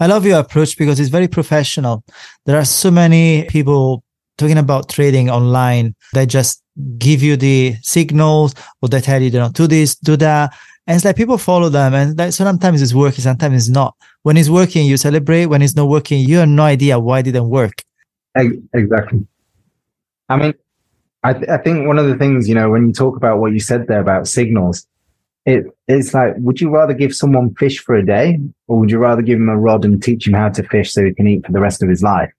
I 0.00 0.06
love 0.06 0.26
your 0.26 0.38
approach 0.38 0.76
because 0.76 0.98
it's 0.98 1.10
very 1.10 1.28
professional. 1.28 2.04
There 2.44 2.58
are 2.58 2.64
so 2.64 2.90
many 2.90 3.44
people 3.44 4.02
talking 4.36 4.58
about 4.58 4.88
trading 4.88 5.30
online 5.30 5.94
that 6.12 6.26
just 6.26 6.62
give 6.98 7.22
you 7.22 7.36
the 7.36 7.76
signals 7.82 8.54
or 8.80 8.88
they 8.88 9.00
tell 9.00 9.20
you, 9.20 9.28
you 9.30 9.38
know, 9.38 9.50
do 9.50 9.66
this, 9.66 9.94
do 9.94 10.16
that. 10.16 10.54
And 10.86 10.96
it's 10.96 11.04
like 11.04 11.16
people 11.16 11.38
follow 11.38 11.68
them 11.68 11.94
and 11.94 12.18
like, 12.18 12.32
sometimes 12.32 12.82
it's 12.82 12.94
working, 12.94 13.20
sometimes 13.20 13.54
it's 13.54 13.68
not. 13.68 13.94
When 14.22 14.36
it's 14.36 14.48
working, 14.48 14.86
you 14.86 14.96
celebrate. 14.96 15.46
When 15.46 15.62
it's 15.62 15.76
not 15.76 15.88
working, 15.88 16.20
you 16.20 16.38
have 16.38 16.48
no 16.48 16.64
idea 16.64 16.98
why 16.98 17.20
it 17.20 17.24
didn't 17.24 17.48
work. 17.48 17.82
Exactly. 18.34 19.26
I 20.28 20.36
mean, 20.36 20.54
I, 21.22 21.32
th- 21.34 21.48
I 21.48 21.58
think 21.58 21.86
one 21.86 21.98
of 21.98 22.06
the 22.06 22.16
things, 22.16 22.48
you 22.48 22.54
know, 22.54 22.70
when 22.70 22.86
you 22.86 22.92
talk 22.92 23.16
about 23.16 23.38
what 23.38 23.52
you 23.52 23.60
said 23.60 23.86
there 23.86 24.00
about 24.00 24.26
signals, 24.26 24.86
it, 25.44 25.66
it's 25.88 26.14
like, 26.14 26.34
would 26.38 26.60
you 26.60 26.70
rather 26.70 26.94
give 26.94 27.14
someone 27.14 27.54
fish 27.54 27.80
for 27.80 27.94
a 27.94 28.04
day 28.04 28.38
or 28.68 28.78
would 28.78 28.90
you 28.90 28.98
rather 28.98 29.22
give 29.22 29.38
him 29.38 29.48
a 29.48 29.58
rod 29.58 29.84
and 29.84 30.02
teach 30.02 30.26
him 30.26 30.34
how 30.34 30.48
to 30.50 30.62
fish 30.62 30.92
so 30.92 31.04
he 31.04 31.14
can 31.14 31.26
eat 31.26 31.44
for 31.44 31.52
the 31.52 31.60
rest 31.60 31.82
of 31.82 31.88
his 31.88 32.02
life? 32.02 32.30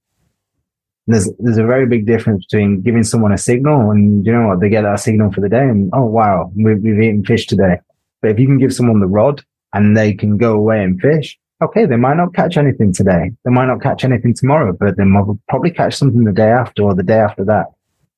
There's, 1.05 1.29
there's 1.39 1.57
a 1.57 1.65
very 1.65 1.85
big 1.85 2.05
difference 2.05 2.45
between 2.45 2.81
giving 2.81 3.03
someone 3.03 3.33
a 3.33 3.37
signal 3.37 3.91
and 3.91 4.25
you 4.25 4.31
know 4.31 4.47
what, 4.47 4.61
they 4.61 4.69
get 4.69 4.83
that 4.83 5.01
signal 5.01 5.33
for 5.33 5.41
the 5.41 5.49
day 5.49 5.63
and, 5.63 5.89
oh, 5.93 6.05
wow, 6.05 6.51
we've, 6.55 6.81
we've 6.81 7.01
eaten 7.01 7.25
fish 7.25 7.45
today. 7.45 7.79
But 8.21 8.31
if 8.31 8.39
you 8.39 8.47
can 8.47 8.57
give 8.57 8.73
someone 8.73 9.01
the 9.01 9.07
rod 9.07 9.43
and 9.73 9.97
they 9.97 10.13
can 10.13 10.37
go 10.37 10.53
away 10.53 10.81
and 10.81 11.01
fish, 11.01 11.37
okay, 11.63 11.85
they 11.85 11.95
might 11.95 12.17
not 12.17 12.33
catch 12.33 12.57
anything 12.57 12.93
today. 12.93 13.31
They 13.43 13.51
might 13.51 13.65
not 13.65 13.81
catch 13.81 14.03
anything 14.03 14.33
tomorrow, 14.33 14.75
but 14.77 14.97
they 14.97 15.03
might 15.03 15.25
probably 15.49 15.71
catch 15.71 15.95
something 15.95 16.23
the 16.23 16.31
day 16.31 16.49
after 16.49 16.83
or 16.83 16.95
the 16.95 17.03
day 17.03 17.19
after 17.19 17.43
that. 17.45 17.67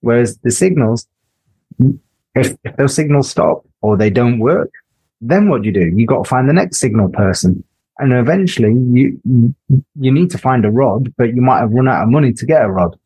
Whereas 0.02 0.38
the 0.40 0.52
signals, 0.52 1.08
if, 2.36 2.56
if 2.64 2.76
those 2.76 2.94
signals 2.94 3.30
stop 3.30 3.66
or 3.82 3.98
they 3.98 4.10
don't 4.10 4.40
work, 4.40 4.72
then 5.22 5.50
what 5.50 5.62
do 5.62 5.68
you 5.68 5.74
do? 5.74 5.92
You 5.96 6.06
got 6.06 6.24
to 6.24 6.30
find 6.30 6.48
the 6.48 6.54
next 6.54 6.78
signal 6.80 7.10
person. 7.10 7.64
And 7.98 8.14
eventually 8.14 8.74
you, 8.74 9.20
you 9.96 10.12
need 10.12 10.30
to 10.32 10.38
find 10.38 10.66
a 10.66 10.72
rod, 10.72 11.14
but 11.18 11.34
you 11.34 11.42
might 11.42 11.60
have 11.60 11.72
run 11.72 11.88
out 11.88 12.04
of 12.04 12.10
money 12.10 12.34
to 12.34 12.46
get 12.46 12.64
a 12.64 12.70
rod. 12.70 12.98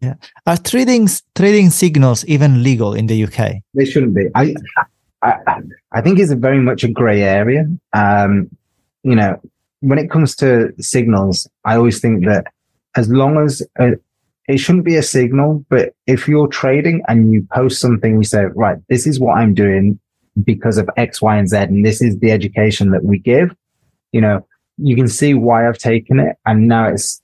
Yeah. 0.00 0.14
Are 0.46 0.56
trading, 0.56 1.08
trading 1.36 1.70
signals 1.70 2.24
even 2.24 2.62
legal 2.62 2.94
in 2.94 3.06
the 3.06 3.24
UK? 3.24 3.62
They 3.74 3.84
shouldn't 3.84 4.14
be. 4.14 4.26
I, 4.34 4.54
I, 5.22 5.60
I 5.92 6.00
think 6.00 6.18
it's 6.18 6.32
a 6.32 6.36
very 6.36 6.58
much 6.58 6.82
a 6.82 6.88
gray 6.88 7.22
area. 7.22 7.66
Um, 7.92 8.50
you 9.04 9.14
know, 9.14 9.40
when 9.82 9.98
it 9.98 10.10
comes 10.10 10.36
to 10.36 10.72
signals, 10.78 11.48
I 11.64 11.76
always 11.76 12.00
think 12.00 12.24
that 12.26 12.46
as 12.96 13.08
long 13.08 13.42
as 13.42 13.62
uh, 13.80 13.96
it 14.48 14.58
shouldn't 14.58 14.84
be 14.84 14.96
a 14.96 15.02
signal, 15.02 15.64
but 15.68 15.92
if 16.06 16.28
you're 16.28 16.46
trading 16.46 17.02
and 17.08 17.32
you 17.32 17.46
post 17.52 17.80
something, 17.80 18.16
you 18.16 18.22
say, 18.24 18.44
right, 18.54 18.78
this 18.88 19.06
is 19.06 19.18
what 19.18 19.38
I'm 19.38 19.54
doing 19.54 19.98
because 20.44 20.78
of 20.78 20.88
X, 20.96 21.20
Y, 21.20 21.36
and 21.36 21.48
Z, 21.48 21.56
and 21.56 21.84
this 21.84 22.00
is 22.00 22.18
the 22.20 22.30
education 22.30 22.92
that 22.92 23.04
we 23.04 23.18
give, 23.18 23.54
you 24.12 24.20
know, 24.20 24.46
you 24.78 24.94
can 24.94 25.08
see 25.08 25.34
why 25.34 25.68
I've 25.68 25.78
taken 25.78 26.20
it. 26.20 26.36
And 26.46 26.68
now 26.68 26.88
it's 26.88 27.20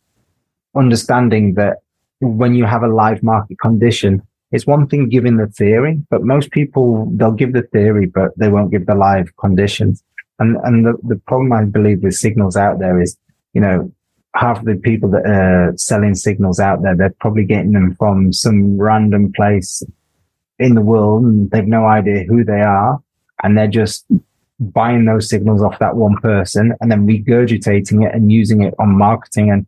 understanding 0.76 1.54
that 1.54 1.78
when 2.20 2.54
you 2.54 2.64
have 2.64 2.82
a 2.82 2.88
live 2.88 3.22
market 3.22 3.58
condition, 3.60 4.20
it's 4.50 4.66
one 4.66 4.88
thing 4.88 5.08
giving 5.08 5.36
the 5.36 5.46
theory, 5.46 6.02
but 6.10 6.24
most 6.24 6.50
people, 6.50 7.08
they'll 7.14 7.30
give 7.32 7.52
the 7.52 7.62
theory, 7.62 8.06
but 8.06 8.30
they 8.36 8.48
won't 8.48 8.72
give 8.72 8.86
the 8.86 8.94
live 8.96 9.36
conditions. 9.36 10.02
And, 10.38 10.56
and 10.64 10.86
the, 10.86 10.94
the 11.02 11.16
problem 11.26 11.52
I 11.52 11.64
believe 11.64 12.02
with 12.02 12.14
signals 12.14 12.56
out 12.56 12.78
there 12.78 13.00
is, 13.00 13.16
you 13.54 13.60
know, 13.60 13.92
half 14.34 14.64
the 14.64 14.76
people 14.76 15.10
that 15.10 15.26
are 15.26 15.72
selling 15.76 16.14
signals 16.14 16.60
out 16.60 16.82
there, 16.82 16.96
they're 16.96 17.14
probably 17.20 17.44
getting 17.44 17.72
them 17.72 17.96
from 17.96 18.32
some 18.32 18.78
random 18.80 19.32
place 19.32 19.82
in 20.58 20.74
the 20.74 20.80
world 20.80 21.24
and 21.24 21.50
they've 21.50 21.66
no 21.66 21.86
idea 21.86 22.24
who 22.24 22.44
they 22.44 22.60
are. 22.60 23.02
And 23.42 23.56
they're 23.56 23.68
just 23.68 24.04
buying 24.60 25.04
those 25.04 25.28
signals 25.28 25.62
off 25.62 25.78
that 25.78 25.96
one 25.96 26.16
person 26.16 26.74
and 26.80 26.90
then 26.90 27.06
regurgitating 27.06 28.06
it 28.06 28.14
and 28.14 28.30
using 28.32 28.62
it 28.62 28.74
on 28.78 28.96
marketing 28.96 29.50
and 29.50 29.66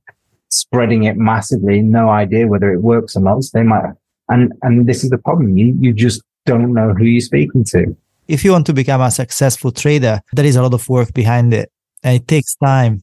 spreading 0.50 1.04
it 1.04 1.16
massively. 1.16 1.80
No 1.80 2.08
idea 2.10 2.48
whether 2.48 2.72
it 2.72 2.82
works 2.82 3.16
or 3.16 3.20
not. 3.20 3.42
So 3.44 3.58
they 3.58 3.64
might, 3.64 3.84
and, 4.28 4.52
and 4.62 4.88
this 4.88 5.04
is 5.04 5.10
the 5.10 5.18
problem. 5.18 5.56
You, 5.56 5.76
you 5.80 5.92
just 5.92 6.22
don't 6.46 6.72
know 6.72 6.92
who 6.94 7.04
you're 7.04 7.20
speaking 7.20 7.64
to 7.64 7.96
if 8.30 8.44
you 8.44 8.52
want 8.52 8.66
to 8.66 8.72
become 8.72 9.00
a 9.00 9.10
successful 9.10 9.72
trader, 9.72 10.20
there 10.32 10.46
is 10.46 10.56
a 10.56 10.62
lot 10.62 10.72
of 10.72 10.88
work 10.88 11.12
behind 11.12 11.52
it 11.52 11.70
and 12.02 12.16
it 12.16 12.28
takes 12.28 12.54
time. 12.54 13.02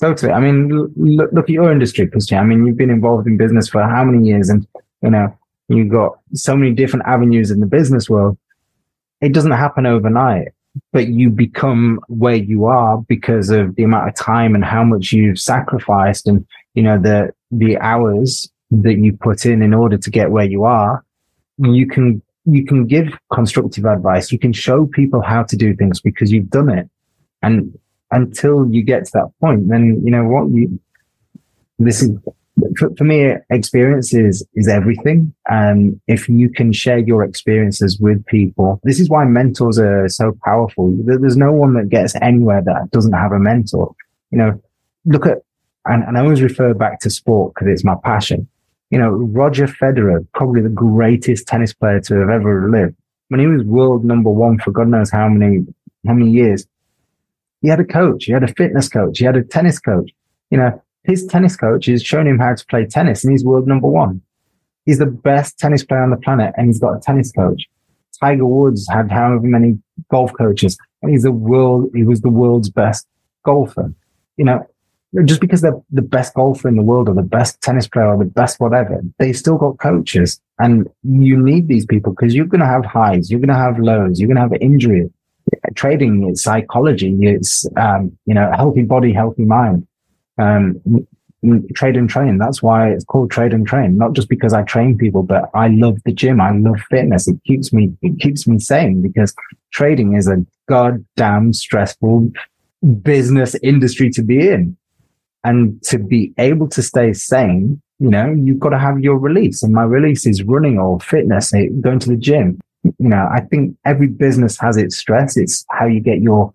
Totally. 0.00 0.32
I 0.32 0.40
mean, 0.40 0.68
look, 0.96 1.30
look 1.32 1.44
at 1.44 1.50
your 1.50 1.70
industry, 1.70 2.08
Christian. 2.08 2.38
I 2.38 2.44
mean, 2.44 2.66
you've 2.66 2.76
been 2.76 2.90
involved 2.90 3.26
in 3.26 3.36
business 3.36 3.68
for 3.68 3.82
how 3.82 4.02
many 4.04 4.26
years 4.26 4.48
and, 4.48 4.66
you 5.02 5.10
know, 5.10 5.36
you've 5.68 5.90
got 5.90 6.18
so 6.34 6.56
many 6.56 6.72
different 6.72 7.06
avenues 7.06 7.50
in 7.50 7.60
the 7.60 7.66
business 7.66 8.08
world. 8.08 8.36
It 9.20 9.32
doesn't 9.32 9.52
happen 9.52 9.86
overnight, 9.86 10.48
but 10.92 11.08
you 11.08 11.30
become 11.30 12.00
where 12.08 12.34
you 12.34 12.64
are 12.64 12.98
because 13.02 13.50
of 13.50 13.76
the 13.76 13.84
amount 13.84 14.08
of 14.08 14.16
time 14.16 14.54
and 14.54 14.64
how 14.64 14.82
much 14.82 15.12
you've 15.12 15.38
sacrificed 15.38 16.26
and, 16.26 16.46
you 16.74 16.82
know, 16.82 16.98
the, 16.98 17.32
the 17.50 17.78
hours 17.78 18.50
that 18.70 18.94
you 18.94 19.12
put 19.12 19.44
in 19.44 19.62
in 19.62 19.74
order 19.74 19.98
to 19.98 20.10
get 20.10 20.30
where 20.30 20.46
you 20.46 20.64
are. 20.64 21.04
You 21.58 21.86
can 21.86 22.22
you 22.44 22.64
can 22.64 22.86
give 22.86 23.08
constructive 23.32 23.84
advice. 23.84 24.32
You 24.32 24.38
can 24.38 24.52
show 24.52 24.86
people 24.86 25.22
how 25.22 25.44
to 25.44 25.56
do 25.56 25.74
things 25.74 26.00
because 26.00 26.32
you've 26.32 26.50
done 26.50 26.70
it. 26.70 26.88
And 27.42 27.78
until 28.10 28.68
you 28.70 28.82
get 28.82 29.04
to 29.06 29.10
that 29.14 29.30
point, 29.40 29.68
then 29.68 30.02
you 30.04 30.10
know 30.10 30.24
what 30.24 30.50
you, 30.50 30.78
this 31.78 32.02
is, 32.02 32.10
for, 32.76 32.90
for 32.96 33.04
me, 33.04 33.34
experience 33.50 34.12
is, 34.12 34.46
everything. 34.68 35.34
And 35.48 36.00
if 36.06 36.28
you 36.28 36.50
can 36.50 36.72
share 36.72 36.98
your 36.98 37.22
experiences 37.22 37.98
with 37.98 38.24
people, 38.26 38.80
this 38.82 39.00
is 39.00 39.08
why 39.08 39.24
mentors 39.24 39.78
are 39.78 40.08
so 40.08 40.36
powerful. 40.44 40.94
There's 41.04 41.36
no 41.36 41.52
one 41.52 41.74
that 41.74 41.88
gets 41.88 42.14
anywhere 42.20 42.62
that 42.62 42.90
doesn't 42.90 43.12
have 43.12 43.32
a 43.32 43.38
mentor. 43.38 43.94
You 44.30 44.38
know, 44.38 44.62
look 45.04 45.26
at, 45.26 45.38
and, 45.86 46.04
and 46.04 46.18
I 46.18 46.22
always 46.22 46.42
refer 46.42 46.74
back 46.74 47.00
to 47.00 47.10
sport 47.10 47.54
because 47.54 47.68
it's 47.68 47.84
my 47.84 47.96
passion 48.04 48.48
you 48.92 48.98
know, 48.98 49.08
Roger 49.08 49.66
Federer, 49.66 50.24
probably 50.34 50.60
the 50.60 50.68
greatest 50.68 51.48
tennis 51.48 51.72
player 51.72 51.98
to 52.00 52.14
have 52.20 52.28
ever 52.28 52.70
lived. 52.70 52.94
When 53.28 53.40
he 53.40 53.46
was 53.46 53.64
world 53.64 54.04
number 54.04 54.28
one 54.28 54.58
for 54.58 54.70
God 54.70 54.88
knows 54.88 55.10
how 55.10 55.30
many, 55.30 55.66
how 56.06 56.12
many 56.12 56.30
years, 56.30 56.66
he 57.62 57.68
had 57.68 57.80
a 57.80 57.84
coach, 57.84 58.26
he 58.26 58.32
had 58.32 58.44
a 58.44 58.52
fitness 58.52 58.90
coach, 58.90 59.18
he 59.18 59.24
had 59.24 59.36
a 59.36 59.42
tennis 59.42 59.78
coach. 59.78 60.10
You 60.50 60.58
know, 60.58 60.82
his 61.04 61.24
tennis 61.24 61.56
coach 61.56 61.86
has 61.86 62.02
shown 62.02 62.26
him 62.26 62.38
how 62.38 62.54
to 62.54 62.66
play 62.66 62.84
tennis 62.84 63.24
and 63.24 63.32
he's 63.32 63.46
world 63.46 63.66
number 63.66 63.88
one. 63.88 64.20
He's 64.84 64.98
the 64.98 65.06
best 65.06 65.58
tennis 65.58 65.82
player 65.82 66.02
on 66.02 66.10
the 66.10 66.18
planet 66.18 66.52
and 66.58 66.66
he's 66.66 66.78
got 66.78 66.98
a 66.98 67.00
tennis 67.00 67.32
coach. 67.32 67.62
Tiger 68.20 68.44
Woods 68.44 68.86
had 68.90 69.10
however 69.10 69.46
many 69.46 69.78
golf 70.10 70.34
coaches 70.36 70.76
and 71.00 71.10
he's 71.10 71.22
the 71.22 71.32
world, 71.32 71.88
he 71.94 72.04
was 72.04 72.20
the 72.20 72.28
world's 72.28 72.68
best 72.68 73.06
golfer. 73.42 73.90
You 74.36 74.44
know, 74.44 74.66
just 75.24 75.40
because 75.40 75.60
they're 75.60 75.80
the 75.90 76.02
best 76.02 76.34
golfer 76.34 76.68
in 76.68 76.76
the 76.76 76.82
world 76.82 77.08
or 77.08 77.14
the 77.14 77.22
best 77.22 77.60
tennis 77.60 77.86
player 77.86 78.06
or 78.06 78.18
the 78.18 78.30
best 78.30 78.58
whatever, 78.60 79.00
they 79.18 79.32
still 79.32 79.58
got 79.58 79.78
coaches. 79.78 80.40
And 80.58 80.88
you 81.02 81.36
need 81.36 81.68
these 81.68 81.84
people 81.84 82.14
because 82.14 82.34
you're 82.34 82.46
going 82.46 82.60
to 82.60 82.66
have 82.66 82.84
highs, 82.84 83.30
you're 83.30 83.40
going 83.40 83.48
to 83.48 83.54
have 83.54 83.78
lows, 83.78 84.18
you're 84.18 84.28
going 84.28 84.36
to 84.36 84.42
have 84.42 84.54
injury. 84.60 85.10
Trading 85.74 86.28
is 86.30 86.42
psychology. 86.42 87.14
It's, 87.20 87.66
um, 87.76 88.16
you 88.26 88.34
know, 88.34 88.50
healthy 88.56 88.82
body, 88.82 89.12
healthy 89.12 89.44
mind. 89.44 89.86
Um, 90.38 90.80
trade 91.74 91.96
and 91.96 92.08
train. 92.08 92.38
That's 92.38 92.62
why 92.62 92.90
it's 92.90 93.04
called 93.04 93.30
trade 93.30 93.52
and 93.52 93.66
train. 93.66 93.98
Not 93.98 94.12
just 94.12 94.28
because 94.28 94.52
I 94.52 94.62
train 94.62 94.96
people, 94.96 95.24
but 95.24 95.50
I 95.54 95.68
love 95.68 95.98
the 96.04 96.12
gym. 96.12 96.40
I 96.40 96.52
love 96.52 96.78
fitness. 96.90 97.26
It 97.26 97.42
keeps 97.44 97.72
me, 97.72 97.92
it 98.00 98.20
keeps 98.20 98.46
me 98.46 98.58
sane 98.60 99.02
because 99.02 99.34
trading 99.72 100.14
is 100.14 100.28
a 100.28 100.44
goddamn 100.68 101.52
stressful 101.52 102.30
business 103.02 103.56
industry 103.62 104.10
to 104.10 104.22
be 104.22 104.48
in. 104.48 104.76
And 105.44 105.82
to 105.84 105.98
be 105.98 106.32
able 106.38 106.68
to 106.68 106.82
stay 106.82 107.12
sane, 107.12 107.80
you 107.98 108.08
know, 108.08 108.32
you've 108.32 108.58
got 108.58 108.70
to 108.70 108.78
have 108.78 109.00
your 109.00 109.18
release. 109.18 109.62
And 109.62 109.72
my 109.72 109.84
release 109.84 110.26
is 110.26 110.42
running 110.42 110.78
or 110.78 110.98
fitness, 111.00 111.54
eh, 111.54 111.66
going 111.80 111.98
to 112.00 112.08
the 112.08 112.16
gym. 112.16 112.60
You 112.84 113.08
know, 113.08 113.28
I 113.32 113.40
think 113.40 113.76
every 113.84 114.08
business 114.08 114.58
has 114.58 114.76
its 114.76 114.96
stress. 114.96 115.36
It's 115.36 115.64
how 115.70 115.86
you 115.86 116.00
get 116.00 116.20
your 116.20 116.52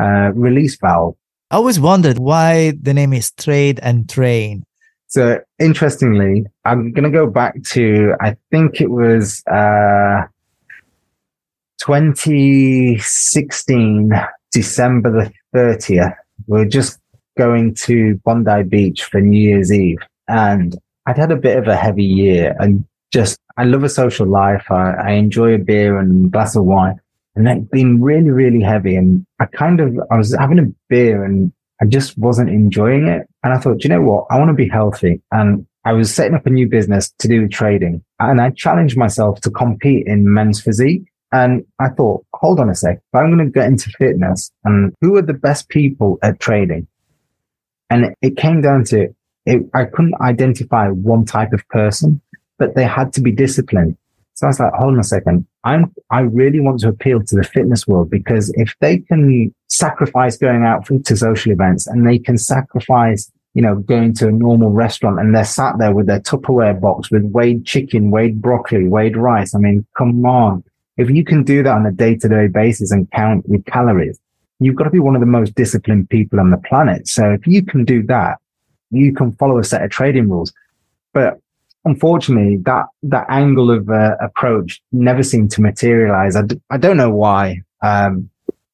uh, 0.00 0.32
release 0.34 0.76
valve. 0.76 1.16
I 1.50 1.56
always 1.56 1.80
wondered 1.80 2.18
why 2.18 2.74
the 2.80 2.92
name 2.92 3.12
is 3.12 3.30
Trade 3.30 3.80
and 3.82 4.08
Train. 4.08 4.64
So 5.06 5.40
interestingly, 5.58 6.46
I'm 6.64 6.92
going 6.92 7.04
to 7.04 7.10
go 7.10 7.26
back 7.26 7.62
to, 7.70 8.14
I 8.20 8.36
think 8.50 8.80
it 8.80 8.90
was, 8.90 9.42
uh, 9.46 10.22
2016, 11.80 14.12
December 14.52 15.10
the 15.10 15.32
30th. 15.54 16.14
We're 16.46 16.66
just 16.66 17.00
going 17.38 17.72
to 17.86 18.20
Bondi 18.24 18.64
Beach 18.64 19.04
for 19.04 19.20
New 19.20 19.40
Year's 19.40 19.72
Eve 19.72 19.98
and 20.26 20.76
I'd 21.06 21.16
had 21.16 21.30
a 21.30 21.36
bit 21.36 21.56
of 21.56 21.68
a 21.68 21.76
heavy 21.76 22.04
year 22.04 22.54
and 22.58 22.84
just, 23.12 23.38
I 23.56 23.64
love 23.64 23.84
a 23.84 23.88
social 23.88 24.26
life. 24.26 24.70
I, 24.70 24.90
I 24.90 25.10
enjoy 25.12 25.54
a 25.54 25.58
beer 25.58 25.98
and 25.98 26.26
a 26.26 26.28
glass 26.28 26.54
of 26.54 26.64
wine 26.64 27.00
and 27.34 27.48
it'd 27.48 27.70
been 27.70 28.02
really, 28.02 28.30
really 28.30 28.60
heavy. 28.60 28.96
And 28.96 29.24
I 29.38 29.46
kind 29.46 29.80
of, 29.80 29.96
I 30.10 30.16
was 30.16 30.34
having 30.36 30.58
a 30.58 30.66
beer 30.88 31.24
and 31.24 31.52
I 31.80 31.86
just 31.86 32.18
wasn't 32.18 32.50
enjoying 32.50 33.06
it. 33.06 33.26
And 33.44 33.54
I 33.54 33.58
thought, 33.58 33.84
you 33.84 33.88
know 33.88 34.02
what? 34.02 34.26
I 34.30 34.38
want 34.38 34.48
to 34.48 34.54
be 34.54 34.68
healthy. 34.68 35.22
And 35.30 35.64
I 35.84 35.92
was 35.92 36.12
setting 36.12 36.34
up 36.34 36.44
a 36.44 36.50
new 36.50 36.68
business 36.68 37.10
to 37.20 37.28
do 37.28 37.48
trading 37.48 38.04
and 38.18 38.40
I 38.40 38.50
challenged 38.50 38.98
myself 38.98 39.40
to 39.42 39.50
compete 39.50 40.06
in 40.06 40.34
men's 40.34 40.60
physique. 40.60 41.04
And 41.30 41.64
I 41.78 41.90
thought, 41.90 42.26
hold 42.34 42.58
on 42.58 42.68
a 42.68 42.74
sec. 42.74 42.96
If 42.96 43.18
I'm 43.18 43.34
going 43.34 43.46
to 43.46 43.52
get 43.52 43.66
into 43.68 43.90
fitness 43.90 44.50
and 44.64 44.92
who 45.00 45.16
are 45.16 45.22
the 45.22 45.34
best 45.34 45.68
people 45.68 46.18
at 46.22 46.40
trading? 46.40 46.86
And 47.90 48.14
it 48.22 48.36
came 48.36 48.60
down 48.60 48.84
to 48.84 49.08
it, 49.46 49.62
I 49.74 49.84
couldn't 49.84 50.20
identify 50.20 50.88
one 50.88 51.24
type 51.24 51.52
of 51.52 51.66
person, 51.68 52.20
but 52.58 52.74
they 52.74 52.84
had 52.84 53.12
to 53.14 53.20
be 53.20 53.32
disciplined. 53.32 53.96
So 54.34 54.46
I 54.46 54.50
was 54.50 54.60
like, 54.60 54.72
hold 54.74 54.94
on 54.94 55.00
a 55.00 55.04
second. 55.04 55.46
I'm, 55.64 55.92
I 56.10 56.20
really 56.20 56.60
want 56.60 56.80
to 56.80 56.88
appeal 56.88 57.22
to 57.24 57.34
the 57.34 57.42
fitness 57.42 57.88
world 57.88 58.10
because 58.10 58.52
if 58.56 58.74
they 58.80 58.98
can 58.98 59.52
sacrifice 59.68 60.36
going 60.36 60.64
out 60.64 60.86
to 60.86 61.16
social 61.16 61.50
events 61.50 61.86
and 61.86 62.06
they 62.06 62.18
can 62.18 62.38
sacrifice, 62.38 63.32
you 63.54 63.62
know, 63.62 63.76
going 63.76 64.14
to 64.14 64.28
a 64.28 64.32
normal 64.32 64.70
restaurant 64.70 65.18
and 65.18 65.34
they're 65.34 65.44
sat 65.44 65.78
there 65.78 65.92
with 65.92 66.06
their 66.06 66.20
Tupperware 66.20 66.80
box 66.80 67.10
with 67.10 67.24
weighed 67.24 67.64
chicken, 67.64 68.10
weighed 68.10 68.40
broccoli, 68.40 68.86
weighed 68.86 69.16
rice. 69.16 69.54
I 69.54 69.58
mean, 69.58 69.84
come 69.96 70.24
on. 70.24 70.62
If 70.98 71.10
you 71.10 71.24
can 71.24 71.42
do 71.42 71.62
that 71.62 71.72
on 71.72 71.86
a 71.86 71.92
day 71.92 72.16
to 72.16 72.28
day 72.28 72.48
basis 72.48 72.92
and 72.92 73.10
count 73.10 73.44
your 73.48 73.62
calories, 73.62 74.20
you've 74.60 74.76
got 74.76 74.84
to 74.84 74.90
be 74.90 74.98
one 74.98 75.14
of 75.14 75.20
the 75.20 75.26
most 75.26 75.54
disciplined 75.54 76.08
people 76.10 76.40
on 76.40 76.50
the 76.50 76.58
planet. 76.58 77.08
So 77.08 77.30
if 77.30 77.46
you 77.46 77.64
can 77.64 77.84
do 77.84 78.02
that, 78.04 78.38
you 78.90 79.12
can 79.12 79.32
follow 79.32 79.58
a 79.58 79.64
set 79.64 79.82
of 79.82 79.90
trading 79.90 80.28
rules. 80.28 80.52
But 81.12 81.40
unfortunately, 81.84 82.56
that 82.64 82.86
that 83.04 83.26
angle 83.28 83.70
of 83.70 83.88
uh, 83.88 84.16
approach 84.20 84.80
never 84.92 85.22
seemed 85.22 85.50
to 85.52 85.60
materialize. 85.60 86.36
I 86.36 86.42
d- 86.42 86.60
I 86.70 86.76
don't 86.78 86.96
know 86.96 87.10
why. 87.10 87.62
Um, 87.82 88.30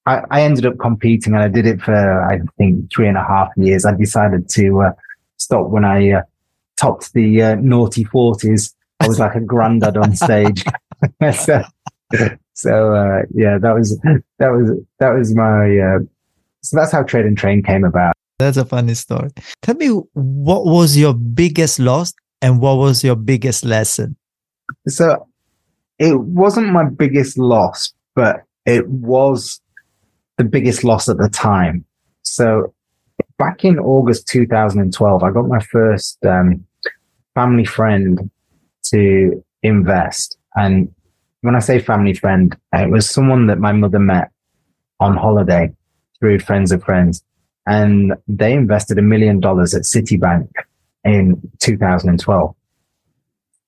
I, 0.07 0.23
I, 0.31 0.43
ended 0.43 0.67
up 0.67 0.79
competing 0.79 1.35
and 1.35 1.43
I 1.43 1.49
did 1.49 1.67
it 1.67 1.81
for, 1.81 1.95
I 2.31 2.41
think, 2.59 2.93
three 2.93 3.09
and 3.09 3.17
a 3.17 3.25
half 3.25 3.49
years. 3.57 3.85
I 3.85 3.95
decided 3.95 4.49
to 4.51 4.83
uh, 4.83 4.93
stop 5.39 5.69
when 5.69 5.85
I 5.85 6.13
uh, 6.13 6.23
topped 6.79 7.13
the 7.13 7.43
uh, 7.43 7.55
naughty 7.57 8.05
40s. 8.05 8.75
I 9.01 9.09
was 9.09 9.19
like 9.19 9.35
a 9.35 9.41
granddad 9.41 9.97
on 9.97 10.15
stage. 10.15 10.65
so, 11.35 11.63
so 12.55 12.95
uh, 12.95 13.23
yeah, 13.35 13.59
that 13.59 13.75
was, 13.75 13.99
that 14.39 14.49
was, 14.49 14.71
that 14.99 15.11
was 15.11 15.35
my, 15.35 15.79
uh, 15.79 15.99
so 16.63 16.77
that's 16.77 16.93
how 16.93 17.03
Trade 17.03 17.27
and 17.27 17.37
Train 17.37 17.63
came 17.63 17.85
about. 17.85 18.15
That's 18.39 18.57
a 18.57 18.65
funny 18.65 18.95
story. 18.95 19.31
Tell 19.63 19.77
me, 19.77 19.89
what 20.15 20.65
was 20.65 20.97
your 20.97 21.15
biggest 21.15 21.79
loss 21.79 22.13
and 22.43 22.61
what 22.61 22.79
was 22.79 23.05
your 23.05 23.17
biggest 23.17 23.65
lesson? 23.65 24.17
So 24.89 25.29
it 25.99 26.19
wasn't 26.21 26.73
my 26.73 26.85
biggest 26.85 27.39
loss, 27.39 27.93
but 28.15 28.43
it 28.67 28.89
was 28.89 29.61
the 30.39 30.45
biggest 30.45 30.85
loss 30.85 31.09
at 31.09 31.19
the 31.19 31.29
time. 31.29 31.85
So 32.23 32.75
back 33.39 33.65
in 33.65 33.79
August 33.79 34.27
2012, 34.29 35.23
I 35.23 35.31
got 35.31 35.47
my 35.47 35.61
first 35.61 36.25
um, 36.25 36.65
family 37.35 37.65
friend 37.65 38.31
to 38.87 39.45
invest. 39.63 40.37
And 40.57 40.93
when 41.45 41.55
I 41.55 41.59
say 41.59 41.79
family 41.79 42.15
friend, 42.15 42.57
it 42.73 42.91
was 42.91 43.09
someone 43.09 43.49
that 43.49 43.59
my 43.59 43.71
mother 43.71 43.99
met 43.99 44.31
on 44.99 45.15
holiday 45.15 45.71
through 46.19 46.39
friends 46.39 46.73
of 46.73 46.83
friends. 46.83 47.23
And 47.67 48.15
they 48.27 48.55
invested 48.55 48.99
a 48.99 49.03
million 49.03 49.41
dollars 49.41 49.75
at 49.75 49.83
Citibank 49.83 50.49
in 51.05 51.39
2012. 51.59 52.57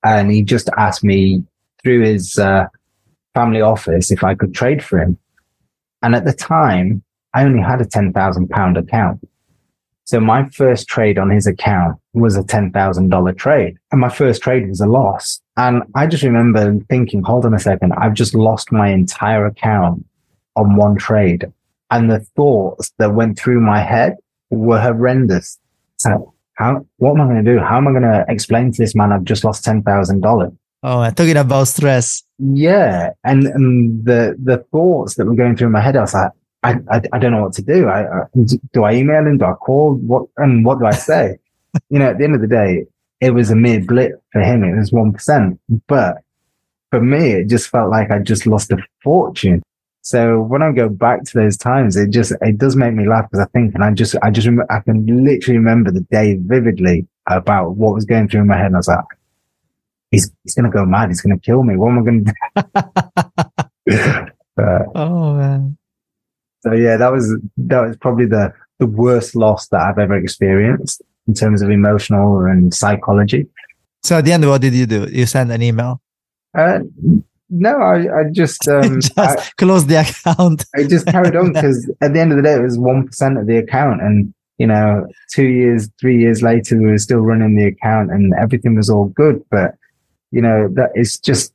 And 0.05 0.31
he 0.31 0.43
just 0.43 0.71
asked 0.79 1.05
me 1.05 1.45
through 1.83 2.03
his 2.03 2.39
uh, 2.39 2.65
family 3.35 3.61
office 3.61 4.11
if 4.11 4.25
I 4.25 4.35
could 4.35 4.55
trade 4.55 4.83
for 4.83 4.99
him. 4.99 5.19
And 6.01 6.15
at 6.15 6.25
the 6.25 6.33
time, 6.33 7.03
I 7.35 7.45
only 7.45 7.61
had 7.61 7.83
a 7.83 7.85
£10,000 7.85 8.79
account. 8.79 9.29
So 10.07 10.21
my 10.21 10.49
first 10.51 10.87
trade 10.87 11.19
on 11.19 11.31
his 11.31 11.49
account 11.49 11.99
was 12.15 12.37
a 12.37 12.43
$10,000 12.43 13.39
trade. 13.39 13.77
And 13.91 14.01
my 14.01 14.09
first 14.09 14.41
trade 14.41 14.69
was 14.69 14.81
a 14.81 14.87
loss. 14.87 15.41
And 15.57 15.83
I 15.97 16.07
just 16.07 16.23
remember 16.23 16.79
thinking, 16.89 17.25
hold 17.25 17.45
on 17.45 17.55
a 17.55 17.59
second, 17.59 17.93
I've 17.93 18.15
just 18.15 18.33
lost 18.33 18.71
my 18.71 18.89
entire 18.89 19.47
account 19.47 20.07
on 20.55 20.77
one 20.77 20.97
trade. 20.97 21.53
And 21.91 22.09
the 22.09 22.21
thoughts 22.37 22.93
that 22.99 23.15
went 23.15 23.37
through 23.37 23.61
my 23.61 23.81
head 23.81 24.17
were 24.51 24.81
horrendous. 24.81 25.59
So 25.97 26.35
how, 26.55 26.87
what 26.99 27.11
am 27.13 27.23
I 27.23 27.25
going 27.25 27.45
to 27.45 27.55
do? 27.55 27.59
How 27.59 27.79
am 27.79 27.89
I 27.89 27.91
going 27.91 28.03
to 28.03 28.25
explain 28.29 28.71
to 28.71 28.83
this 28.83 28.95
man 28.95 29.11
I've 29.11 29.25
just 29.25 29.43
lost 29.43 29.65
$10,000? 29.65 30.57
Oh, 30.85 31.01
I'm 31.01 31.15
talking 31.17 31.37
about 31.37 31.65
stress. 31.65 32.23
Yeah. 32.39 33.11
And, 33.25 33.47
and 33.47 34.05
the, 34.05 34.37
the 34.41 34.59
thoughts 34.71 35.17
that 35.17 35.27
were 35.27 35.35
going 35.35 35.57
through 35.57 35.71
my 35.71 35.81
head, 35.81 35.97
I 35.97 36.03
was 36.03 36.15
like, 36.15 36.31
I, 36.67 36.97
I, 36.97 37.03
I 37.13 37.19
don't 37.19 37.33
know 37.33 37.43
what 37.43 37.53
to 37.55 37.63
do. 37.63 37.87
I, 37.87 38.03
I, 38.03 38.25
do 38.73 38.85
I 38.85 38.95
email 38.95 39.27
him? 39.27 39.39
Do 39.39 39.45
I 39.45 39.53
call? 39.53 39.95
What, 39.95 40.27
and 40.37 40.65
what 40.65 40.79
do 40.79 40.87
I 40.87 40.93
say? 40.93 41.39
you 41.91 41.99
know, 41.99 42.11
at 42.11 42.19
the 42.19 42.25
end 42.25 42.35
of 42.35 42.41
the 42.41 42.49
day, 42.49 42.87
it 43.21 43.31
was 43.31 43.51
a 43.51 43.57
mere 43.57 43.81
blip 43.81 44.23
for 44.33 44.41
him. 44.41 44.65
It 44.65 44.77
was 44.77 44.91
1%. 44.91 45.59
But 45.87 46.19
for 46.91 47.01
me, 47.01 47.33
it 47.33 47.49
just 47.49 47.69
felt 47.69 47.91
like 47.91 48.11
I 48.11 48.19
just 48.19 48.47
lost 48.47 48.73
a 48.73 48.79
fortune. 49.03 49.63
So 50.03 50.41
when 50.41 50.63
I 50.63 50.73
go 50.73 50.89
back 50.89 51.25
to 51.25 51.39
those 51.39 51.57
times, 51.57 51.97
it 51.97 52.11
just, 52.11 52.33
it 52.41 52.59
does 52.59 52.77
make 52.77 52.95
me 52.95 53.09
laugh 53.09 53.29
because 53.31 53.45
I 53.45 53.51
think, 53.59 53.75
and 53.75 53.83
I 53.83 53.93
just, 53.93 54.15
I 54.23 54.31
just, 54.31 54.47
remember, 54.47 54.73
I 54.73 54.81
can 54.81 55.05
literally 55.25 55.59
remember 55.59 55.91
the 55.91 56.03
day 56.13 56.37
vividly 56.41 57.07
about 57.29 57.77
what 57.77 57.95
was 57.95 58.05
going 58.05 58.29
through 58.29 58.45
my 58.45 58.57
head. 58.57 58.67
And 58.67 58.77
I 58.77 58.79
was 58.79 58.89
like, 58.89 59.05
he's, 60.11 60.31
he's 60.45 60.55
going 60.55 60.71
to 60.71 60.77
go 60.77 60.85
mad. 60.85 61.09
He's 61.09 61.21
going 61.21 61.37
to 61.37 61.45
kill 61.45 61.63
me. 61.63 61.77
What 61.77 61.91
am 61.91 61.99
I 61.99 62.03
going 62.03 62.25
to 62.25 62.33
do? 63.87 64.31
but, 64.57 64.83
oh 64.95 65.35
man. 65.35 65.76
So 66.67 66.73
yeah, 66.73 66.97
that 66.97 67.13
was, 67.13 67.37
that 67.59 67.81
was 67.81 67.97
probably 67.99 68.27
the, 68.27 68.53
the 68.81 68.87
worst 68.87 69.37
loss 69.37 69.69
that 69.69 69.81
I've 69.81 69.99
ever 69.99 70.17
experienced 70.17 71.01
in 71.29 71.35
terms 71.35 71.63
of 71.63 71.71
emotional 71.71 72.45
and 72.45 72.75
psychology. 72.75 73.47
So 74.03 74.19
at 74.19 74.25
the 74.25 74.33
end, 74.33 74.49
what 74.49 74.61
did 74.61 74.75
you 74.75 74.85
do? 74.87 75.07
You 75.09 75.27
sent 75.27 75.53
an 75.53 75.63
email? 75.63 76.01
Uh, 76.59 76.81
no, 77.51 77.77
I, 77.77 78.21
I 78.21 78.25
just, 78.33 78.67
um, 78.69 79.01
just 79.01 79.17
I, 79.17 79.37
closed 79.57 79.87
the 79.87 80.01
account. 80.01 80.65
I 80.75 80.83
just 80.83 81.07
carried 81.07 81.37
on 81.37 81.53
because 81.53 81.89
at 82.01 82.13
the 82.15 82.21
end 82.21 82.33
of 82.33 82.37
the 82.37 82.43
day, 82.43 82.55
it 82.55 82.63
was 82.63 82.79
1% 82.79 83.41
of 83.41 83.47
the 83.47 83.59
account. 83.59 84.03
And, 84.03 84.35
you 84.59 84.67
know, 84.67 85.07
two 85.33 85.47
years, 85.47 85.89
three 86.01 86.19
years 86.19 86.43
later, 86.43 86.79
we 86.79 86.87
were 86.87 86.99
still 86.99 87.21
running 87.21 87.55
the 87.55 87.67
account 87.67 88.11
and 88.11 88.35
everything 88.35 88.75
was 88.75 88.91
all 88.91 89.07
good. 89.07 89.41
But, 89.53 89.77
you 90.33 90.43
know, 90.43 90.69
that 90.73 90.91
is 90.97 91.17
just 91.17 91.53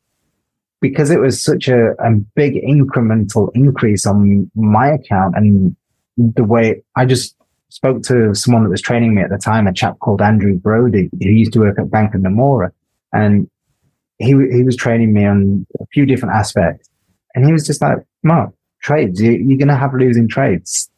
because 0.82 1.12
it 1.12 1.20
was 1.20 1.42
such 1.42 1.68
a, 1.68 1.92
a 2.00 2.12
big 2.36 2.56
incremental 2.56 3.50
increase 3.54 4.06
on 4.06 4.50
my 4.56 4.88
account 4.88 5.36
and 5.38 5.76
the 6.18 6.44
way 6.44 6.84
I 6.96 7.06
just 7.06 7.36
spoke 7.70 8.04
to 8.04 8.36
someone 8.36 8.64
that 8.64 8.70
was 8.70 8.82
training 8.82 9.16
me 9.16 9.22
at 9.22 9.30
the 9.30 9.38
time, 9.38 9.68
a 9.68 9.74
chap 9.74 9.98
called 10.00 10.22
Andrew 10.22 10.58
Brody, 10.58 11.10
who 11.22 11.30
used 11.30 11.54
to 11.54 11.60
work 11.60 11.80
at 11.80 11.90
Bank 11.90 12.14
of 12.14 12.22
Nomura. 12.22 12.72
And 13.14 13.50
he 14.20 14.30
he 14.52 14.64
was 14.64 14.76
training 14.76 15.14
me 15.14 15.26
on 15.26 15.66
a 15.80 15.86
few 15.88 16.06
different 16.06 16.36
aspects, 16.36 16.90
and 17.34 17.46
he 17.46 17.52
was 17.52 17.66
just 17.66 17.82
like, 17.82 17.98
"Mark, 18.24 18.54
trades, 18.82 19.22
you, 19.22 19.32
you're 19.32 19.58
going 19.58 19.68
to 19.68 19.76
have 19.76 19.94
losing 19.94 20.28
trades." 20.28 20.90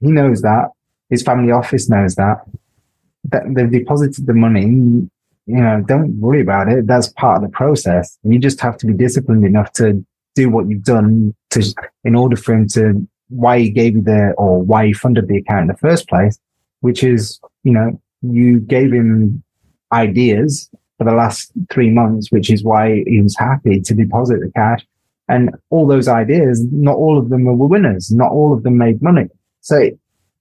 He 0.00 0.12
knows 0.12 0.42
that. 0.42 0.68
His 1.10 1.22
family 1.22 1.52
office 1.52 1.88
knows 1.88 2.14
that. 2.16 2.38
That 3.24 3.42
they've 3.54 3.70
deposited 3.70 4.26
the 4.26 4.34
money. 4.34 5.08
You 5.46 5.60
know, 5.60 5.84
don't 5.86 6.20
worry 6.20 6.40
about 6.40 6.68
it. 6.68 6.86
That's 6.86 7.08
part 7.08 7.36
of 7.36 7.42
the 7.42 7.54
process. 7.54 8.18
You 8.22 8.38
just 8.38 8.60
have 8.60 8.78
to 8.78 8.86
be 8.86 8.94
disciplined 8.94 9.44
enough 9.44 9.72
to 9.74 10.04
do 10.34 10.48
what 10.48 10.68
you've 10.68 10.84
done 10.84 11.34
to, 11.50 11.74
in 12.02 12.14
order 12.14 12.36
for 12.36 12.54
him 12.54 12.68
to, 12.68 13.06
why 13.28 13.58
he 13.58 13.70
gave 13.70 13.96
you 13.96 14.02
the, 14.02 14.32
or 14.36 14.62
why 14.62 14.86
he 14.86 14.92
funded 14.92 15.28
the 15.28 15.38
account 15.38 15.62
in 15.62 15.68
the 15.68 15.76
first 15.76 16.08
place, 16.08 16.38
which 16.80 17.02
is, 17.02 17.40
you 17.62 17.72
know, 17.72 18.00
you 18.22 18.60
gave 18.60 18.92
him 18.92 19.42
ideas 19.92 20.70
for 20.98 21.04
the 21.04 21.14
last 21.14 21.50
three 21.70 21.90
months, 21.90 22.30
which 22.30 22.50
is 22.50 22.62
why 22.62 23.02
he 23.06 23.20
was 23.20 23.36
happy 23.36 23.80
to 23.80 23.94
deposit 23.94 24.40
the 24.40 24.52
cash. 24.54 24.86
And 25.28 25.50
all 25.70 25.86
those 25.86 26.06
ideas, 26.06 26.62
not 26.70 26.96
all 26.96 27.18
of 27.18 27.30
them 27.30 27.44
were 27.44 27.54
winners. 27.54 28.10
Not 28.10 28.30
all 28.30 28.52
of 28.52 28.62
them 28.62 28.76
made 28.76 29.02
money. 29.02 29.28
So 29.60 29.90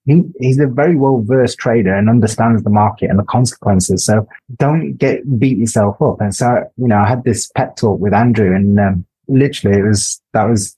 he, 0.06 0.24
he's 0.39 0.60
a 0.60 0.68
very 0.68 0.95
well 0.95 1.22
versed 1.22 1.58
trader 1.58 1.93
and 1.93 2.10
understands 2.10 2.64
the 2.64 2.70
market 2.70 3.10
and 3.10 3.18
the 3.18 3.24
consequences. 3.24 4.06
So 4.06 4.28
don't 4.58 4.93
get 4.97 5.39
beat 5.39 5.58
yourself 5.58 6.01
up. 6.01 6.20
And 6.20 6.36
so, 6.36 6.70
you 6.78 6.88
know, 6.88 6.97
I 6.97 7.08
had 7.08 7.24
this 7.24 7.49
pep 7.56 7.76
talk 7.76 7.99
with 7.99 8.14
Andrew 8.14 8.56
and 8.56 8.80
um, 8.80 9.06
literally 9.28 9.80
it 9.80 9.84
was, 9.84 10.22
that 10.34 10.43
was, 10.43 10.76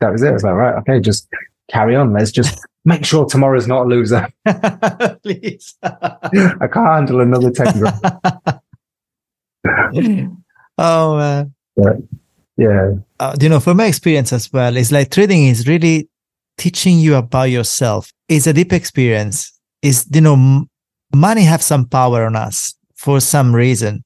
that 0.00 0.12
was 0.12 0.22
it. 0.22 0.28
I 0.28 0.32
was 0.32 0.44
like, 0.44 0.54
right, 0.54 0.74
okay, 0.76 1.00
just 1.00 1.28
carry 1.68 1.96
on. 1.96 2.12
Let's 2.12 2.30
just 2.30 2.64
make 2.84 3.04
sure 3.04 3.26
tomorrow's 3.26 3.66
not 3.66 3.86
a 3.86 3.88
loser. 3.88 4.28
Please. 5.22 5.76
I 5.82 6.68
can't 6.72 6.86
handle 6.86 7.20
another 7.20 7.50
10 7.50 7.82
oh, 10.78 11.16
man. 11.16 11.54
But, 11.76 11.96
yeah. 12.56 12.92
Uh, 13.18 13.36
you 13.40 13.48
know, 13.48 13.58
from 13.60 13.78
my 13.78 13.86
experience 13.86 14.32
as 14.32 14.52
well, 14.52 14.76
it's 14.76 14.92
like 14.92 15.10
trading 15.10 15.46
is 15.46 15.66
really 15.66 16.08
teaching 16.58 16.98
you 16.98 17.14
about 17.14 17.44
yourself. 17.44 18.12
is 18.28 18.46
a 18.46 18.52
deep 18.52 18.72
experience. 18.72 19.52
Is 19.80 20.06
you 20.12 20.20
know, 20.20 20.66
money 21.14 21.42
have 21.42 21.62
some 21.62 21.86
power 21.86 22.24
on 22.26 22.36
us 22.36 22.74
for 22.96 23.20
some 23.20 23.54
reason. 23.54 24.04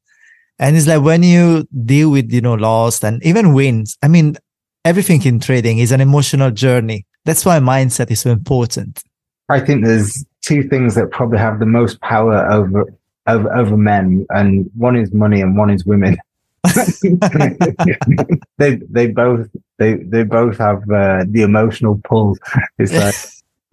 And 0.59 0.77
it's 0.77 0.87
like 0.87 1.03
when 1.03 1.23
you 1.23 1.67
deal 1.85 2.11
with, 2.11 2.31
you 2.33 2.41
know, 2.41 2.55
loss 2.55 3.03
and 3.03 3.25
even 3.25 3.53
wins. 3.53 3.99
I 4.03 4.09
mean, 4.09 4.37
everything 4.85 5.23
in 5.25 5.41
trading 5.41 5.79
is 5.79 5.91
an 5.91 6.01
emotional 6.01 6.51
journey. 6.51 7.07
That's 7.25 7.45
why 7.45 7.59
mindset 7.59 8.11
is 8.11 8.21
so 8.21 8.31
important. 8.31 9.03
I 9.49 9.61
think 9.61 9.85
there's 9.85 10.25
two 10.43 10.63
things 10.69 10.95
that 10.95 11.11
probably 11.11 11.39
have 11.39 11.59
the 11.59 11.67
most 11.67 12.01
power 12.01 12.51
over 12.51 12.85
over, 13.29 13.57
over 13.57 13.77
men, 13.77 14.27
and 14.31 14.69
one 14.75 14.97
is 14.97 15.13
money 15.13 15.41
and 15.41 15.57
one 15.57 15.71
is 15.71 15.85
women. 15.85 16.17
they 18.59 18.77
they 18.89 19.09
both 19.09 19.49
they 19.79 19.95
they 19.95 20.23
both 20.23 20.59
have 20.59 20.89
uh, 20.91 21.25
the 21.29 21.43
emotional 21.43 22.01
pull. 22.05 22.37
It's 22.79 22.93
like, 22.93 23.15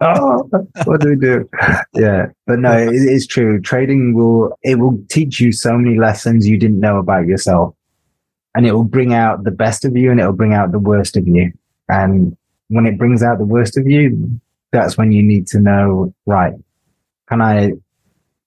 oh, 0.00 0.48
what 0.84 1.00
do 1.00 1.10
we 1.10 1.16
do? 1.16 1.48
Yeah, 1.94 2.26
but 2.46 2.58
no, 2.58 2.76
it 2.76 2.92
is 2.92 3.26
true. 3.26 3.60
Trading 3.60 4.14
will 4.14 4.56
it 4.62 4.80
will 4.80 4.98
teach 5.08 5.40
you 5.40 5.52
so 5.52 5.76
many 5.78 5.98
lessons 5.98 6.48
you 6.48 6.58
didn't 6.58 6.80
know 6.80 6.98
about 6.98 7.26
yourself, 7.26 7.74
and 8.56 8.66
it 8.66 8.72
will 8.72 8.84
bring 8.84 9.14
out 9.14 9.44
the 9.44 9.52
best 9.52 9.84
of 9.84 9.96
you, 9.96 10.10
and 10.10 10.18
it 10.20 10.26
will 10.26 10.32
bring 10.32 10.54
out 10.54 10.72
the 10.72 10.78
worst 10.78 11.16
of 11.16 11.28
you. 11.28 11.52
And 11.88 12.36
when 12.68 12.86
it 12.86 12.98
brings 12.98 13.22
out 13.22 13.38
the 13.38 13.44
worst 13.44 13.76
of 13.76 13.86
you, 13.86 14.40
that's 14.72 14.98
when 14.98 15.12
you 15.12 15.22
need 15.22 15.46
to 15.48 15.60
know, 15.60 16.12
right? 16.26 16.54
Can 17.28 17.40
I 17.40 17.68
can 17.68 17.78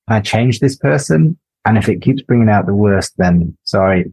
I 0.10 0.20
change 0.20 0.60
this 0.60 0.76
person? 0.76 1.38
And 1.66 1.78
if 1.78 1.88
it 1.88 2.02
keeps 2.02 2.22
bringing 2.22 2.50
out 2.50 2.66
the 2.66 2.76
worst, 2.76 3.14
then 3.18 3.58
sorry, 3.64 4.12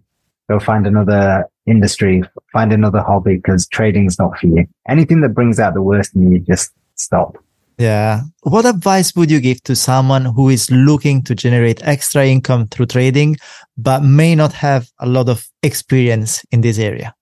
go 0.50 0.58
find 0.58 0.86
another 0.86 1.44
industry, 1.66 2.22
find 2.52 2.72
another 2.72 3.00
hobby 3.00 3.36
because 3.36 3.68
trading's 3.68 4.18
not 4.18 4.36
for 4.38 4.48
you. 4.48 4.66
Anything 4.88 5.20
that 5.20 5.30
brings 5.30 5.60
out 5.60 5.74
the 5.74 5.82
worst 5.82 6.14
in 6.16 6.32
you, 6.32 6.40
just 6.40 6.72
stop. 6.96 7.38
Yeah. 7.78 8.22
What 8.42 8.66
advice 8.66 9.14
would 9.14 9.30
you 9.30 9.40
give 9.40 9.62
to 9.62 9.74
someone 9.76 10.24
who 10.26 10.50
is 10.50 10.70
looking 10.70 11.22
to 11.22 11.34
generate 11.34 11.86
extra 11.86 12.26
income 12.26 12.66
through 12.66 12.86
trading, 12.86 13.36
but 13.78 14.02
may 14.02 14.34
not 14.34 14.52
have 14.52 14.88
a 14.98 15.06
lot 15.06 15.28
of 15.28 15.48
experience 15.62 16.44
in 16.50 16.60
this 16.60 16.78
area? 16.78 17.14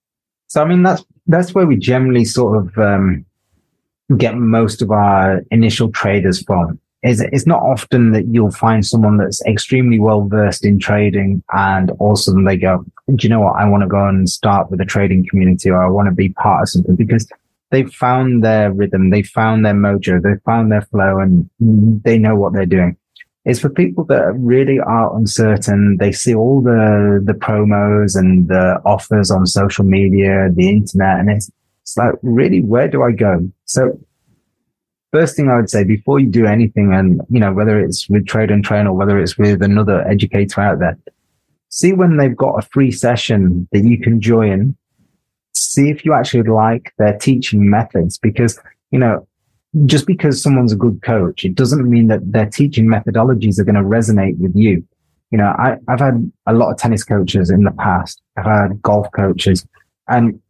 So, 0.48 0.62
I 0.62 0.64
mean, 0.64 0.82
that's, 0.82 1.04
that's 1.26 1.54
where 1.54 1.66
we 1.66 1.76
generally 1.76 2.24
sort 2.24 2.56
of, 2.56 2.78
um, 2.78 3.24
get 4.16 4.36
most 4.36 4.80
of 4.80 4.90
our 4.90 5.42
initial 5.50 5.92
traders 5.92 6.42
from 6.42 6.80
is 7.02 7.20
it's 7.20 7.46
not 7.46 7.62
often 7.62 8.12
that 8.12 8.26
you'll 8.26 8.50
find 8.50 8.84
someone 8.84 9.18
that's 9.18 9.44
extremely 9.46 10.00
well 10.00 10.26
versed 10.26 10.64
in 10.64 10.78
trading 10.78 11.42
and 11.52 11.90
also 11.92 12.34
they 12.44 12.56
go, 12.56 12.84
do 13.14 13.26
you 13.26 13.28
know 13.28 13.40
what? 13.40 13.56
I 13.56 13.68
want 13.68 13.82
to 13.82 13.88
go 13.88 14.06
and 14.06 14.28
start 14.28 14.70
with 14.70 14.80
a 14.80 14.84
trading 14.84 15.26
community 15.28 15.70
or 15.70 15.82
I 15.82 15.88
want 15.88 16.08
to 16.08 16.14
be 16.14 16.30
part 16.30 16.62
of 16.62 16.68
something 16.68 16.96
because 16.96 17.28
they've 17.70 17.92
found 17.92 18.42
their 18.42 18.72
rhythm. 18.72 19.10
They 19.10 19.22
found 19.22 19.64
their 19.64 19.74
mojo. 19.74 20.20
They 20.20 20.40
found 20.44 20.72
their 20.72 20.82
flow 20.82 21.20
and 21.20 21.48
they 21.60 22.18
know 22.18 22.34
what 22.34 22.52
they're 22.52 22.66
doing. 22.66 22.96
It's 23.44 23.60
for 23.60 23.70
people 23.70 24.04
that 24.06 24.34
really 24.36 24.80
are 24.80 25.16
uncertain. 25.16 25.98
They 25.98 26.12
see 26.12 26.34
all 26.34 26.60
the, 26.60 27.22
the 27.24 27.32
promos 27.32 28.16
and 28.16 28.48
the 28.48 28.82
offers 28.84 29.30
on 29.30 29.46
social 29.46 29.84
media, 29.84 30.50
the 30.52 30.68
internet, 30.68 31.20
and 31.20 31.30
it's, 31.30 31.50
it's 31.82 31.96
like, 31.96 32.14
really, 32.22 32.60
where 32.60 32.88
do 32.88 33.02
I 33.02 33.12
go? 33.12 33.50
So 33.64 33.98
first 35.12 35.36
thing 35.36 35.48
I 35.48 35.56
would 35.56 35.70
say 35.70 35.84
before 35.84 36.18
you 36.20 36.26
do 36.26 36.46
anything, 36.46 36.92
and 36.92 37.20
you 37.30 37.40
know 37.40 37.52
whether 37.52 37.80
it's 37.80 38.08
with 38.08 38.26
Trade 38.26 38.50
and 38.50 38.64
Train 38.64 38.86
or 38.86 38.94
whether 38.94 39.18
it's 39.18 39.38
with 39.38 39.62
another 39.62 40.06
educator 40.06 40.60
out 40.60 40.78
there, 40.78 40.98
see 41.68 41.92
when 41.92 42.16
they've 42.16 42.36
got 42.36 42.58
a 42.58 42.68
free 42.68 42.90
session 42.90 43.68
that 43.72 43.84
you 43.84 43.98
can 43.98 44.20
join. 44.20 44.76
See 45.54 45.90
if 45.90 46.04
you 46.04 46.12
actually 46.12 46.42
like 46.42 46.92
their 46.98 47.18
teaching 47.18 47.68
methods, 47.68 48.18
because 48.18 48.58
you 48.90 48.98
know 48.98 49.26
just 49.84 50.06
because 50.06 50.42
someone's 50.42 50.72
a 50.72 50.76
good 50.76 51.02
coach, 51.02 51.44
it 51.44 51.54
doesn't 51.54 51.88
mean 51.88 52.08
that 52.08 52.32
their 52.32 52.46
teaching 52.46 52.86
methodologies 52.86 53.58
are 53.58 53.64
going 53.64 53.74
to 53.74 53.82
resonate 53.82 54.38
with 54.38 54.54
you. 54.56 54.84
You 55.30 55.38
know, 55.38 55.54
I, 55.58 55.76
I've 55.88 56.00
had 56.00 56.32
a 56.46 56.54
lot 56.54 56.70
of 56.70 56.78
tennis 56.78 57.04
coaches 57.04 57.50
in 57.50 57.64
the 57.64 57.70
past. 57.72 58.22
I've 58.36 58.46
had 58.46 58.80
golf 58.80 59.08
coaches 59.14 59.66
and 60.08 60.40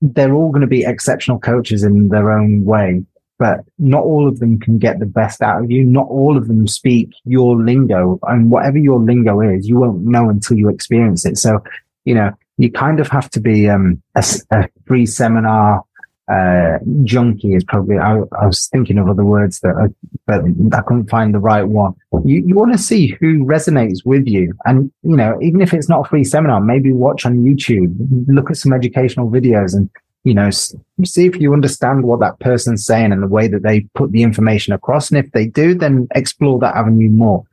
they're 0.00 0.34
all 0.34 0.50
going 0.50 0.60
to 0.60 0.66
be 0.66 0.84
exceptional 0.84 1.38
coaches 1.38 1.82
in 1.82 2.10
their 2.10 2.30
own 2.30 2.64
way 2.64 3.04
but 3.38 3.60
not 3.78 4.02
all 4.02 4.28
of 4.28 4.40
them 4.40 4.58
can 4.58 4.78
get 4.78 4.98
the 4.98 5.06
best 5.06 5.40
out 5.42 5.62
of 5.62 5.70
you. 5.70 5.84
Not 5.84 6.08
all 6.08 6.36
of 6.36 6.48
them 6.48 6.66
speak 6.66 7.10
your 7.24 7.56
lingo 7.56 8.18
and 8.24 8.50
whatever 8.50 8.78
your 8.78 8.98
lingo 8.98 9.40
is, 9.40 9.68
you 9.68 9.78
won't 9.78 10.04
know 10.04 10.28
until 10.28 10.58
you 10.58 10.68
experience 10.68 11.24
it. 11.24 11.38
So, 11.38 11.62
you 12.04 12.14
know, 12.14 12.32
you 12.56 12.70
kind 12.70 12.98
of 12.98 13.08
have 13.08 13.30
to 13.30 13.40
be, 13.40 13.68
um, 13.68 14.02
a, 14.16 14.24
a 14.50 14.68
free 14.86 15.06
seminar, 15.06 15.84
uh, 16.28 16.78
junkie 17.04 17.54
is 17.54 17.64
probably, 17.64 17.96
I, 17.96 18.18
I, 18.38 18.46
was 18.46 18.66
thinking 18.66 18.98
of 18.98 19.08
other 19.08 19.24
words 19.24 19.60
that, 19.60 19.74
I, 19.76 19.86
but 20.26 20.42
I 20.76 20.82
couldn't 20.82 21.08
find 21.08 21.32
the 21.32 21.38
right 21.38 21.66
one. 21.66 21.94
You, 22.24 22.44
you 22.46 22.54
want 22.54 22.72
to 22.72 22.78
see 22.78 23.16
who 23.18 23.46
resonates 23.46 24.04
with 24.04 24.26
you. 24.26 24.52
And, 24.66 24.92
you 25.02 25.16
know, 25.16 25.38
even 25.40 25.62
if 25.62 25.72
it's 25.72 25.88
not 25.88 26.04
a 26.04 26.08
free 26.08 26.24
seminar, 26.24 26.60
maybe 26.60 26.92
watch 26.92 27.24
on 27.24 27.44
YouTube, 27.44 27.96
look 28.28 28.50
at 28.50 28.58
some 28.58 28.74
educational 28.74 29.30
videos 29.30 29.74
and 29.74 29.88
you 30.24 30.34
know, 30.34 30.50
see 30.50 31.26
if 31.26 31.36
you 31.36 31.52
understand 31.52 32.04
what 32.04 32.20
that 32.20 32.38
person's 32.40 32.84
saying 32.84 33.12
and 33.12 33.22
the 33.22 33.28
way 33.28 33.48
that 33.48 33.62
they 33.62 33.80
put 33.94 34.12
the 34.12 34.22
information 34.22 34.72
across. 34.72 35.10
And 35.10 35.18
if 35.18 35.32
they 35.32 35.46
do, 35.46 35.74
then 35.74 36.08
explore 36.14 36.58
that 36.60 36.76
avenue 36.76 37.08
more. 37.08 37.44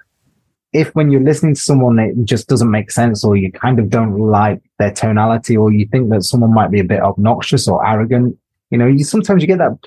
If 0.73 0.93
when 0.93 1.09
you're 1.09 1.21
listening 1.21 1.55
to 1.55 1.61
someone, 1.61 1.99
it 1.99 2.15
just 2.25 2.49
doesn't 2.49 2.69
make 2.69 2.91
sense 2.91 3.23
or 3.23 3.37
you 3.37 3.51
kind 3.51 3.79
of 3.79 3.89
don't 3.89 4.17
like 4.19 4.61
their 4.77 4.91
tonality 4.91 5.55
or 5.55 5.71
you 5.71 5.87
think 5.87 6.09
that 6.09 6.23
someone 6.23 6.53
might 6.53 6.71
be 6.71 6.81
a 6.81 6.83
bit 6.83 7.01
obnoxious 7.01 7.67
or 7.67 7.85
arrogant, 7.85 8.37
you 8.71 8.77
know, 8.77 8.87
you 8.87 9.05
sometimes 9.05 9.41
you 9.41 9.47
get 9.47 9.59
that, 9.59 9.77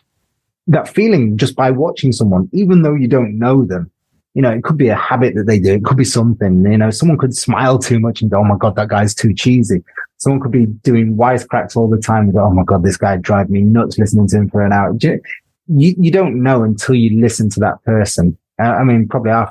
that 0.66 0.88
feeling 0.88 1.36
just 1.36 1.56
by 1.56 1.70
watching 1.70 2.12
someone, 2.12 2.48
even 2.52 2.82
though 2.82 2.94
you 2.94 3.08
don't 3.08 3.38
know 3.38 3.66
them. 3.66 3.90
You 4.34 4.42
know, 4.42 4.50
it 4.50 4.62
could 4.62 4.76
be 4.76 4.88
a 4.88 4.94
habit 4.94 5.34
that 5.34 5.46
they 5.46 5.58
do. 5.58 5.74
It 5.74 5.84
could 5.84 5.96
be 5.96 6.04
something, 6.04 6.64
you 6.70 6.78
know, 6.78 6.90
someone 6.90 7.18
could 7.18 7.36
smile 7.36 7.78
too 7.78 7.98
much 7.98 8.22
and 8.22 8.30
go, 8.30 8.38
Oh 8.38 8.44
my 8.44 8.56
God, 8.56 8.76
that 8.76 8.88
guy's 8.88 9.14
too 9.14 9.34
cheesy 9.34 9.82
someone 10.18 10.40
could 10.40 10.52
be 10.52 10.66
doing 10.66 11.16
wisecracks 11.16 11.76
all 11.76 11.88
the 11.88 11.98
time 11.98 12.24
and 12.24 12.34
go, 12.34 12.44
Oh 12.44 12.52
my 12.52 12.64
God, 12.64 12.82
this 12.82 12.96
guy 12.96 13.16
drive 13.16 13.48
me 13.48 13.62
nuts 13.62 13.98
listening 13.98 14.28
to 14.28 14.36
him 14.36 14.50
for 14.50 14.62
an 14.62 14.72
hour. 14.72 14.96
You, 15.00 15.94
you 15.98 16.10
don't 16.10 16.42
know 16.42 16.62
until 16.62 16.94
you 16.94 17.20
listen 17.20 17.48
to 17.50 17.60
that 17.60 17.82
person. 17.84 18.36
Uh, 18.60 18.64
I 18.64 18.84
mean, 18.84 19.08
probably 19.08 19.30
how, 19.30 19.50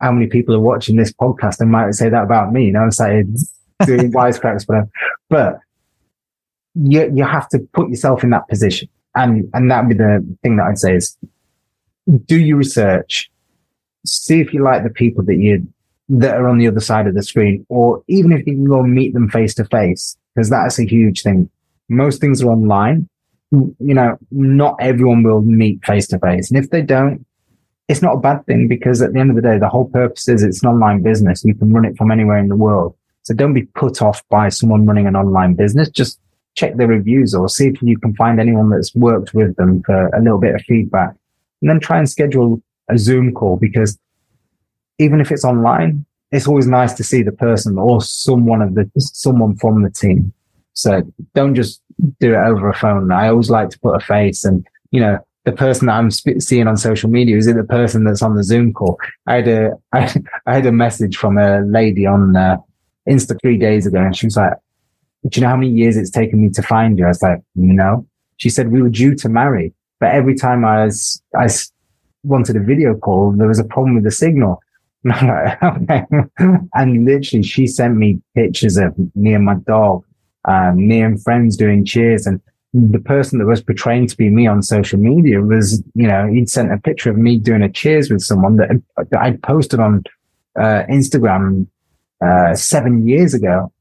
how 0.00 0.12
many 0.12 0.26
people 0.26 0.54
are 0.54 0.60
watching 0.60 0.96
this 0.96 1.12
podcast 1.12 1.60
and 1.60 1.70
might 1.70 1.92
say 1.92 2.08
that 2.08 2.24
about 2.24 2.52
me. 2.52 2.66
You 2.66 2.72
know, 2.72 2.80
I'm 2.80 2.90
saying 2.90 3.36
doing 3.86 4.12
wisecracks, 4.12 4.66
but, 4.66 4.84
but 5.28 5.60
you, 6.74 7.10
you 7.14 7.24
have 7.24 7.48
to 7.50 7.60
put 7.72 7.88
yourself 7.88 8.24
in 8.24 8.30
that 8.30 8.48
position. 8.48 8.88
And, 9.14 9.48
and 9.54 9.70
that'd 9.70 9.88
be 9.88 9.94
the 9.94 10.26
thing 10.42 10.56
that 10.56 10.64
I'd 10.64 10.78
say 10.78 10.96
is 10.96 11.16
do 12.26 12.38
your 12.38 12.56
research, 12.56 13.30
see 14.04 14.40
if 14.40 14.52
you 14.52 14.62
like 14.62 14.82
the 14.82 14.90
people 14.90 15.24
that 15.24 15.36
you 15.36 15.66
that 16.08 16.36
are 16.36 16.48
on 16.48 16.58
the 16.58 16.68
other 16.68 16.80
side 16.80 17.06
of 17.06 17.14
the 17.14 17.22
screen, 17.22 17.64
or 17.68 18.02
even 18.08 18.32
if 18.32 18.46
you 18.46 18.54
can 18.54 18.64
go 18.64 18.82
meet 18.82 19.14
them 19.14 19.28
face 19.30 19.54
to 19.54 19.64
face, 19.66 20.16
because 20.34 20.50
that's 20.50 20.78
a 20.78 20.84
huge 20.84 21.22
thing. 21.22 21.48
Most 21.88 22.20
things 22.20 22.42
are 22.42 22.48
online. 22.48 23.08
You 23.50 23.74
know, 23.94 24.18
not 24.30 24.76
everyone 24.80 25.22
will 25.22 25.40
meet 25.40 25.84
face 25.84 26.08
to 26.08 26.18
face. 26.18 26.50
And 26.50 26.62
if 26.62 26.70
they 26.70 26.82
don't, 26.82 27.24
it's 27.88 28.02
not 28.02 28.16
a 28.16 28.20
bad 28.20 28.44
thing 28.46 28.66
because 28.68 29.00
at 29.00 29.12
the 29.12 29.20
end 29.20 29.30
of 29.30 29.36
the 29.36 29.42
day, 29.42 29.58
the 29.58 29.68
whole 29.68 29.88
purpose 29.88 30.28
is 30.28 30.42
it's 30.42 30.62
an 30.62 30.70
online 30.70 31.02
business. 31.02 31.44
You 31.44 31.54
can 31.54 31.72
run 31.72 31.84
it 31.84 31.96
from 31.96 32.10
anywhere 32.10 32.38
in 32.38 32.48
the 32.48 32.56
world. 32.56 32.96
So 33.22 33.34
don't 33.34 33.54
be 33.54 33.62
put 33.62 34.02
off 34.02 34.22
by 34.28 34.48
someone 34.48 34.86
running 34.86 35.06
an 35.06 35.16
online 35.16 35.54
business. 35.54 35.88
Just 35.88 36.18
check 36.54 36.76
their 36.76 36.86
reviews 36.86 37.34
or 37.34 37.48
see 37.48 37.68
if 37.68 37.82
you 37.82 37.98
can 37.98 38.14
find 38.14 38.40
anyone 38.40 38.70
that's 38.70 38.94
worked 38.94 39.34
with 39.34 39.56
them 39.56 39.82
for 39.82 40.08
a 40.08 40.20
little 40.20 40.38
bit 40.38 40.54
of 40.54 40.62
feedback 40.62 41.14
and 41.60 41.70
then 41.70 41.80
try 41.80 41.98
and 41.98 42.08
schedule 42.08 42.62
a 42.88 42.98
Zoom 42.98 43.32
call 43.32 43.56
because 43.56 43.98
even 44.98 45.20
if 45.20 45.30
it's 45.30 45.44
online, 45.44 46.04
it's 46.30 46.46
always 46.46 46.66
nice 46.66 46.92
to 46.94 47.04
see 47.04 47.22
the 47.22 47.32
person 47.32 47.78
or 47.78 48.00
someone 48.02 48.62
of 48.62 48.74
the 48.74 48.90
someone 48.98 49.56
from 49.56 49.82
the 49.82 49.90
team. 49.90 50.32
So 50.72 51.02
don't 51.34 51.54
just 51.54 51.80
do 52.20 52.34
it 52.34 52.38
over 52.38 52.68
a 52.68 52.74
phone. 52.74 53.12
I 53.12 53.28
always 53.28 53.50
like 53.50 53.70
to 53.70 53.78
put 53.78 53.94
a 53.94 54.00
face 54.00 54.44
and, 54.44 54.66
you 54.90 55.00
know, 55.00 55.18
the 55.44 55.52
person 55.52 55.86
that 55.86 55.94
I'm 55.94 56.10
sp- 56.10 56.40
seeing 56.40 56.66
on 56.66 56.76
social 56.76 57.10
media 57.10 57.36
is 57.36 57.46
it 57.46 57.56
the 57.56 57.64
person 57.64 58.04
that's 58.04 58.22
on 58.22 58.34
the 58.34 58.42
Zoom 58.42 58.72
call? 58.72 58.98
I 59.26 59.34
had 59.36 59.48
a, 59.48 59.72
I, 59.92 60.14
I 60.46 60.54
had 60.54 60.66
a 60.66 60.72
message 60.72 61.16
from 61.16 61.38
a 61.38 61.60
lady 61.60 62.06
on 62.06 62.34
uh, 62.34 62.56
Insta 63.08 63.38
three 63.40 63.58
days 63.58 63.86
ago 63.86 63.98
and 63.98 64.16
she 64.16 64.26
was 64.26 64.36
like, 64.36 64.54
do 65.28 65.38
you 65.38 65.42
know 65.42 65.50
how 65.50 65.56
many 65.56 65.70
years 65.70 65.96
it's 65.96 66.10
taken 66.10 66.40
me 66.40 66.50
to 66.50 66.62
find 66.62 66.98
you? 66.98 67.04
I 67.04 67.08
was 67.08 67.22
like, 67.22 67.40
no. 67.54 68.06
She 68.36 68.50
said, 68.50 68.72
we 68.72 68.82
were 68.82 68.90
due 68.90 69.14
to 69.14 69.28
marry 69.28 69.72
But 70.00 70.12
every 70.12 70.34
time 70.34 70.64
I 70.64 70.84
was, 70.84 71.22
I 71.38 71.46
wanted 72.24 72.56
a 72.56 72.60
video 72.60 72.94
call, 72.94 73.32
there 73.32 73.48
was 73.48 73.58
a 73.58 73.64
problem 73.64 73.94
with 73.94 74.04
the 74.04 74.10
signal. 74.10 74.60
and 75.04 77.04
literally 77.04 77.42
she 77.42 77.66
sent 77.66 77.96
me 77.96 78.20
pictures 78.34 78.78
of 78.78 78.94
me 79.14 79.34
and 79.34 79.44
my 79.44 79.56
dog, 79.66 80.02
um, 80.46 80.88
me 80.88 81.02
and 81.02 81.22
friends 81.22 81.56
doing 81.56 81.84
cheers 81.84 82.26
and 82.26 82.40
the 82.74 82.98
person 82.98 83.38
that 83.38 83.46
was 83.46 83.62
portraying 83.62 84.08
to 84.08 84.16
be 84.16 84.28
me 84.28 84.48
on 84.48 84.60
social 84.60 84.98
media 84.98 85.40
was, 85.40 85.80
you 85.94 86.08
know, 86.08 86.26
he'd 86.26 86.50
sent 86.50 86.72
a 86.72 86.78
picture 86.78 87.08
of 87.08 87.16
me 87.16 87.38
doing 87.38 87.62
a 87.62 87.68
cheers 87.68 88.10
with 88.10 88.20
someone 88.20 88.56
that, 88.56 88.68
that 88.96 89.20
I'd 89.20 89.40
posted 89.42 89.78
on 89.78 90.02
uh, 90.58 90.82
Instagram 90.90 91.68
uh, 92.20 92.54
seven 92.56 93.06
years 93.06 93.32
ago. 93.32 93.72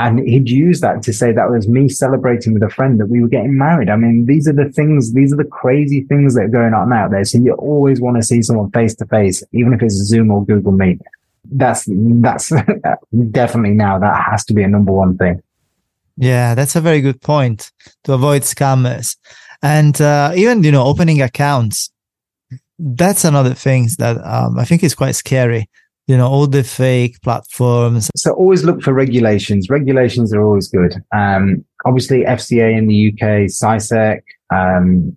And 0.00 0.26
he'd 0.26 0.48
use 0.48 0.80
that 0.80 1.02
to 1.02 1.12
say 1.12 1.30
that 1.30 1.50
was 1.50 1.68
me 1.68 1.86
celebrating 1.90 2.54
with 2.54 2.62
a 2.62 2.70
friend 2.70 2.98
that 2.98 3.08
we 3.08 3.20
were 3.20 3.28
getting 3.28 3.58
married. 3.58 3.90
I 3.90 3.96
mean, 3.96 4.24
these 4.24 4.48
are 4.48 4.54
the 4.54 4.70
things, 4.70 5.12
these 5.12 5.30
are 5.30 5.36
the 5.36 5.44
crazy 5.44 6.04
things 6.04 6.34
that 6.34 6.44
are 6.44 6.48
going 6.48 6.72
on 6.72 6.90
out 6.90 7.10
there. 7.10 7.22
So 7.26 7.36
you 7.36 7.52
always 7.52 8.00
want 8.00 8.16
to 8.16 8.22
see 8.22 8.40
someone 8.40 8.70
face 8.70 8.94
to 8.94 9.04
face, 9.04 9.42
even 9.52 9.74
if 9.74 9.82
it's 9.82 9.94
Zoom 9.94 10.30
or 10.30 10.42
Google 10.46 10.72
Meet. 10.72 11.02
That's, 11.52 11.86
that's 11.86 12.48
definitely 13.30 13.74
now 13.74 13.98
that 13.98 14.24
has 14.30 14.42
to 14.46 14.54
be 14.54 14.62
a 14.62 14.68
number 14.68 14.90
one 14.90 15.18
thing. 15.18 15.42
Yeah, 16.16 16.54
that's 16.54 16.76
a 16.76 16.80
very 16.80 17.02
good 17.02 17.20
point 17.20 17.70
to 18.04 18.14
avoid 18.14 18.42
scammers. 18.42 19.18
And 19.62 20.00
uh, 20.00 20.32
even, 20.34 20.62
you 20.64 20.72
know, 20.72 20.84
opening 20.84 21.20
accounts, 21.20 21.90
that's 22.78 23.26
another 23.26 23.52
thing 23.52 23.90
that 23.98 24.16
um, 24.24 24.58
I 24.58 24.64
think 24.64 24.82
is 24.82 24.94
quite 24.94 25.14
scary. 25.14 25.68
You 26.10 26.16
know, 26.16 26.28
all 26.28 26.46
the 26.46 26.64
fake 26.64 27.20
platforms. 27.22 28.10
So 28.16 28.32
always 28.32 28.64
look 28.64 28.82
for 28.82 28.92
regulations. 28.92 29.70
Regulations 29.70 30.34
are 30.34 30.42
always 30.42 30.68
good. 30.68 30.94
Um, 31.14 31.64
obviously, 31.84 32.24
FCA 32.24 32.76
in 32.76 32.86
the 32.86 33.08
UK, 33.12 33.48
CySEC, 33.48 34.20
um, 34.52 35.16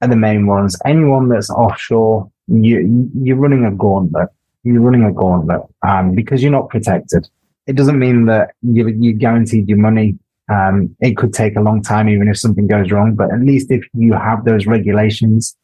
are 0.00 0.08
the 0.08 0.16
main 0.16 0.46
ones. 0.46 0.76
Anyone 0.84 1.28
that's 1.28 1.50
offshore, 1.50 2.30
you, 2.48 3.10
you're 3.14 3.36
running 3.36 3.64
a 3.64 3.70
gauntlet. 3.70 4.28
You're 4.64 4.80
running 4.80 5.04
a 5.04 5.12
gauntlet 5.12 5.62
um, 5.86 6.14
because 6.14 6.42
you're 6.42 6.52
not 6.52 6.68
protected 6.68 7.28
it 7.66 7.76
doesn't 7.76 7.98
mean 7.98 8.26
that 8.26 8.54
you, 8.62 8.88
you 8.88 9.12
guaranteed 9.12 9.68
your 9.68 9.78
money. 9.78 10.18
Um, 10.50 10.94
it 11.00 11.16
could 11.16 11.32
take 11.32 11.56
a 11.56 11.60
long 11.60 11.82
time, 11.82 12.08
even 12.08 12.28
if 12.28 12.38
something 12.38 12.66
goes 12.66 12.90
wrong. 12.90 13.14
But 13.14 13.32
at 13.32 13.40
least 13.40 13.70
if 13.70 13.84
you 13.94 14.12
have 14.12 14.44
those 14.44 14.66
regulations, 14.66 15.56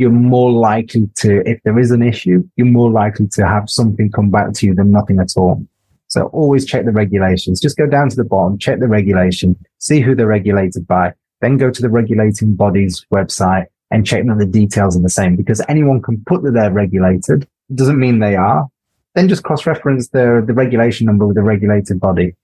you're 0.00 0.10
more 0.10 0.50
likely 0.50 1.08
to, 1.16 1.42
if 1.46 1.62
there 1.62 1.78
is 1.78 1.90
an 1.90 2.02
issue, 2.02 2.42
you're 2.56 2.66
more 2.66 2.90
likely 2.90 3.28
to 3.28 3.46
have 3.46 3.68
something 3.68 4.10
come 4.10 4.30
back 4.30 4.54
to 4.54 4.66
you 4.66 4.74
than 4.74 4.90
nothing 4.90 5.20
at 5.20 5.34
all. 5.36 5.62
So 6.08 6.26
always 6.28 6.64
check 6.64 6.86
the 6.86 6.90
regulations. 6.90 7.60
Just 7.60 7.76
go 7.76 7.86
down 7.86 8.08
to 8.08 8.16
the 8.16 8.24
bottom, 8.24 8.58
check 8.58 8.80
the 8.80 8.88
regulation, 8.88 9.54
see 9.78 10.00
who 10.00 10.14
they're 10.14 10.26
regulated 10.26 10.86
by, 10.86 11.12
then 11.42 11.58
go 11.58 11.70
to 11.70 11.82
the 11.82 11.90
regulating 11.90 12.54
body's 12.54 13.04
website 13.12 13.66
and 13.90 14.06
check 14.06 14.24
that 14.26 14.38
the 14.38 14.46
details 14.46 14.96
are 14.96 15.02
the 15.02 15.10
same 15.10 15.36
because 15.36 15.60
anyone 15.68 16.00
can 16.00 16.24
put 16.24 16.42
that 16.44 16.52
they're 16.52 16.72
regulated. 16.72 17.42
It 17.68 17.76
doesn't 17.76 17.98
mean 17.98 18.20
they 18.20 18.36
are 18.36 18.66
then 19.14 19.28
just 19.28 19.42
cross-reference 19.42 20.08
the 20.10 20.42
the 20.46 20.54
regulation 20.54 21.06
number 21.06 21.26
with 21.26 21.36
the 21.36 21.42
regulated 21.42 22.00
body. 22.00 22.34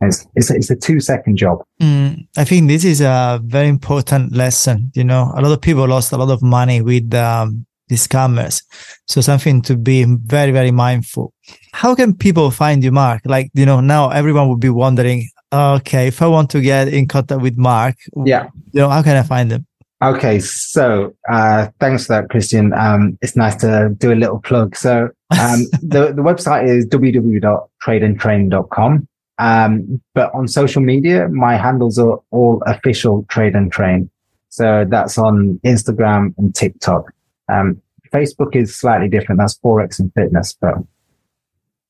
It's, 0.00 0.26
it's, 0.34 0.50
it's 0.50 0.70
a 0.70 0.76
two 0.76 1.00
second 1.00 1.36
job. 1.36 1.62
Mm, 1.80 2.26
I 2.36 2.44
think 2.44 2.68
this 2.68 2.84
is 2.84 3.00
a 3.00 3.40
very 3.44 3.68
important 3.68 4.34
lesson. 4.34 4.90
You 4.94 5.04
know, 5.04 5.32
a 5.34 5.40
lot 5.40 5.52
of 5.52 5.60
people 5.60 5.86
lost 5.86 6.12
a 6.12 6.16
lot 6.16 6.30
of 6.30 6.42
money 6.42 6.82
with 6.82 7.14
um, 7.14 7.66
these 7.88 8.06
scammers. 8.06 8.62
So 9.06 9.20
something 9.20 9.62
to 9.62 9.76
be 9.76 10.04
very, 10.04 10.52
very 10.52 10.70
mindful. 10.70 11.32
How 11.72 11.94
can 11.94 12.14
people 12.14 12.50
find 12.50 12.84
you, 12.84 12.92
Mark? 12.92 13.22
Like, 13.24 13.50
you 13.54 13.64
know, 13.64 13.80
now 13.80 14.10
everyone 14.10 14.50
would 14.50 14.60
be 14.60 14.68
wondering, 14.68 15.28
okay, 15.52 16.08
if 16.08 16.20
I 16.20 16.26
want 16.26 16.50
to 16.50 16.60
get 16.60 16.88
in 16.88 17.08
contact 17.08 17.40
with 17.40 17.56
Mark, 17.56 17.96
yeah, 18.24 18.48
you 18.72 18.80
know, 18.80 18.90
how 18.90 19.02
can 19.02 19.16
I 19.16 19.22
find 19.22 19.50
them? 19.50 19.66
Okay, 20.02 20.40
so 20.40 21.14
uh, 21.30 21.68
thanks 21.80 22.06
for 22.06 22.20
that, 22.20 22.28
Christian. 22.28 22.74
Um, 22.74 23.16
it's 23.22 23.34
nice 23.34 23.54
to 23.56 23.94
do 23.96 24.12
a 24.12 24.14
little 24.14 24.40
plug. 24.40 24.76
So 24.76 25.08
um, 25.30 25.64
the 25.82 26.12
the 26.14 26.22
website 26.22 26.68
is 26.68 26.84
www.tradeandtrain.com. 26.86 29.08
Um, 29.38 30.00
but 30.14 30.34
on 30.34 30.48
social 30.48 30.82
media, 30.82 31.28
my 31.28 31.56
handles 31.56 31.98
are 31.98 32.20
all 32.30 32.62
official 32.66 33.24
Trade 33.28 33.54
and 33.54 33.70
Train. 33.70 34.10
So 34.48 34.86
that's 34.88 35.18
on 35.18 35.60
Instagram 35.64 36.34
and 36.38 36.54
TikTok. 36.54 37.12
Um, 37.48 37.82
Facebook 38.12 38.56
is 38.56 38.74
slightly 38.74 39.08
different. 39.08 39.38
That's 39.38 39.58
Forex 39.58 39.98
and 39.98 40.12
Fitness, 40.14 40.56
but 40.58 40.74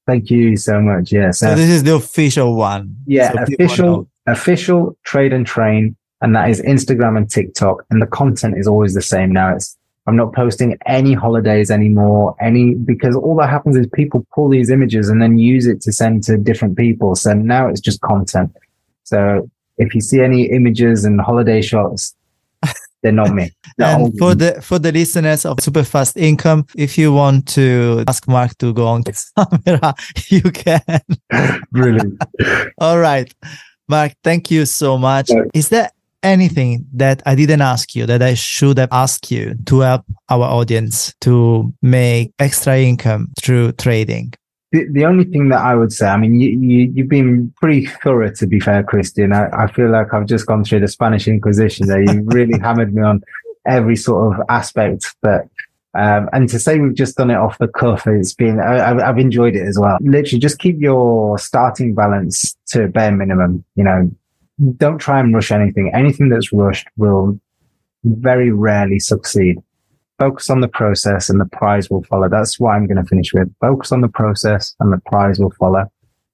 thank 0.07 0.30
you 0.30 0.57
so 0.57 0.80
much. 0.80 1.12
Yeah. 1.12 1.30
So, 1.30 1.51
so 1.51 1.55
this 1.55 1.70
is 1.70 1.84
the 1.84 1.94
official 1.94 2.57
one. 2.57 2.97
Yeah, 3.07 3.32
so 3.32 3.42
official, 3.42 4.11
official 4.26 4.99
Trade 5.05 5.32
and 5.32 5.47
Train 5.47 5.97
and 6.20 6.34
that 6.34 6.51
is 6.51 6.61
Instagram 6.62 7.16
and 7.16 7.30
TikTok. 7.30 7.84
And 7.90 8.01
the 8.01 8.07
content 8.07 8.59
is 8.59 8.66
always 8.66 8.94
the 8.94 9.03
same 9.03 9.32
now. 9.32 9.55
It's, 9.55 9.76
I'm 10.07 10.16
not 10.16 10.32
posting 10.32 10.78
any 10.86 11.14
holidays 11.14 11.70
anymore, 11.70 12.36
any, 12.40 12.74
because 12.74 13.16
all 13.16 13.36
that 13.36 13.50
happens 13.50 13.76
is 13.76 13.88
people 13.92 14.24
pull 14.34 14.48
these 14.48 14.70
images 14.70 15.09
and 15.09 15.20
then 15.20 15.38
use 15.38 15.66
it 15.66 15.80
to 15.82 15.92
send 15.92 16.22
to 16.24 16.36
different 16.36 16.76
people. 16.76 17.16
So 17.16 17.32
now 17.32 17.68
it's 17.68 17.80
just 17.80 18.00
content. 18.00 18.54
So 19.02 19.50
if 19.78 19.94
you 19.94 20.00
see 20.00 20.20
any 20.20 20.44
images 20.44 21.04
and 21.04 21.20
holiday 21.20 21.61
shots, 21.61 22.14
they're 23.02 23.12
not 23.12 23.34
me. 23.34 23.50
They're 23.78 23.96
and 23.96 24.16
for 24.18 24.34
the 24.34 24.61
for 24.62 24.78
the 24.78 24.92
listeners 24.92 25.44
of 25.44 25.61
Super 25.61 25.82
Fast 25.82 26.16
Income, 26.16 26.66
if 26.76 26.96
you 26.96 27.12
want 27.12 27.48
to 27.48 28.04
ask 28.07 28.26
Mark 28.28 28.57
to 28.59 28.72
go 28.72 28.86
on 28.86 29.02
camera, 29.64 29.94
you 30.28 30.42
can. 30.42 31.00
Brilliant. 31.72 32.22
All 32.78 32.98
right. 32.98 33.32
Mark, 33.88 34.12
thank 34.24 34.50
you 34.50 34.66
so 34.66 34.98
much. 34.98 35.30
Is 35.54 35.68
there 35.68 35.90
anything 36.23 36.87
that 36.95 37.23
I 37.27 37.35
didn't 37.35 37.61
ask 37.61 37.95
you 37.95 38.07
that 38.07 38.23
I 38.23 38.35
should 38.35 38.79
have 38.79 38.89
asked 38.93 39.31
you 39.31 39.55
to 39.67 39.81
help 39.81 40.05
our 40.29 40.45
audience 40.45 41.14
to 41.23 41.73
make 41.83 42.33
extra 42.39 42.79
income 42.79 43.33
through 43.41 43.73
trading? 43.73 44.35
The, 44.73 44.87
the 44.91 45.05
only 45.05 45.25
thing 45.25 45.49
that 45.51 45.61
I 45.61 45.75
would 45.75 45.93
say, 45.93 46.09
I 46.09 46.17
mean, 46.17 46.41
you, 46.41 46.51
you, 46.51 46.93
you've 46.95 47.09
been 47.09 47.55
pretty 47.61 47.87
thorough, 47.87 48.33
to 48.33 48.47
be 48.47 48.59
fair, 48.59 48.83
Christian. 48.83 49.33
I, 49.33 49.49
I 49.53 49.73
feel 49.73 49.91
like 49.91 50.12
I've 50.12 50.27
just 50.27 50.47
gone 50.47 50.64
through 50.64 50.81
the 50.81 50.89
Spanish 50.89 51.29
Inquisition 51.29 51.87
there. 51.87 52.03
You 52.03 52.23
really 52.25 52.59
hammered 52.62 52.95
me 52.95 53.03
on 53.03 53.23
every 53.67 53.97
sort 53.97 54.35
of 54.35 54.45
aspect 54.49 55.14
that 55.23 55.49
um, 55.97 56.29
and 56.35 56.47
to 56.51 56.59
say 56.59 56.79
we've 56.79 56.95
just 56.95 57.17
done 57.17 57.31
it 57.31 57.37
off 57.37 57.57
the 57.57 57.69
cuff, 57.69 58.07
it's 58.07 58.35
been, 58.35 58.61
I, 58.61 59.03
have 59.03 59.19
enjoyed 59.19 59.57
it 59.57 59.67
as 59.67 59.79
well. 59.79 59.97
Literally 60.03 60.41
just 60.41 60.59
keep 60.59 60.79
your 60.79 61.39
starting 61.39 61.95
balance 61.95 62.55
to 62.69 62.89
bare 62.89 63.12
minimum. 63.12 63.64
You 63.77 63.85
know, 63.85 64.11
don't 64.76 64.98
try 64.98 65.20
and 65.20 65.34
rush 65.34 65.50
anything. 65.50 65.90
Anything 65.94 66.28
that's 66.28 66.52
rushed 66.52 66.88
will 66.96 67.38
very 68.04 68.50
rarely 68.50 68.98
succeed. 68.98 69.57
Focus 70.18 70.48
on 70.48 70.61
the 70.61 70.68
process 70.68 71.28
and 71.28 71.40
the 71.40 71.46
prize 71.46 71.90
will 71.90 72.02
follow. 72.04 72.28
That's 72.28 72.59
what 72.59 72.70
I'm 72.70 72.86
going 72.86 72.96
to 72.96 73.04
finish 73.04 73.34
with. 73.34 73.52
Focus 73.61 73.92
on 73.92 74.00
the 74.00 74.09
process 74.09 74.74
and 74.80 74.92
the 74.92 75.00
prize 75.07 75.38
will 75.38 75.52
follow. 75.59 75.84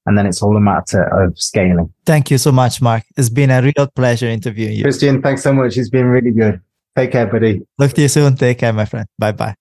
And 0.07 0.19
then 0.19 0.27
it's 0.27 0.43
all 0.43 0.57
a 0.57 0.61
matter 0.61 1.03
of 1.03 1.39
scaling. 1.39 1.93
Thank 2.07 2.31
you 2.31 2.39
so 2.39 2.53
much, 2.53 2.83
Mark. 2.83 3.05
It's 3.17 3.29
been 3.29 3.51
a 3.51 3.63
real 3.63 3.87
pleasure 3.95 4.27
interviewing 4.27 4.75
you. 4.75 4.83
Christian, 4.83 5.23
thanks 5.23 5.43
so 5.43 5.53
much. 5.53 5.77
It's 5.77 5.91
been 5.91 6.07
really 6.07 6.33
good. 6.33 6.61
Take 6.97 7.13
care, 7.13 7.27
buddy. 7.27 7.63
Look 7.79 7.93
to 7.93 8.03
you 8.03 8.09
soon. 8.09 8.37
Take 8.37 8.59
care, 8.59 8.73
my 8.73 8.85
friend. 8.85 9.07
Bye 9.19 9.33
bye. 9.33 9.51